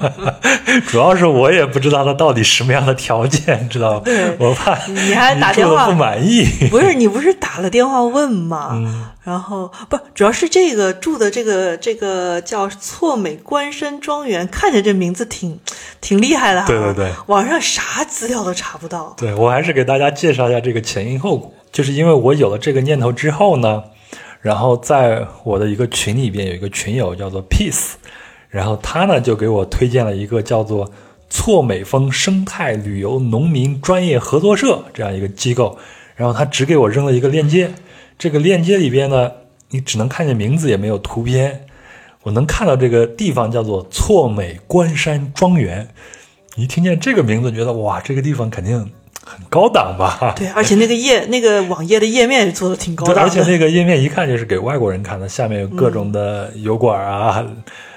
[0.88, 4.02] 主要是我也不知道他到底什么样的条件，知道吗？
[4.04, 6.44] 对我怕你还打电话不满意。
[6.70, 8.70] 不是你不是打了电话问吗？
[8.72, 15.58] 嗯然后不，主要是这个住的这个这个叫错美关山庄园，看着这名字挺
[16.00, 16.66] 挺厉害的哈。
[16.68, 19.16] 对对对，网上啥资料都查不到。
[19.18, 23.82] 对我还是给大家介绍一下这个前因后果，就是因为我有了这个念头之后呢，
[24.40, 27.94] 然后在我的一个群里边有一个群友叫做 Peace，
[28.48, 30.92] 然后他呢就给我推荐了一个叫做
[31.28, 35.76] 错美峰生态旅游农民专业合作社这样一个机构，
[36.14, 37.74] 然后他只给我扔了一个链接，
[38.18, 39.30] 这个链接里边呢，
[39.70, 41.66] 你只能看见名字，也没有图片。
[42.22, 45.88] 我能看到这个地方叫做错美关山庄园，
[46.56, 48.78] 你一听见这个名字，觉得哇，这个地方肯定
[49.24, 50.34] 很高档吧？
[50.36, 57.46] 对，而且那个页 那个网页的页面也做的挺高，档的，而且那个页面一看就是给外国人看的，下面有各种的油管啊，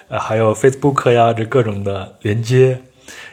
[0.09, 2.81] 呃还有 Facebook 呀，这各种的连接。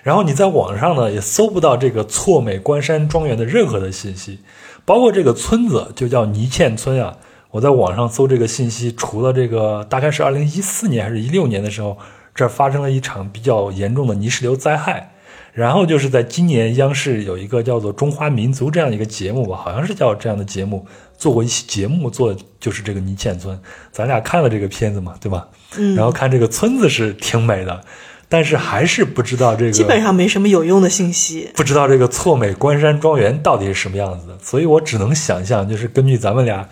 [0.03, 4.39] 然后你在网上呢也搜不到这个错美关山庄园的任何的信息，
[4.87, 7.19] 包括这个村子就叫泥嵌村啊。
[7.51, 11.99] 我在网上搜这个信息，除了这个大概是二零一四年还是一六年的时候，
[12.35, 15.13] 这儿发生了一场比较严重的泥石流灾害。
[15.53, 20.87] 然后就是在今年央视有一个叫做《中华民族》这样一个节目吧，好像是叫这样的节目，
[21.17, 23.59] 做过一期节目，做的就是这个泥嵌村。
[23.91, 25.49] 咱俩看了这个片子嘛，对吧？
[25.79, 27.81] 嗯，然后看这个村子是挺美的，
[28.29, 31.51] 但是还是不知道这个基本上没什么有用的信息。
[31.55, 36.69] 不知道这个错美关山庄园到底是什么样子的，所以我只能想象，就是根据咱们俩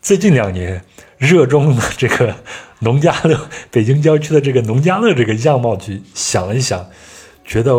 [0.00, 0.82] 最近两年
[1.18, 2.34] 热衷的这个
[2.80, 6.86] 农家乐，北京郊区的这个农家乐这个样貌去想了一想，
[7.44, 7.72] 觉得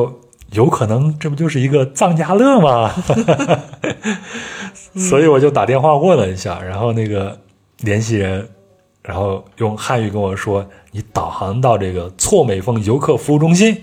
[0.52, 2.94] 有可能这不就是一个藏家乐吗？
[4.96, 7.40] 所以我就打电话问了一下，然后那个
[7.82, 8.48] 联系人，
[9.08, 13.82] 然后用汉语跟我说：“你导航到这个错美峰游客服务中心。”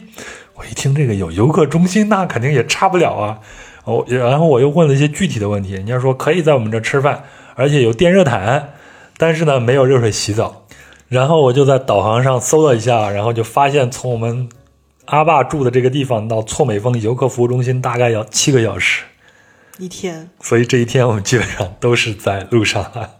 [0.52, 3.40] 我一听这个有游客中心，那肯定也差不了啊。
[3.84, 7.24] 哦，然后我又问了一些具体的问题，人家说可以在我们这吃饭，
[7.54, 8.74] 而且有电热毯，
[9.16, 10.66] 但是呢没有热水洗澡。
[11.08, 14.50] 然后我就在导航上搜了一下，然后就发现从我们
[15.06, 19.04] 阿爸住的这个地方到错美峰游客服务中心大概要七个小时，
[19.78, 23.10] 一天，所以这一天我们基本上都是在路上了。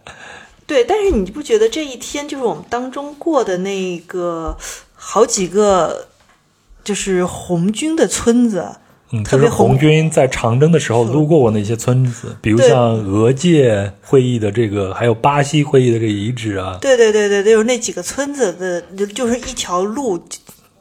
[0.66, 4.56] 对，但是你不觉得这一天就是我们当中过的那个
[4.94, 6.06] 好几个，
[6.82, 8.76] 就是红军的村子，
[9.10, 16.78] 嗯，特别就是红红军在长征的时候路过过那些村子，比如像俄界会议的这个，还有巴西会议的这个遗址啊。
[16.80, 20.18] 对对对对，就是那几个村子的，就就是一条路，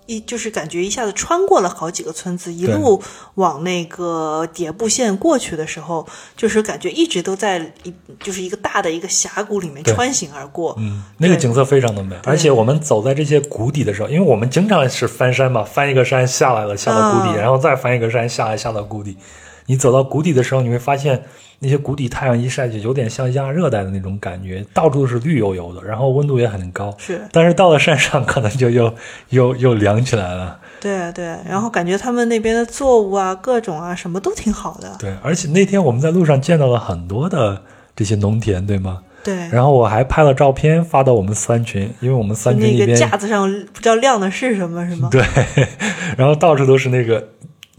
[0.05, 3.01] 一就是感觉一下子穿过了好几个村子，一路
[3.35, 10.75] 往那个迭部县过去的时候，就是感觉一直都在一就是一个大的一个峡谷里面穿行而过。
[10.79, 19.17] 嗯，那个景色非常的美，而且我们走在这些谷底的时候，因为我们经常是翻山嘛，翻一个山下来了，下到谷底，嗯然后再翻一个山下来，下到谷底。
[19.65, 21.23] 你走到谷底的时候，你会发现
[21.63, 26.93] 那些谷底太阳一晒，就有点像亚热带的那种感觉，到处都是绿油油的，然后温度也很高。
[26.97, 28.93] 是但是到了山上，可能就又
[29.29, 30.59] 又又凉起来了。
[30.81, 34.97] 对对，然后感觉他们那边的作物啊，各种啊，什么都挺好的。
[34.99, 37.61] 对，而且那天我们在路上见到了很多的
[37.95, 38.99] 这些农田，对吗？
[39.23, 45.07] 对，然后我还拍了照片发到我们三群，因为我们三群那个架子上不知道晾的是什么，是吗？
[45.09, 45.23] 对，
[46.17, 47.25] 然后到处都是那个，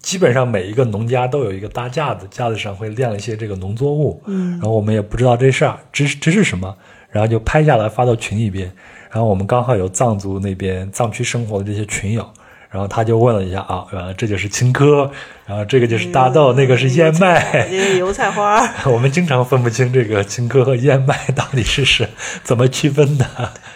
[0.04, 6.76] 基本上每一个农家都有一个大架子，架子上会晾一些这个农作物，嗯然后我们也不知道这事儿，这是这是什么，
[7.08, 8.70] 然后就拍下来发到群里边，
[9.10, 12.28] 然后我们刚好有藏族那边藏区生活的这些群友。
[12.70, 15.08] 然后他就问了一下啊，原来这就是青稞，
[15.46, 17.68] 然后这个就是大豆，那个是燕麦。
[17.70, 18.60] 这个油菜花。
[18.90, 22.08] 我们经常分不清这个青稞和燕麦到底是是
[22.42, 23.24] 怎么区分的。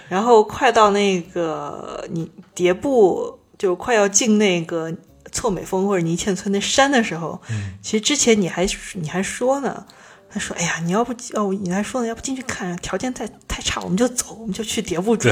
[0.08, 4.92] 然后快到那个你迭部，就快要进那个
[5.38, 9.84] 凑美峰或者泥嵌村那山的时候，嗯其实之前你还你还说呢，
[10.28, 15.28] 他说：“哎呀，你要不哦，你还说呢，要不进去看，条件太太差，我们就走，我们就去迭部住。”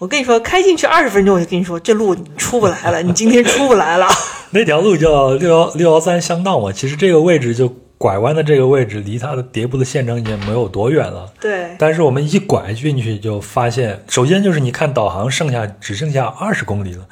[0.00, 4.06] 我跟你说，开进去二十分钟，我就跟你说，这路你出不来了，你今天出不来了。
[4.50, 11.32] 那条路叫六幺六幺三乡道嘛，其实这个位置就拐弯的这个位置，离它的迭部的县城已经没有多远了。
[11.40, 17.06] 对，但是我们一拐进去就发现，首先就是你看导航剩下只剩下二十公里了，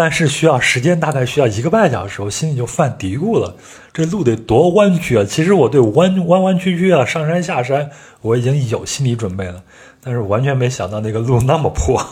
[0.00, 3.54] 但是需要时间大概需要一个半小时，我心里就犯嘀咕了，
[3.92, 5.26] 这路得多弯曲啊！
[5.28, 7.90] 其实我对弯弯弯曲曲啊、上山下山
[8.22, 9.62] 我已经有心理准备了，
[10.02, 12.02] 但是完全没想到那个路那么破。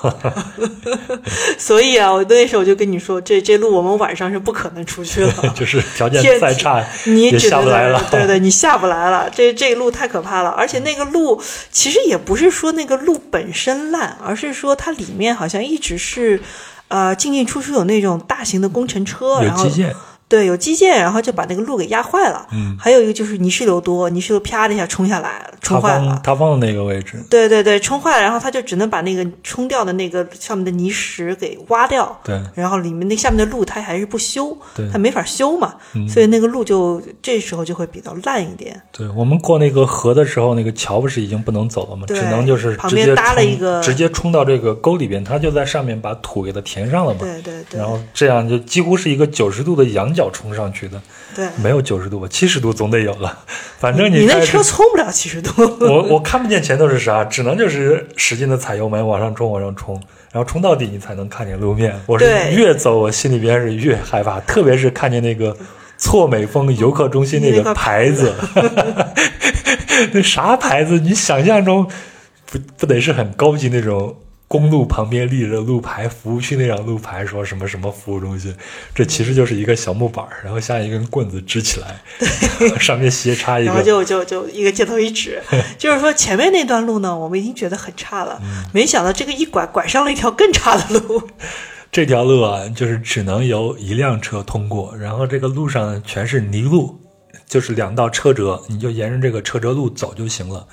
[1.57, 5.33] 所以啊，我那时候就跟你说，这这路我们晚上是不可能出去了。
[5.57, 8.05] 就是条件再差你也下不来了。
[8.13, 9.31] 对对，你下不来了。
[9.35, 11.41] 这这路太可怕了，而且那个路
[11.73, 16.43] 其实也不是说那个路本身烂，而是说它里面好像一直是，
[16.89, 19.69] 呃，进进出出有那种大型的工程车，然后
[20.29, 22.47] 对有基建，然后就把那个路给压坏了。
[22.53, 26.21] 嗯，还有一个就是泥石流多，泥石流啪的一下冲下来，冲塌坏了。
[26.23, 38.81] 塌方的那个位置，对对对，冲坏了，然后他就只能把那个冲掉的那个上面的泥石给挖掉，对然后里面那下面的路他还是不修，对它没法修嘛，嗯所以那个路就这时候就会比较烂一点。
[38.93, 42.05] 对，我们过那个河的时候，那个桥不是已经不能走了吗？
[42.07, 47.21] 对只能就是旁边搭了一个直接冲到这个沟里边，他就在上面把土给它填上了嘛。
[47.21, 51.01] 对对对然后这样就几乎是一个九十度的仰角冲上去的，
[51.35, 53.39] 对，没有九十度吧，七十度总得有了。
[53.79, 55.51] 反正你那车冲不了七十度。
[55.87, 59.95] 我我看不见前头是啥，只能就是使劲的踩油门往上冲，往上冲，
[60.33, 61.95] 然后冲到底你才能看见路面。
[62.07, 65.57] 我是越走我心里边是越害怕，特别是看见那个
[65.97, 68.35] 错美峰游客中心那个牌子，
[70.13, 70.99] 那啥牌子？
[70.99, 71.89] 你想象中
[72.47, 74.17] 不不得是很高级那种
[74.49, 78.55] 公路旁边立着路牌，服务区那张路牌，说什么什么服务中心？
[78.95, 82.01] 这其实就是一个小木板儿，然后像一根棍子支起来，
[82.81, 83.87] 上面斜插一个然后个。
[83.87, 85.41] 就就就一个箭头一指，
[85.77, 91.23] 就是说前面那段路呢，我们已经觉得很差了，嗯没想到这个一拐拐上了一条更差的路。
[91.93, 96.99] 这条路啊，就是只能由一辆车通过，然后这个路上全是泥路，
[97.47, 100.67] 就是两道车辙，你就沿着这个车辙路走就行了。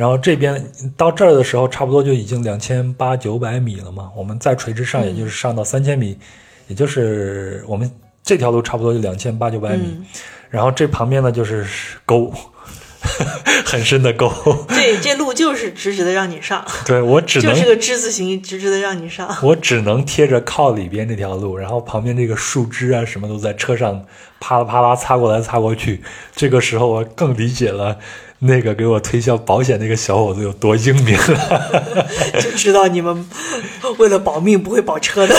[0.00, 0.64] 然后这边
[0.96, 4.10] 到这儿的时候，差不多就已经两千八九百米了嘛。
[4.16, 6.16] 我们再垂直上，也就是上到三千米，
[6.68, 7.90] 也就是我们
[8.22, 9.82] 这条路差不多就两千八九百米。
[9.98, 10.06] 嗯
[10.48, 11.66] 然后这旁边呢就是
[12.06, 12.32] 沟，
[13.64, 14.30] 很深的沟。
[14.68, 19.34] 对这路就是直直的让你上， 对我只能就是个之字形，直直的让你上。
[19.42, 24.04] 我只能贴着靠里边那条路，然后旁边这个树枝啊什么都在车上
[24.38, 26.02] 啪啦啪啦擦过来擦过去。
[26.34, 27.98] 这个时候我更理解了
[28.40, 32.10] 那个给我推销保险那个小伙子有多英明了。
[32.40, 33.28] 就知道你们
[33.98, 35.34] 为了保命不会保车的。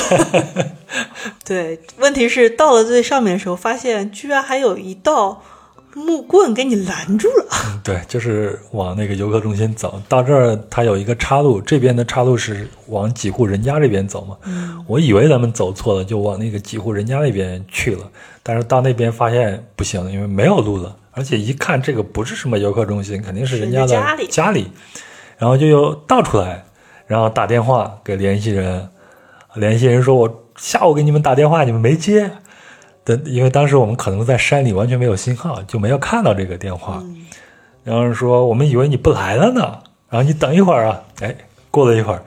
[1.43, 5.43] 对，问题是到了最上面的时候，发现居然还有一道
[5.93, 7.45] 木棍给你拦住了。
[7.83, 14.37] 对，就是往那个游客中心走到这儿，它有一个岔路，这边的岔路是往几户人家这边走嘛。
[14.87, 18.09] 我以为咱们走错了，就往那个几户人家那边去了，
[18.43, 24.67] 但是到那边发现不行，因为没有路了，而且一看这个不是什么游客中心，肯定是人家的家里家里，
[25.37, 26.63] 然后就又倒出来，
[27.07, 28.87] 然后打电话给联系人，
[29.55, 32.31] 联系人说我下午给你们打电话，你们没接。
[33.05, 37.03] 的，因为当时我们可能在山里，完全没有信号，就没有看到这个电话。
[37.83, 39.79] 然后说我们以为你不来了呢，
[40.09, 41.01] 然后你等一会儿啊。
[41.21, 41.35] 哎，
[41.69, 42.23] 过了一会儿，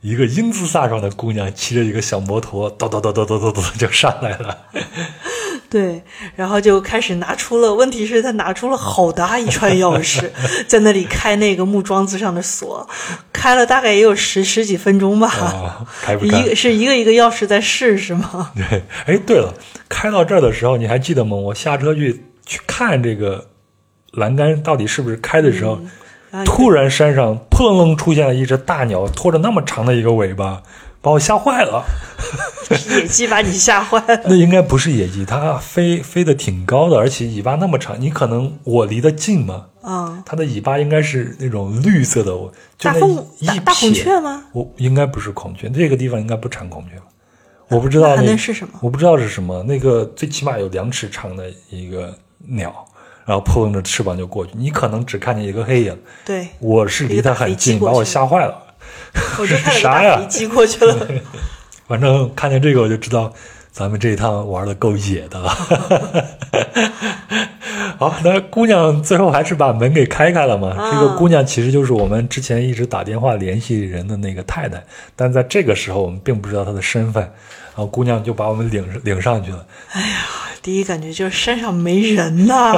[0.00, 4.58] 一个英姿飒爽的姑娘骑着一个小摩托，叨叨叨叨叨叨叨就上来了。
[5.70, 6.02] 对，
[6.34, 10.30] 然后就开始拿出了，问题是他拿出了好大一串钥匙，
[10.66, 12.88] 在那里开那个木桩子上的锁，
[13.34, 15.28] 开了大概也有十十几分钟吧。
[15.28, 16.30] 啊，开不一？
[16.30, 18.50] 个是一个一个钥匙在试是吗？
[18.56, 19.52] 对，哎，对了，
[19.90, 21.36] 开到这儿的时候，你还记得吗？
[21.36, 23.48] 我下车去去看这个
[24.12, 25.78] 栏杆到底是不是开的时候，
[26.44, 30.62] 突然山上扑棱棱出现了一只大鸟，拖着那那么长的一个尾巴，
[31.00, 31.84] 把我吓坏了。
[32.90, 34.22] 野鸡把你吓坏了。
[34.28, 37.98] 那应该不是野鸡，它飞飞得挺高的，而且尾巴那么长。
[37.98, 42.30] 你可能我离得近嘛，嗯，它的尾巴应该是那种绿色的，
[42.76, 44.44] 就那大大大孔撇雀吗？
[44.52, 47.04] 我应该不是孔雀，这个地方应该不产孔雀吧？
[47.70, 48.74] 我不知道那那是什么？
[48.82, 52.84] 我不知道是什么，那个最起码有两尺长的一个鸟，
[53.28, 55.94] 然后扑棱着翅膀就过去，你可能只看见一个黑影，
[56.24, 58.56] 对，我是离他很近，把我吓坏了。
[59.38, 61.06] 我就看了个啥呀大飞机过去了。
[61.86, 63.30] 反正看见这个我就知道
[63.70, 65.50] 咱们这一趟玩的够野的了。
[67.98, 70.70] 好，那姑娘最后还是把门给开开了嘛。
[70.70, 74.82] 啊这个姑娘其实就是我们之前一直打电话联系人的那个太太，
[75.14, 77.32] 但在这个时候我们并不知道她的身份，然
[77.78, 80.16] 后姑娘就把我们领领上去了，哎呀
[80.60, 82.74] 第一感觉就是山上没人呐，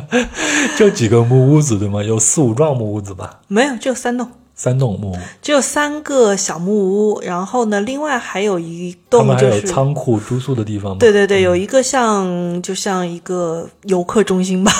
[0.76, 2.02] 就几个木屋子对吗？
[2.02, 7.20] 有四五幢木屋子吧，没有，只有三栋，三栋木屋，只有三个小木屋。
[7.20, 10.96] 然后呢，另外还有一他栋们还有就是，仓库住宿的地方吗？
[10.98, 14.72] 对对对，有一个像就像一个游客中心吧，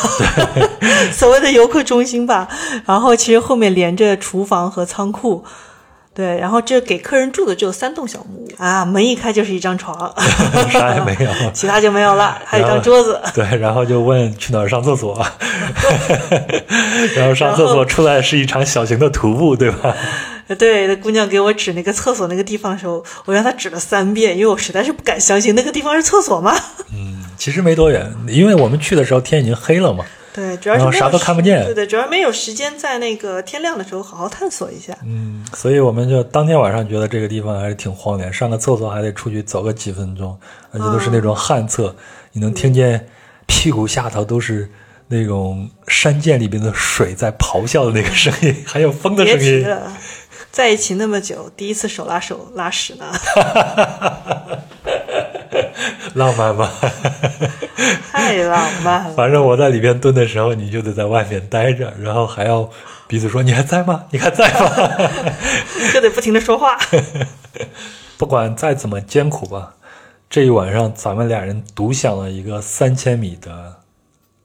[1.13, 2.49] 所谓的游客中心吧。
[2.87, 5.45] 然后其实后面连着厨房和仓库。
[6.15, 10.15] 对，然后这给客人住的只有三栋小木屋啊，门一开就是一张床，
[10.71, 11.31] 啥也没有。
[11.55, 13.19] 其他就没有了，还有一张桌子。
[13.35, 15.25] 对，然后就问去哪儿上厕所，
[17.17, 19.97] 然后上厕所出来是一场小型的徒步，对吧？
[20.59, 26.55] 对，那姑娘给我指那个厕所那个地方的时候，我让她指了三遍，因为我实在是不敢相信那个地方是厕所吗？
[27.39, 30.05] 其实没多远，因为我们去的时候天已经黑了嘛。
[30.35, 34.97] 对，主要是啥都看不见对对，主要没有时间在那个天亮的时候好好探索一下。
[35.05, 40.39] 嗯，所以我们就当天晚上觉得这个地方还是挺荒凉，上个厕所还得出去走个几分钟，
[40.71, 41.95] 而且都是那种旱厕，
[42.33, 43.07] 你能听见
[43.47, 44.71] 屁股下头都是
[45.09, 49.67] 那种山涧里边的水在咆哮的那个声音，还有风的声音。
[50.51, 53.11] 在一起那么久，第一次手拉手拉屎呢，
[56.17, 56.71] 浪漫吧？
[58.13, 59.13] 太浪漫了。
[59.17, 62.69] 反正我在里边蹲的时候，你就得在外面待着，然后还要
[63.07, 64.05] 彼此说：“你还在吗？
[64.11, 64.71] 你还在吗？”
[65.93, 66.79] 就得不停的说话。
[68.19, 69.75] 不管再怎么艰苦吧，
[70.31, 73.77] 这一晚上咱们俩人独享了一个三千米的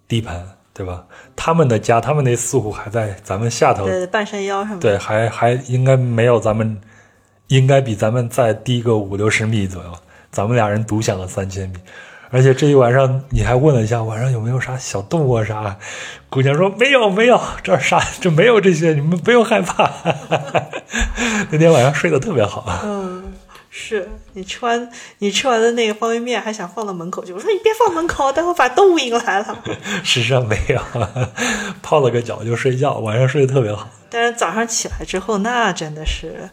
[0.08, 1.06] 地盘，对吧？
[1.36, 4.80] 他们的家，他们那四户还在咱们下头，对，半山腰上面。
[4.80, 6.82] 对，还还应该没有咱们，
[7.48, 9.94] 应该比咱们再低个五六十米左右。
[10.32, 11.76] 咱们俩人独享了三千米，
[12.30, 15.78] 而且这一晚上你还问了一下晚上有没有啥小动物啊啥，
[16.30, 19.92] 姑娘说没有没有，这儿啥就没有这些，你们不用害怕。
[21.50, 22.66] 那天晚上睡得特别好。
[22.84, 23.34] 嗯，
[23.70, 24.90] 是你吃完
[25.20, 29.64] 你吃完的那个方便面还想放到门口去，我说你别放门口，待会把动物引来了。
[30.04, 30.82] 事 实上没有，
[31.82, 33.88] 泡了个脚就睡觉，晚上睡得特别好。
[34.10, 36.50] 但是早上起来之后，那真的是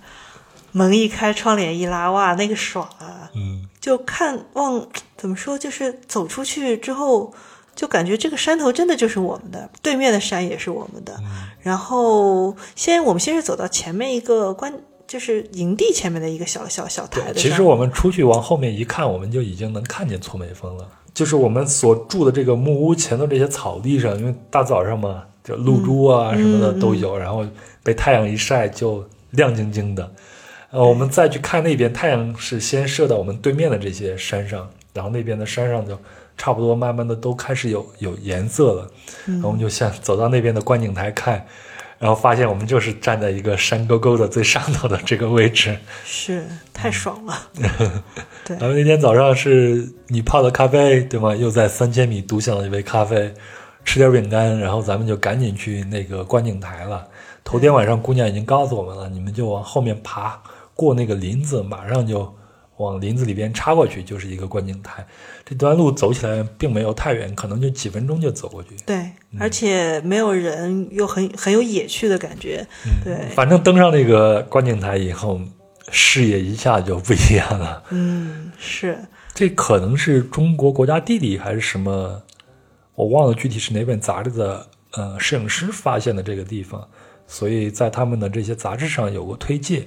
[0.72, 3.30] 门一开，窗帘一拉，哇，那个爽啊！
[3.34, 7.35] 嗯，就看望怎么说，就是走出去之后，
[7.77, 11.15] 就感觉这个山头真的就是我们的，对面的山也是我们的。
[11.61, 14.73] 然后先我们先是走到前面一个关，
[15.06, 17.39] 就是营地前面的一个小小小台子。
[17.39, 20.89] 其实我们出去往后面一看，我们就已经能看见错美峰了。
[21.12, 27.44] 就是我们所住的这个木屋前头这些草地上，因为大早上嘛，就露珠啊什么的都有，然后
[27.82, 30.11] 被太阳一晒就亮晶晶的。
[30.74, 35.96] 呃，我们再去看那边，太阳是先射到我们对面的这些山上，然后那边的山上就
[36.36, 38.90] 差不多慢慢的都开始有有颜色了。
[39.24, 41.46] 然后我们就想走到那边的观景台看，
[42.01, 45.78] 然后发现我们就是站在一个山沟沟的最上头的这个位置。
[46.05, 47.34] 是太爽了。
[48.44, 51.36] 对然后那天早上是你泡的咖啡，对吗？
[51.36, 53.32] 又在三千米独享了一杯咖啡，
[53.84, 57.06] 吃点饼干，然后咱们就赶紧去那个观景台了。
[57.44, 60.42] 头天晚上姑娘已经告诉我们了，你们就往后面爬，
[60.74, 62.34] 过那个林子，马上就
[62.78, 65.06] 往林子里边插过去，就是一个观景台。
[65.44, 68.70] 这段路走起来并没有太远，可能就几分钟就走过去。
[68.84, 72.66] 对，而且没有人，又很很有野趣的感觉。
[73.05, 75.40] 对，反正登上那个观景台以后，
[75.90, 77.82] 视野一下就不一样了。
[77.90, 78.98] 嗯，是
[79.34, 82.22] 这可能是中国国家地理还是什么，
[82.94, 86.88] 我忘了具体是哪本杂志的呃摄影师发现的这个地方，
[87.26, 89.84] 所以在他们的这些杂志上有过推介，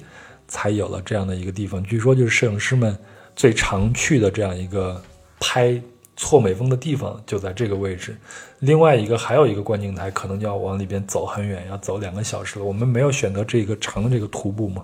[0.47, 1.83] 才有了这样的一个地方。
[1.83, 2.97] 据说就是摄影师们
[3.35, 5.01] 最常去的这样一个
[5.39, 5.81] 拍
[6.15, 8.17] 错美峰的地方就在这个位置。
[8.59, 12.65] 另外一个还有一个观景台，可能就要往里边走很远，要走两个小时了。
[12.65, 14.83] 我们没有选择这个长的这个徒步嘛。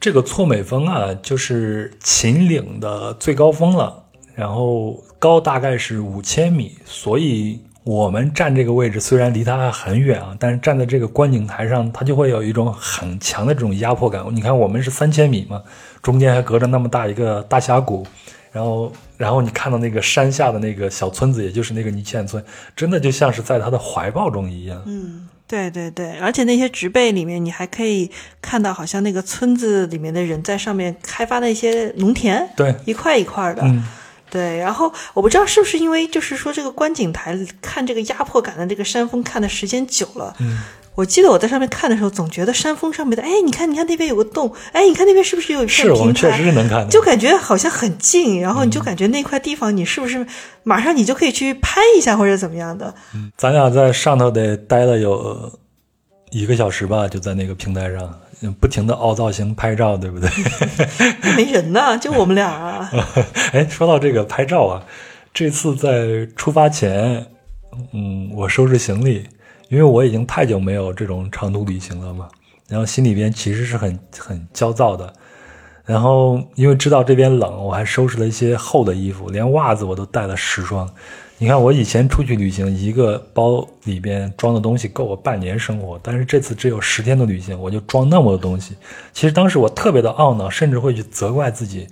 [0.00, 4.02] 这个错美峰啊，就是秦岭的最高峰了，
[4.34, 14.24] 然后高大概是五千米，所以我们站这个位置虽然离它很远啊，但是站在这个观景台上，它就会有一种很强的这种压迫感。
[14.30, 15.60] 你看，我们是三千米嘛，
[16.00, 18.06] 中间还隔着那么大一个大峡谷，
[18.52, 22.42] 然后，然后你看到那个山下的那个小村子，也就是那个尼茜村，
[22.76, 24.80] 真的就像是在他的怀抱中一样。
[24.86, 28.08] 嗯，对对对，而且那些植被里面，你还可以
[28.40, 33.62] 看到，好像那个村子里面的人在上面开发的一些农田，对，一块一块的。
[33.64, 33.82] 嗯，
[34.32, 40.58] 对，然后我不知道是不是因为就是说这个观景台看这个压迫感的这个山峰看的时间久了，嗯，
[40.94, 46.14] 我记得我在上面看的时候，总觉得山峰上面的，哎，你看，你看那边有个洞，哎，你看那边是不是有一片是我们？
[46.14, 50.26] 确实是能看的，就感觉好像很近，然后你就感觉那块地方你是不是
[50.62, 52.94] 马上你就可以去拍一下或者怎么样的？
[53.14, 55.52] 嗯咱俩在上头得待了有
[56.30, 58.18] 一个小时吧，就在那个平台上，
[58.50, 60.28] 不停的凹造型拍照，对不对？
[61.36, 62.90] 没人呢，就我们俩啊。
[63.52, 64.82] 哎，说到这个拍照啊，
[65.32, 67.26] 这次在出发前，
[67.92, 69.28] 嗯，我收拾行李，
[69.68, 72.28] 因为我已经太久没有这种长途旅行了嘛，
[72.68, 75.12] 然后心里边其实是很很焦躁的。
[75.84, 80.88] 然后因为知道这边冷，我还收拾了一些厚的衣服，连袜子我都带了十双。
[81.42, 88.76] 你看，我以前出去旅行，一个包里边装的东西够我半年生活，但是这次只有十天的旅行，我就装那么多东西。
[89.12, 91.88] 其实当时我特别的懊恼，甚至会去责怪自己，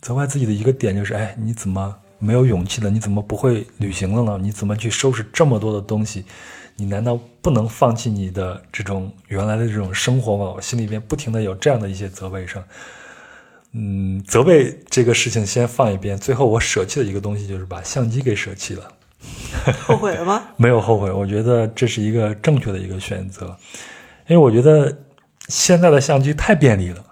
[0.00, 2.88] 责怪自己的一个点就是，哎，你怎么没有勇气了？
[2.88, 4.38] 你怎么不会旅行了呢？
[4.40, 6.24] 你怎么去收拾这么多的东西？
[6.76, 10.52] 你难道不能放弃你的这种原来的这种生活吗？
[10.54, 12.62] 我心里边不停的有这样的一些责备声。
[13.76, 18.92] 嗯，责备这个事情先放一边，最后我舍弃的一个东西就是把相机给舍弃了。
[19.82, 20.44] 后悔了吗？
[20.56, 23.56] 没有后悔，我觉得这是一个正确的一个选择，
[24.28, 24.96] 因为我觉得
[25.48, 27.04] 现在的相机太便利了，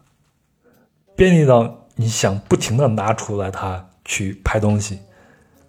[1.16, 5.00] 便利到你想不停的拿出来它去拍东西，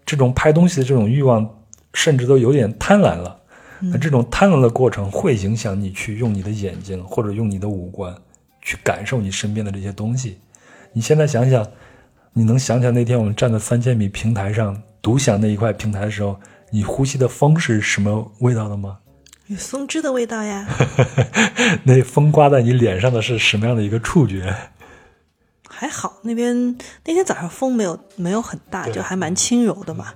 [0.06, 1.64] 这种拍东西的这种欲望
[1.94, 3.40] 甚至都有点贪婪了。
[3.80, 8.16] 那这种贪婪的过程会影响你去用你的眼睛或者用你的五官
[8.62, 10.38] 去感受你身边的这些东西。
[10.94, 11.68] 你现在想想，
[12.34, 16.40] 你能想起来那天我们站在三千米平台上独享那一块平台的时候，
[16.72, 19.00] 你呼吸的风是什么味道的吗？
[19.48, 20.68] 有松枝的味道呀。
[21.84, 24.56] 那风刮在你脸上的是什么样的一个触觉？
[25.68, 30.14] 还好，那边那天早上风没有没有很大，就还蛮轻柔的嘛。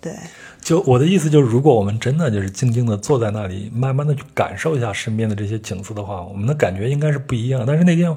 [0.00, 0.12] 对，
[0.60, 7.64] 就我的意思就是，如果我们真的就是静静的坐在那里，慢慢的去感受一下身边的这些景色的话，我们的感觉应该是不一样。
[7.66, 8.14] 但是那天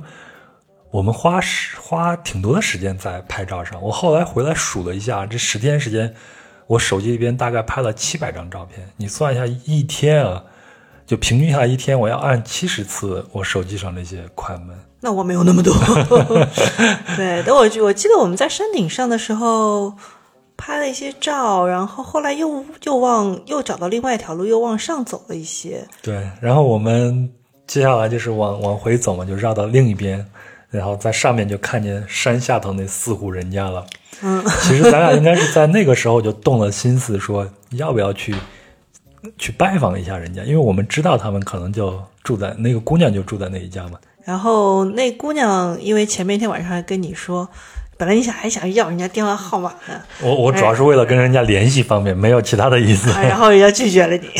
[0.97, 3.79] 我们花时花挺多的时间在拍照上。
[3.83, 6.11] 我后来回来数了一下，这十天时间，
[6.65, 8.89] 我手机里边大概拍了七百张照片。
[8.97, 10.43] 你算一下，一天啊，
[11.05, 14.75] 就平均下来一天，我要按七十次我手机上那些快门。
[14.99, 15.71] 那我没有那么多。
[17.15, 19.93] 对，等我我记得我们在山顶上的时候
[20.57, 25.87] 拍了一些照，然后后来又又往又找到另外一条路，又往上走了一些。
[26.01, 27.31] 对，然后我们
[27.67, 30.27] 接下来就是往往回走嘛，就绕到另一边，
[30.69, 33.85] 然后在上面就看见山下头那四户人家了。
[34.21, 38.35] 嗯，其实咱俩应该是在那个时候就动了心思，说要不要去
[39.37, 43.99] 去拜访一下人家，因为我们知道他们可能就住在那个姑娘就住在那一家嘛。
[44.23, 47.47] 然后那姑娘因为前面一天晚上还跟你说，
[47.95, 53.11] 本来你想还想要人家电话号码呢，我我主要是为了跟人家联系方便，没有其他的意思。
[53.11, 54.27] 啊然后人家拒绝了你。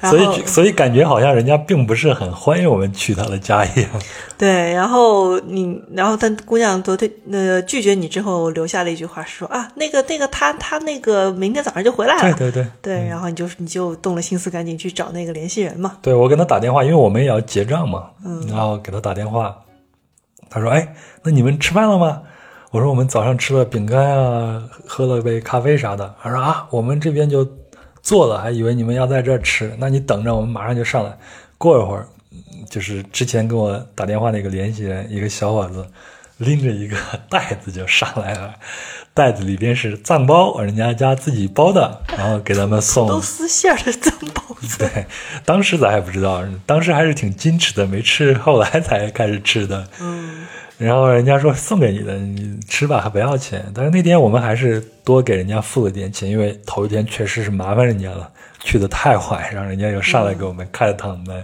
[0.00, 3.90] 然所以所以感觉好像人家并不是很欢迎我们去他的家一样。
[4.38, 12.34] 对，然后你，然后他姑娘昨天呃拒绝你之后，留下了一句话是说啊，那个那个他他那个明天早上就回来了。
[12.34, 12.66] 对对对。
[12.80, 15.98] 对，然后你就你就动了心思，赶紧去找那个联系人嘛。
[16.00, 19.54] 对，我跟他打电话，因为我们也要结账嘛，嗯，然后给他打电话，
[20.48, 22.22] 他说：“哎，那你们吃饭了吗？”
[22.72, 27.46] 我说：“我们早上吃了饼干啊，喝了杯咖啡啥的。”他说：“啊，我们这边就
[28.02, 31.16] 做了，还以为你们要在这儿吃，那你等着，我们马上就上来。
[31.58, 35.86] 过一会儿，嗯就是之前跟我打电话那个联系人，一个小伙子
[36.38, 36.96] 拎着一个
[37.28, 38.54] 袋子就上来了，
[39.12, 44.78] 袋子里边是藏包，人家家自己包的，然后给咱们送 都丝馅的藏包子。
[44.78, 45.06] 对，
[45.44, 49.86] 当时咱还不知道，当时还是挺矜持的，没吃，后来才开始吃的。
[50.00, 50.46] 嗯，
[50.80, 53.62] 然后人家说送给你的，你吃吧，还不要钱。
[53.74, 58.30] 但是那天我们还是多给人家付了点钱，因为头一天确实是麻烦人家了，
[58.60, 61.36] 去的太晚，让人家又上来给我们开了趟门。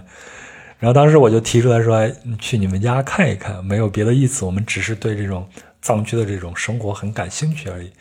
[0.79, 2.09] 然后当时我就提出来说，
[2.39, 5.47] 去你们家看一看，没有别的意思，我们只是对这种
[5.83, 7.91] 藏区的这种生活很感兴趣而已。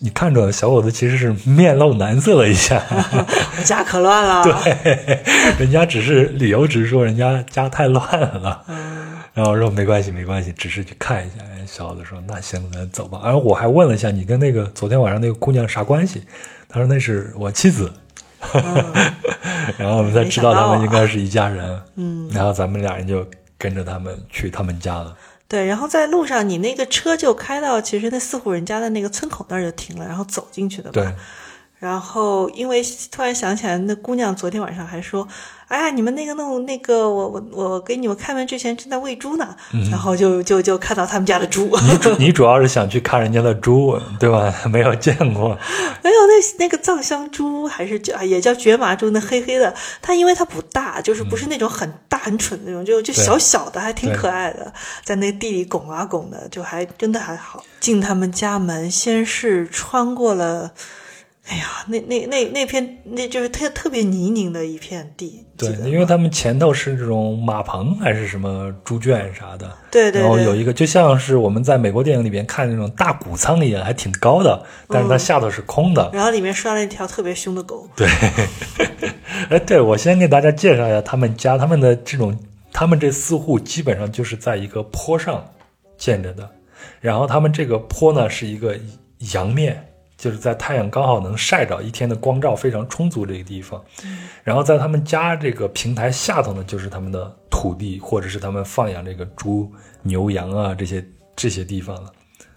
[0.00, 2.82] 你看着小伙子其实是面露难色了一下，
[3.58, 4.44] 我家可乱了。
[4.44, 5.18] 对，
[5.58, 8.62] 人家只是理由，只是说人家家太乱了。
[8.68, 11.36] 嗯，然后我说没关系，没关系，只是去看一下。
[11.44, 13.20] 哎小伙子说那行，咱走吧。
[13.22, 16.24] 然后我还问了一下你跟那个昨天晚上那个姑娘啥关系，
[16.68, 17.92] 他说那是我妻子。
[19.76, 21.80] 然后我们才知道他们应该是一家人。
[21.96, 23.24] 嗯，然后咱们俩人就
[23.56, 25.14] 跟着他们去他们家了。
[25.50, 30.92] 对，然后在路上，你那个车就开到其实那四户人家的那个村口那儿就停了，然后走进去的吧。
[30.92, 31.12] 对，
[31.80, 35.26] 然后因为突然想起来，那姑娘昨天晚上还说
[35.66, 39.56] ：“哎呀，你们那个弄那个，我我我给你们开门之前正在喂猪呢。
[39.90, 44.52] 然后就就就看到他们家的猪，你主你主要是想去看人家的猪，对吧？
[44.70, 45.56] 没有见过。
[46.02, 54.72] 没有那那个藏香猪还是叫也叫蕨麻猪，那黑黑的，它因为它不大，就是不是那种很大很蠢那种，就就小小的，还挺可爱的，
[55.02, 57.64] 在那地里拱啊拱的，就还真的还好。
[57.80, 60.72] 进他们家门，先是穿过了。
[61.48, 65.44] 哎呀，那那那那片，那就是特特别泥泞的一片地。
[65.56, 76.10] 对因为他们前头是这种马棚还是什么猪圈啥的，对对对然后有一个就像是我们在美国电影里边看那种大谷仓一样，还挺高的，但是它下头是空的。
[76.12, 77.88] 然后里面拴了一条特别凶的狗。
[77.96, 78.06] 对，
[79.48, 82.38] 哎，对我先给大家介绍一下他们家，他们的这种，
[82.72, 85.44] 他们这四户基本上就是在一个坡上
[85.98, 86.48] 建着的，
[87.00, 88.78] 然后他们这个坡呢是一个
[89.32, 89.86] 阳面。
[90.20, 93.82] 就是在太阳刚好能晒着，一天的光照非常充足这个地方，
[94.44, 99.72] 然后在他们家这个平台下头呢，就是他们的土地，或者是他们放养这个猪、
[100.02, 101.02] 牛、羊啊这些
[101.34, 102.12] 这些地方了，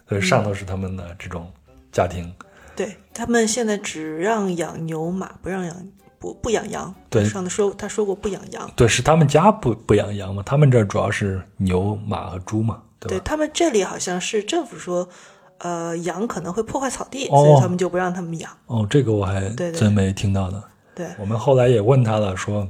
[0.09, 1.49] 所以上头是他们的这种
[1.89, 2.29] 家庭。
[2.75, 5.87] 对他们现在只让养牛马，不让养
[6.19, 6.93] 不不养羊。
[7.09, 8.69] 对上次说他说过不养羊。
[8.75, 13.07] 对，是他们家不不养羊嘛，他们这儿主要是牛、马和猪嘛，对？
[13.07, 15.07] 对他们这里好像是政府说，
[15.63, 18.51] 呃，羊可能会破坏草地，哦所以他们就不让他们养。
[18.67, 20.61] 哦，这个我还真没听到呢。
[20.93, 22.67] 对，我们后来也问他了，说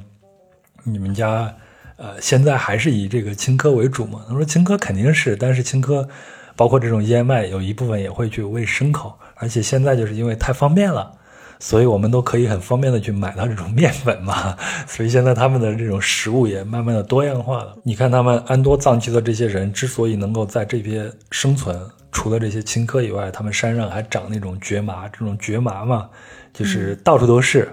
[0.84, 1.54] 你们家
[1.98, 4.22] 呃现在还是以这个青稞为主吗？
[4.30, 6.08] 他说青稞肯定是，但是青稞
[6.56, 11.12] 包括这种燕麦，有一部分也会去喂牲口，而且现在就是因为太方便了。
[11.60, 14.54] 所以我们都可以很方便的去买到这种面粉嘛，
[14.86, 17.74] 所以现在他们的这种食物也慢慢的多样化了。
[17.84, 21.80] 你看他们安多藏区的这些人之所以能够在这边生存，
[22.14, 26.10] 除了这些青稞以外，他们山上还长那种蕨麻，这种蕨麻嘛，
[26.54, 27.68] 就是到处都是。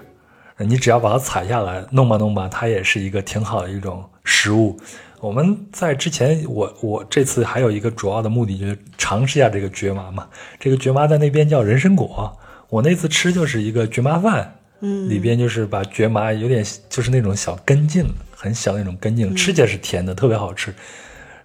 [0.57, 4.79] 你只要把它采下来，弄吧弄吧，它也是一个挺好的一种食物。
[5.19, 10.27] 我们在之前，我我这次还有一个主要的目的就是尝试一下这个蕨麻嘛。
[10.59, 12.37] 这个蕨麻在那边叫人参果，
[12.69, 18.05] 我那次吃就是一个蕨麻饭，嗯，里边就是把蕨麻有点就是那种小根茎，
[18.35, 20.71] 很小那种根茎，吃起来是甜的，特别好吃。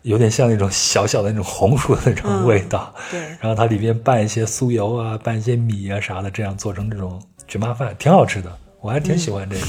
[0.07, 2.95] 有点像那种小小的那种红薯的那种味道。
[3.11, 9.69] 对，然后它里边拌一些酥油啊，拌一些米啊啥的，这样做成这种卷麻饭，挺好吃的，我还挺喜欢这个的。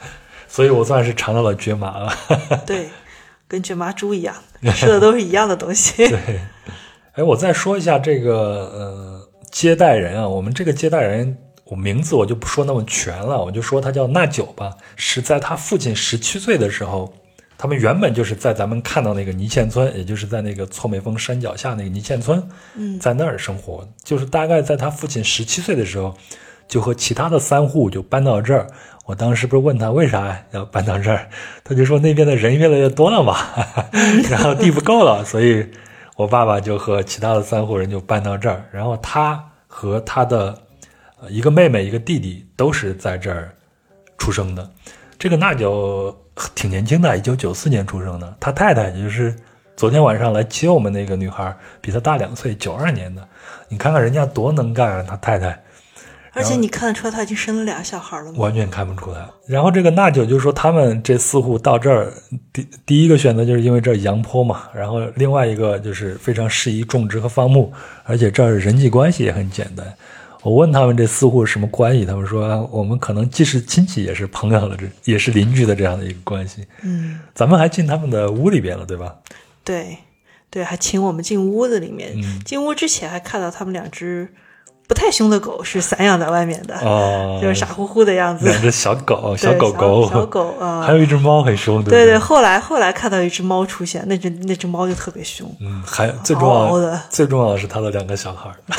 [0.46, 2.12] 所以我算是尝到了卷麻了。
[2.66, 2.88] 对，
[3.48, 4.34] 跟卷麻猪一样，
[4.76, 6.06] 吃的都是一样的东西。
[6.06, 6.40] 对，
[7.12, 11.34] 哎，我再说一下这个呃接待人啊，我们这个接待人，
[11.64, 17.10] 我名字我就不说那么全了，我就说他叫纳九吧，是在他父亲十七岁的时候，
[17.58, 22.40] 他们原本就是在咱们看到那个泥嵌村，也就是在那个错美峰山脚下那个泥嵌村，
[22.76, 26.16] 嗯在那儿生活，就是大概在他父亲十七岁的时候，
[26.68, 28.68] 就和其他的三户就搬到这儿。
[29.06, 31.28] 我当时不是问他为啥要搬到这儿，
[31.64, 33.36] 他就说那边的人越来越多了嘛，
[34.30, 35.66] 然后地不够了，所以
[36.14, 40.56] 我爸爸就和其他的三户人就搬到这儿，然后他和他的
[41.20, 43.50] 呃一个妹妹一个弟弟都是在这儿
[44.16, 44.70] 出生的。
[45.18, 46.16] 这个纳九
[46.54, 49.34] 挺年轻的，一九九四年出生的，他太太就是
[49.76, 53.26] 昨天晚上来接我们那个女孩，比他大两岁，九二年的。
[53.68, 55.60] 你看看人家多能干啊，他太太。
[56.34, 58.34] 而且你看得出来，他已经生了俩小孩了吗？
[58.38, 59.26] 完全看不出来。
[59.46, 62.12] 然后这个娜九就说，他们这四户到这儿，
[62.52, 67.72] 第第一个选择就是因为这儿阳坡嘛，然后另外一个就是非常适宜种植和放牧，
[68.04, 69.84] 而且这儿人际关系也很简单。
[70.42, 76.66] 我问他们这似乎是什么关系，他们说、啊我们可能既是亲戚，也是朋友了，这也是邻居的这样的一个关系。
[76.82, 79.16] 嗯，咱们还进他们的屋里边了，对吧？
[79.64, 79.98] 对，
[80.48, 82.12] 对，还请我们进屋子里面。
[82.14, 84.28] 嗯进屋之前还看到他们两只
[84.88, 88.48] 不太凶的狗是散养在外面的，哦，就是傻乎乎的样子。
[88.48, 92.18] 两只小狗，小狗狗，小狗啊， 还有一只猫很凶，对对？
[92.18, 96.98] 后来后来看到一只猫出现，那只那只猫就特别凶，嗯，还最重要的。
[97.10, 98.56] 最重要的是他的两个小孩儿。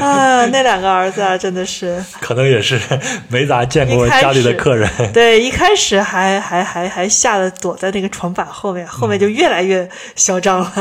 [0.00, 2.80] 啊，那两个儿子啊，真的是，可能也是
[3.28, 4.88] 没咋见过家里的客人。
[5.12, 9.86] 对，一开始还还还还吓得躲在那个床板后面，后面就越来越
[10.16, 10.72] 嚣张了。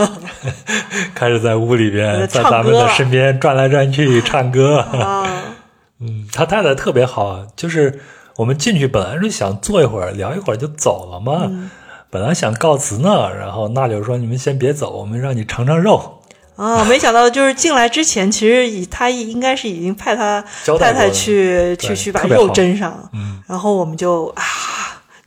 [1.14, 4.80] 开始在屋里边，在咱们的身边转来转去唱歌。
[4.80, 5.28] 啊。
[6.00, 8.02] 嗯，他太太特别好啊，就是
[8.36, 11.70] 我们进去本来是想坐一会儿聊一会儿就走了嘛，嗯
[12.10, 16.20] 本来想告辞呢，然后娜就说你们先别走，我们让你尝尝肉。
[16.58, 20.44] 啊，没想到就是进来之前，其实以他应该是已经派他
[20.78, 24.44] 太太去去去把肉蒸上，嗯，然后我们就啊，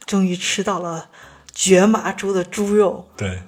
[0.04, 1.06] 终于吃到了
[1.54, 3.40] 绝麻猪的猪肉，对，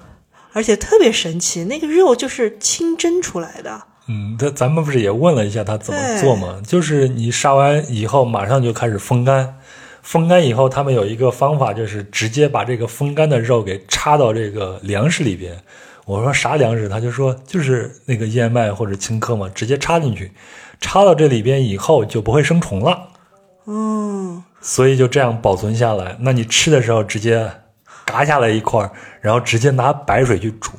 [0.53, 3.83] 而且特别神奇，那个肉就是清蒸出来的。
[4.09, 6.61] 嗯，他咱们不是也问了一下他怎么做吗？
[6.67, 9.57] 就是你杀完以后马上就开始风干，
[10.03, 15.57] 风干以后他们有一个方法，就是直接把这个风干的肉给插到这个粮食里边。
[16.07, 16.89] 我说啥粮食？
[16.89, 20.33] 他就说就是那个燕麦或者青稞嘛，直接插进去，
[20.81, 23.09] 插到这里边以后就不会生虫了，
[23.67, 26.17] 嗯，所以就这样保存下来。
[26.21, 27.47] 那你吃的时候直接
[28.07, 28.91] 嘎下来一块儿，
[29.21, 30.73] 然后直接拿白水去煮，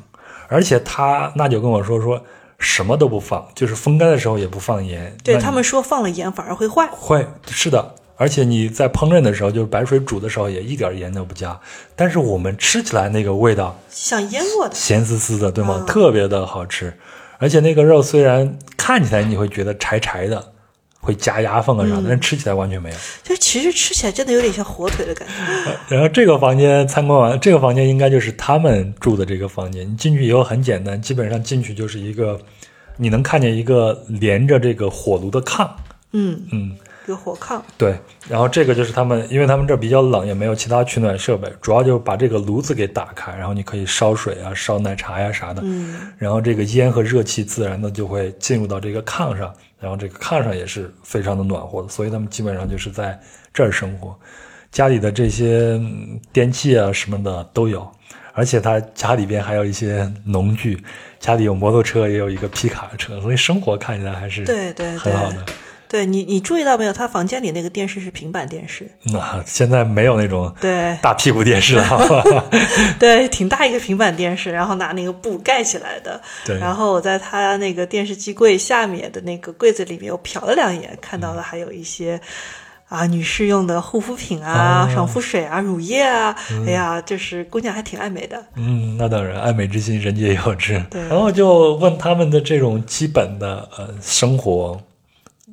[0.48, 2.20] 而且他那就跟我说说
[2.60, 5.16] 什么都不放，就是风干的时候也不放盐。
[5.24, 6.86] 对他们说放了盐反而会坏。
[6.92, 11.58] 会是的，而且你在烹饪的时候，就是白水煮的时候也一点盐都不加，
[11.96, 15.78] 但是我们吃起来那个味道像腌过的，咸丝丝的，对吗？
[15.80, 16.92] 嗯特别的好吃，
[17.38, 20.52] 而且那个肉虽然看起来你会觉得柴柴的，
[21.00, 22.96] 会夹牙缝啊啥的，但吃起来完全没有。
[23.24, 25.72] 就其实吃起来真的有点像火腿的感觉。
[25.88, 29.90] 然后这个房间参观完，这个房间应该就是他们住的这个房间。
[29.90, 32.38] 你进去以后很简单，基本上进去就是一个，
[32.96, 35.68] 你能看见一个连着这个火炉的炕，
[36.12, 36.76] 嗯，嗯。
[37.06, 37.60] 有火炕。
[37.76, 37.98] 对，
[38.28, 53.18] 然后这个就是他们，因为他们这儿比较冷，也没有其他取暖设备，主要就是把这个炉子给打开，然后你可以烧水啊、烧奶茶呀、啥的，嗯，然后这个烟和热气自然的就会进入到这个炕上，然后这个炕上也是非常的暖和的，所以他们基本上就是在
[53.52, 54.14] 这儿生活，
[54.70, 57.90] 家里的这些嗯电器啊什么的都有，
[58.34, 60.82] 而且他家里边还有一些农具，
[61.18, 65.42] 家里有摩托车，也有一个皮卡车，所以生活看起来还是对对很好的。
[65.42, 65.54] 对
[66.06, 66.92] 你，你注意到没有？
[66.92, 72.24] 他房间里那个电视是平板电视，那、现在没有那种对大屁股电视了？
[72.98, 76.20] 对，挺大一个平板电视，然后拿那个布盖起来的。
[76.44, 82.20] 对然后我在他那个电视机柜下面的那个柜子里面，我瞟了两眼，看到了还有一些。
[82.88, 86.34] 啊，女士用的护肤品啊，哦爽肤水啊，乳液啊，
[86.66, 88.44] 哎呀，就是姑娘还挺爱美的。
[88.56, 90.84] 嗯，那当然，爱美之心，人皆有之。
[90.90, 94.76] 对然后就问他们的这种基本的呃生活，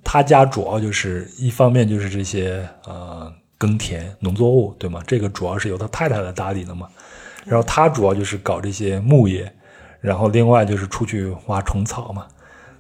[0.10, 5.02] 他家主要就是一方面就是这些呃耕田农作物，对吗？
[5.06, 6.88] 这个主要是由他太太来打理的嘛。
[7.44, 9.52] 然后他主要就是搞这些牧业，
[10.00, 12.26] 然后另外就是出去挖虫草嘛。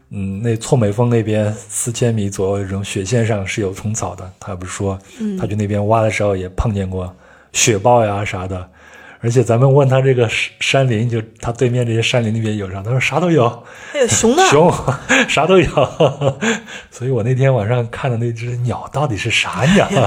[0.09, 4.31] 嗯，那错美峰那边四千米左右这种雪线上是有虫草的。
[4.39, 4.97] 他不是说，
[5.37, 7.13] 他去那边挖的时候也碰见过
[7.51, 8.69] 雪豹呀啥的，
[9.19, 12.83] 而且咱们问他这个山山林，就他对面这些山林里边有啥？
[12.83, 14.71] 他说啥都有，还有熊呢， 熊
[15.27, 15.67] 啥都有。
[16.91, 19.89] 所以我那天晚上看的那只鸟到底是啥鸟？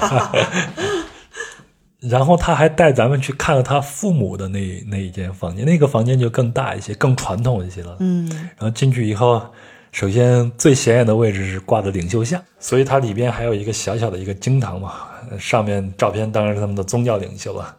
[2.01, 7.97] 然后他还带咱们去看了他父母的那那一间房间，那个房间就更大一些，更传统一些了。
[8.01, 8.27] 嗯，
[8.57, 9.43] 然后进去以后，
[9.93, 14.95] 首先最显眼的位置是挂的领袖像，所以它里边还有一个小小的一个经堂嘛，
[15.39, 17.77] 上面照片当然是他们的宗教领袖了。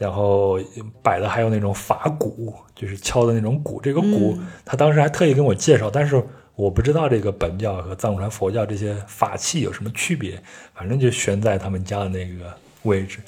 [0.00, 0.58] 然后
[1.02, 3.82] 摆的还有那种法鼓，就是敲的那种鼓。
[3.82, 6.24] 这个鼓，他当时还特意跟我介绍，但是
[6.56, 10.42] 我不知道这个本教和藏传佛教这些法器有什么区别，
[10.74, 12.50] 反正就悬在他们家的那个
[12.84, 13.18] 位置。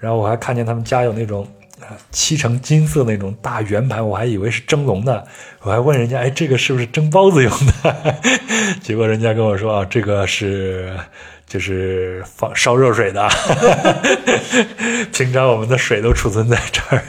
[0.00, 1.46] 然后我还看见他们家有那种
[1.80, 5.24] 啊漆成金色那种大圆盘，我还以为是蒸笼的，
[5.62, 7.52] 我还问人家，哎，这个是不是蒸包子用
[7.84, 8.16] 的？
[8.82, 10.92] 结果人家跟我说啊，这个是
[11.46, 13.28] 就是放烧热水的。
[15.12, 17.02] 平常我们的水都储存在这儿。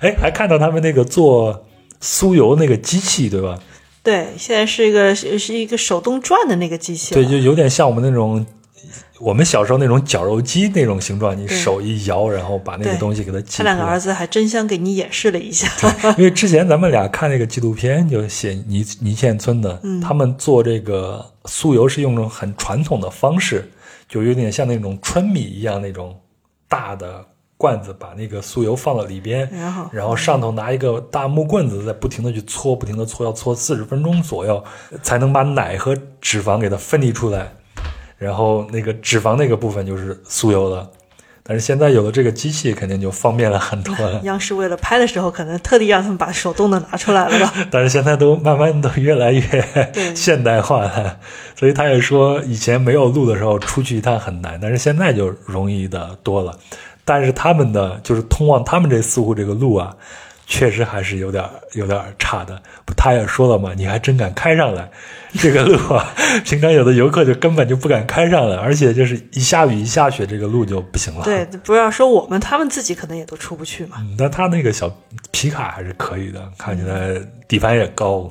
[0.00, 1.66] 哎，还看到他们那个做
[2.00, 3.58] 酥油那个机器，对吧？
[4.02, 8.46] 对，现在是一个是是一个手动转的那个机器，对，就有点像我们那种
[9.18, 15.68] 我们小时候那种绞肉机那种形状，你手一摇，然后把那个东西给它挤他两个儿子还真相给你演示了一下。
[16.16, 20.00] 因为之前咱们俩看那个纪录片，就写泥泥县村的，嗯。
[20.00, 23.70] 他们做这个酥油是用那种很传统的方式，
[24.08, 26.18] 就有点像那种春米一样那种
[26.68, 27.24] 大的
[27.56, 29.90] 罐子，把那个酥油放到里边，然后。
[29.92, 34.64] 然后上头拿一个大木棍子，在不停的去搓，不停的搓，要搓四十分钟左右，
[35.02, 37.52] 才能把奶和脂肪给它分离出来，
[38.20, 40.88] 然后那个脂肪那个部分就是酥油的。
[41.42, 44.20] 但是现在有了这个机器，肯定就方便了很多了。
[44.24, 47.52] 央视为了拍的时候，可能特地让他们把手动的拿出来了吧？
[47.72, 49.42] 但是现在都慢慢的越来越
[50.14, 51.18] 现代化了，
[51.58, 56.56] 所以他也说以前没有路的时候出去一趟很难，但是现在就容易的多了。
[57.04, 59.96] 但是他们的就是通往他们这似乎这个路啊，
[60.50, 61.42] 确实还是有点
[61.74, 62.60] 有点差的。
[62.84, 64.90] 不他也说了嘛，你还真敢开上来，
[65.34, 66.12] 这个路啊，
[66.44, 71.22] 平常有的游客就根本就不敢开上来，而且就是一下雨一下雪，这个路就不行了。
[71.22, 73.98] 对，不要说我们，他们自己可能也都出不去嘛。
[74.00, 74.92] 嗯，但他那个小
[75.30, 77.14] 皮卡还是可以的，看起来
[77.46, 78.28] 底盘也高，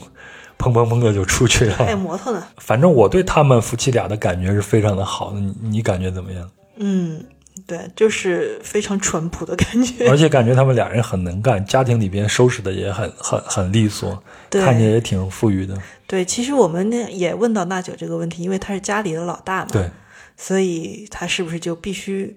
[0.58, 1.98] 砰砰砰的就出去还有了。
[1.98, 6.50] 摩托呢，反正我对他们夫妻俩的感觉是非常的好的，你你感觉怎么样？
[6.82, 7.24] 嗯，
[7.70, 10.10] 对，就是非常淳朴的感觉。
[10.10, 15.80] 而且感觉他们俩人很能干，家庭里边收拾的也很很很利索，看起来也挺富裕的。
[16.08, 19.88] 对，其实我们呢也问到纳九这个问题，因为他是家里的老大嘛，对，
[20.36, 22.36] 所以他是不是就必须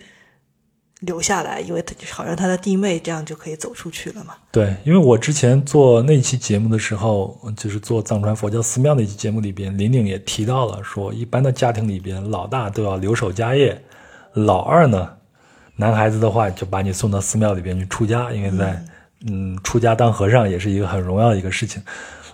[1.00, 4.34] 留下来，因为他好让他的弟妹这样就可以走出去了嘛？
[4.50, 13.82] 对，因为我之前做那期节目的时候，就是做藏传佛教寺庙那期节目里边，玲玲也提到了，说一般的家庭里边，老大都要留守家业，
[14.34, 15.10] 老二呢，
[15.76, 18.82] 男孩子的话就把你送到寺庙里边去出家，因为在
[19.26, 21.82] 嗯出家当和尚也是一个很荣耀的一个事情。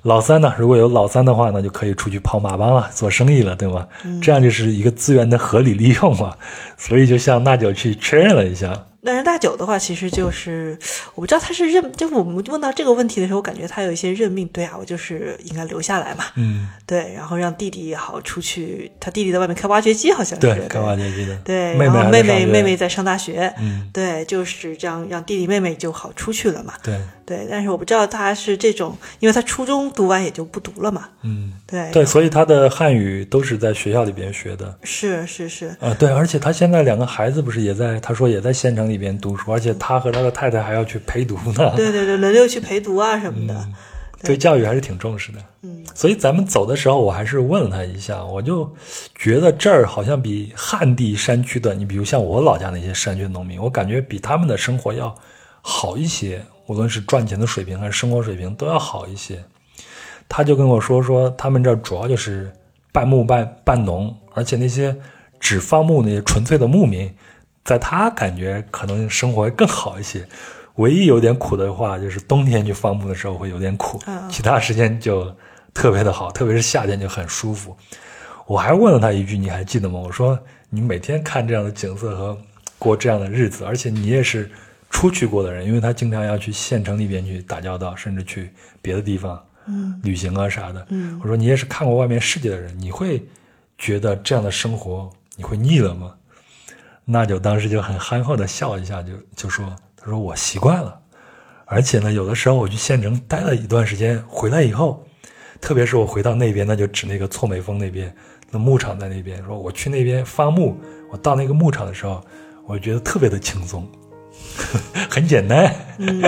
[0.02, 3.86] 老三呢，如果有老三的话呢，就可以出去跑马帮了，做生意了，对吗？
[4.22, 6.36] 这样就是一个资源的合理利用嘛。
[6.76, 10.76] 所以就向娜九去确认了一下，但是大九的话，其实就是
[11.14, 14.48] 我不知道他是认，就是我们问到这个问题的时候，我感觉他有一些认命。
[14.48, 16.24] 对啊，我就是应该留下来嘛。
[16.36, 26.74] 嗯，对，然后让弟弟也好出去，他弟弟在外面开挖掘机，好像是对，开挖掘机的，对，妹妹然后妹妹妹妹在上大学，嗯，对，就是这样，让弟弟妹妹就好出去了嘛。
[26.82, 31.08] 对，对，但是我不知道他是这种，因为他初中读完也就不读了嘛。
[31.22, 31.52] 嗯。
[31.66, 41.72] 对，对，所以他的汉语都是在学校里边学的是是是，啊、对，而且他现在两个孩子不是也在，他说也在县城里边读书，而且他和他的太太还要去陪读呢。
[41.76, 43.54] 对对对，轮流去陪读啊什么的。
[43.54, 43.74] 嗯
[44.20, 45.38] 对教育还是挺重视的。
[45.62, 48.68] 嗯，所以咱们走的时候，我还是问了他一下，我就
[49.14, 55.14] 觉得这儿好像比旱地山区的，你比如像我老家那些山区农民，我感觉比他们的生活要
[55.60, 59.40] 好一些，无论是赚钱的水平还是生活水平都要好一些。
[60.28, 62.50] 他就跟我说说，他们这儿主要就是
[62.90, 64.96] 半牧半半农，而且那些
[65.38, 67.08] 只放牧那些纯粹的牧民，
[67.64, 70.26] 在他感觉可能生活会更好一些。
[70.76, 75.34] 唯一有点苦的话，就是冬天去放牧的时候会有点苦，嗯其他时间就
[75.74, 77.76] 特别的好，特别是夏天就很舒服。
[78.46, 79.98] 我还问了他一句，你还记得吗？
[79.98, 80.38] 我说
[80.70, 82.38] 你每天看这样的景色和
[82.78, 84.48] 过这样的日子，而且你也是
[84.88, 90.86] 出去过的人，因为他经常要去县城里边去打交道，甚至去别的地方嗯旅行啊啥的。
[90.90, 93.22] 嗯我说你也是看过外面世界的人，你会
[93.76, 96.14] 觉得这样的生活你会腻了吗？
[97.10, 99.64] 那就当时就很憨厚的笑一下，就就说
[99.96, 101.00] 他说我习惯了，
[101.64, 105.02] 而且呢，有的时候我去县城待了一段时间，回来以后，
[105.58, 108.14] 特别是我回到那边，那就指那个错美峰那边，
[108.50, 110.76] 那牧场在那边，说我去那边发牧，
[111.10, 112.22] 我到那个牧场的时候，
[112.66, 113.90] 我觉得特别的轻松。
[115.10, 115.74] 很简单。
[115.96, 116.22] 嗯，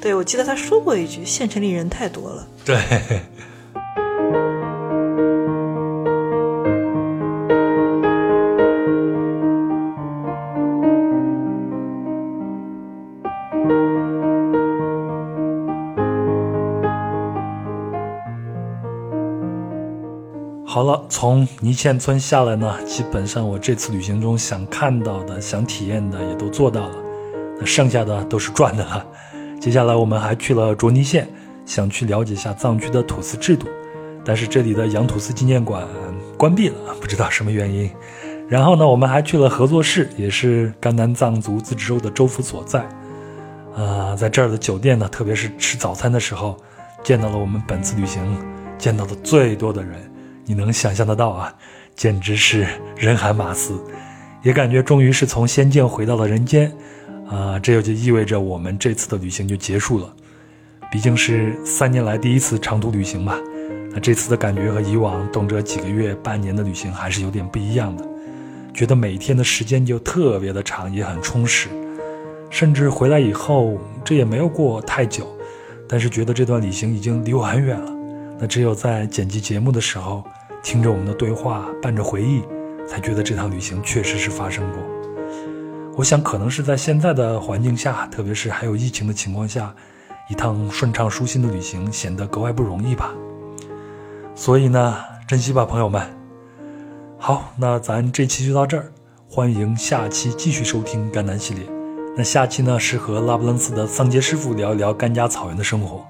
[0.00, 2.46] 对，我记得他说过一句：“县城里人太多了。
[2.64, 2.78] ”对。
[21.14, 26.96] 从泥嵌村下来呢，基本上我这次旅行中想看到的、想体验的也都做到了，
[27.56, 29.06] 那剩下的都是赚的了。
[29.60, 31.28] 接下来我们还去了卓尼县，
[31.64, 33.68] 想去了解一下藏区的土司制度，
[34.24, 35.86] 但是这里的羊土司纪念馆
[36.36, 37.88] 关闭了，不知道什么原因。
[38.48, 42.84] 然后呢，我们还去了合作市，也是甘南藏族自治州的州府所在。
[43.76, 46.56] 啊，在这儿的酒店呢，特别是吃早餐的时候，
[47.04, 48.20] 见到了我们本次旅行
[48.76, 50.10] 见到的最多的人。
[50.44, 51.54] 你能想象得到啊，
[51.96, 52.66] 简直是
[52.96, 53.78] 人海马嘶，
[54.42, 56.70] 也感觉终于是从仙境回到了人间，
[57.28, 60.14] 啊，这也就意味着我们这次的旅行就结束了。
[60.92, 63.36] 毕竟是三年来第一次长途旅行嘛，
[63.90, 68.04] 那这次的感觉和以往动辄几个月、半年的旅行还是有点不一样的，
[68.74, 71.68] 觉得每天的时间就特别的长，也很充实。
[72.50, 75.26] 甚至回来以后，这也没有过太久，
[75.88, 77.93] 但是觉得这段旅行已经离我很远了。
[78.38, 80.24] 那只有在剪辑节目的时候，
[80.62, 82.42] 听着我们的对话，伴着回忆，
[82.86, 84.82] 才觉得这趟旅行确实是发生过。
[85.96, 89.72] 我想，可能是在现在的环境下，特别是还有疫情的情况下，
[90.28, 93.14] 一趟顺畅舒心的旅行显得格外不容易吧。
[94.34, 94.96] 所以呢，
[95.28, 96.02] 珍惜吧，朋友们。
[97.16, 98.90] 好，那咱这期就到这儿，
[99.30, 101.64] 欢迎下期继续收听甘南系列。
[102.16, 106.04] 那下期呢，是和拉卜楞斯的桑杰师傅聊一聊甘家草原的生活。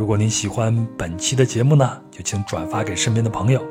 [0.00, 3.62] 如果您喜欢本期的节目呢，就请转发给身边的朋友。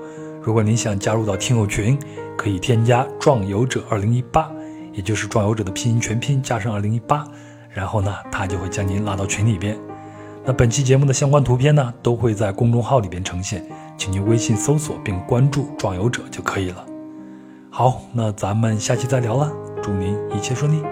[0.43, 1.97] 如果您想加入到听友群，
[2.37, 4.47] 可以添加“壮游者二零一八”，
[4.93, 7.25] 也就是“壮游者”的拼音全拼加上二零一八，
[7.71, 9.75] 然后呢，他就会将您拉到群里边。
[10.45, 13.65] 那本期节目的相关图片呢，都会在公众号里边呈现，
[13.97, 16.85] 请您微信搜索并关注“壮游者”就可以了。
[17.71, 19.51] 好，那咱们下期再聊了，
[19.81, 20.83] 祝您一切顺利。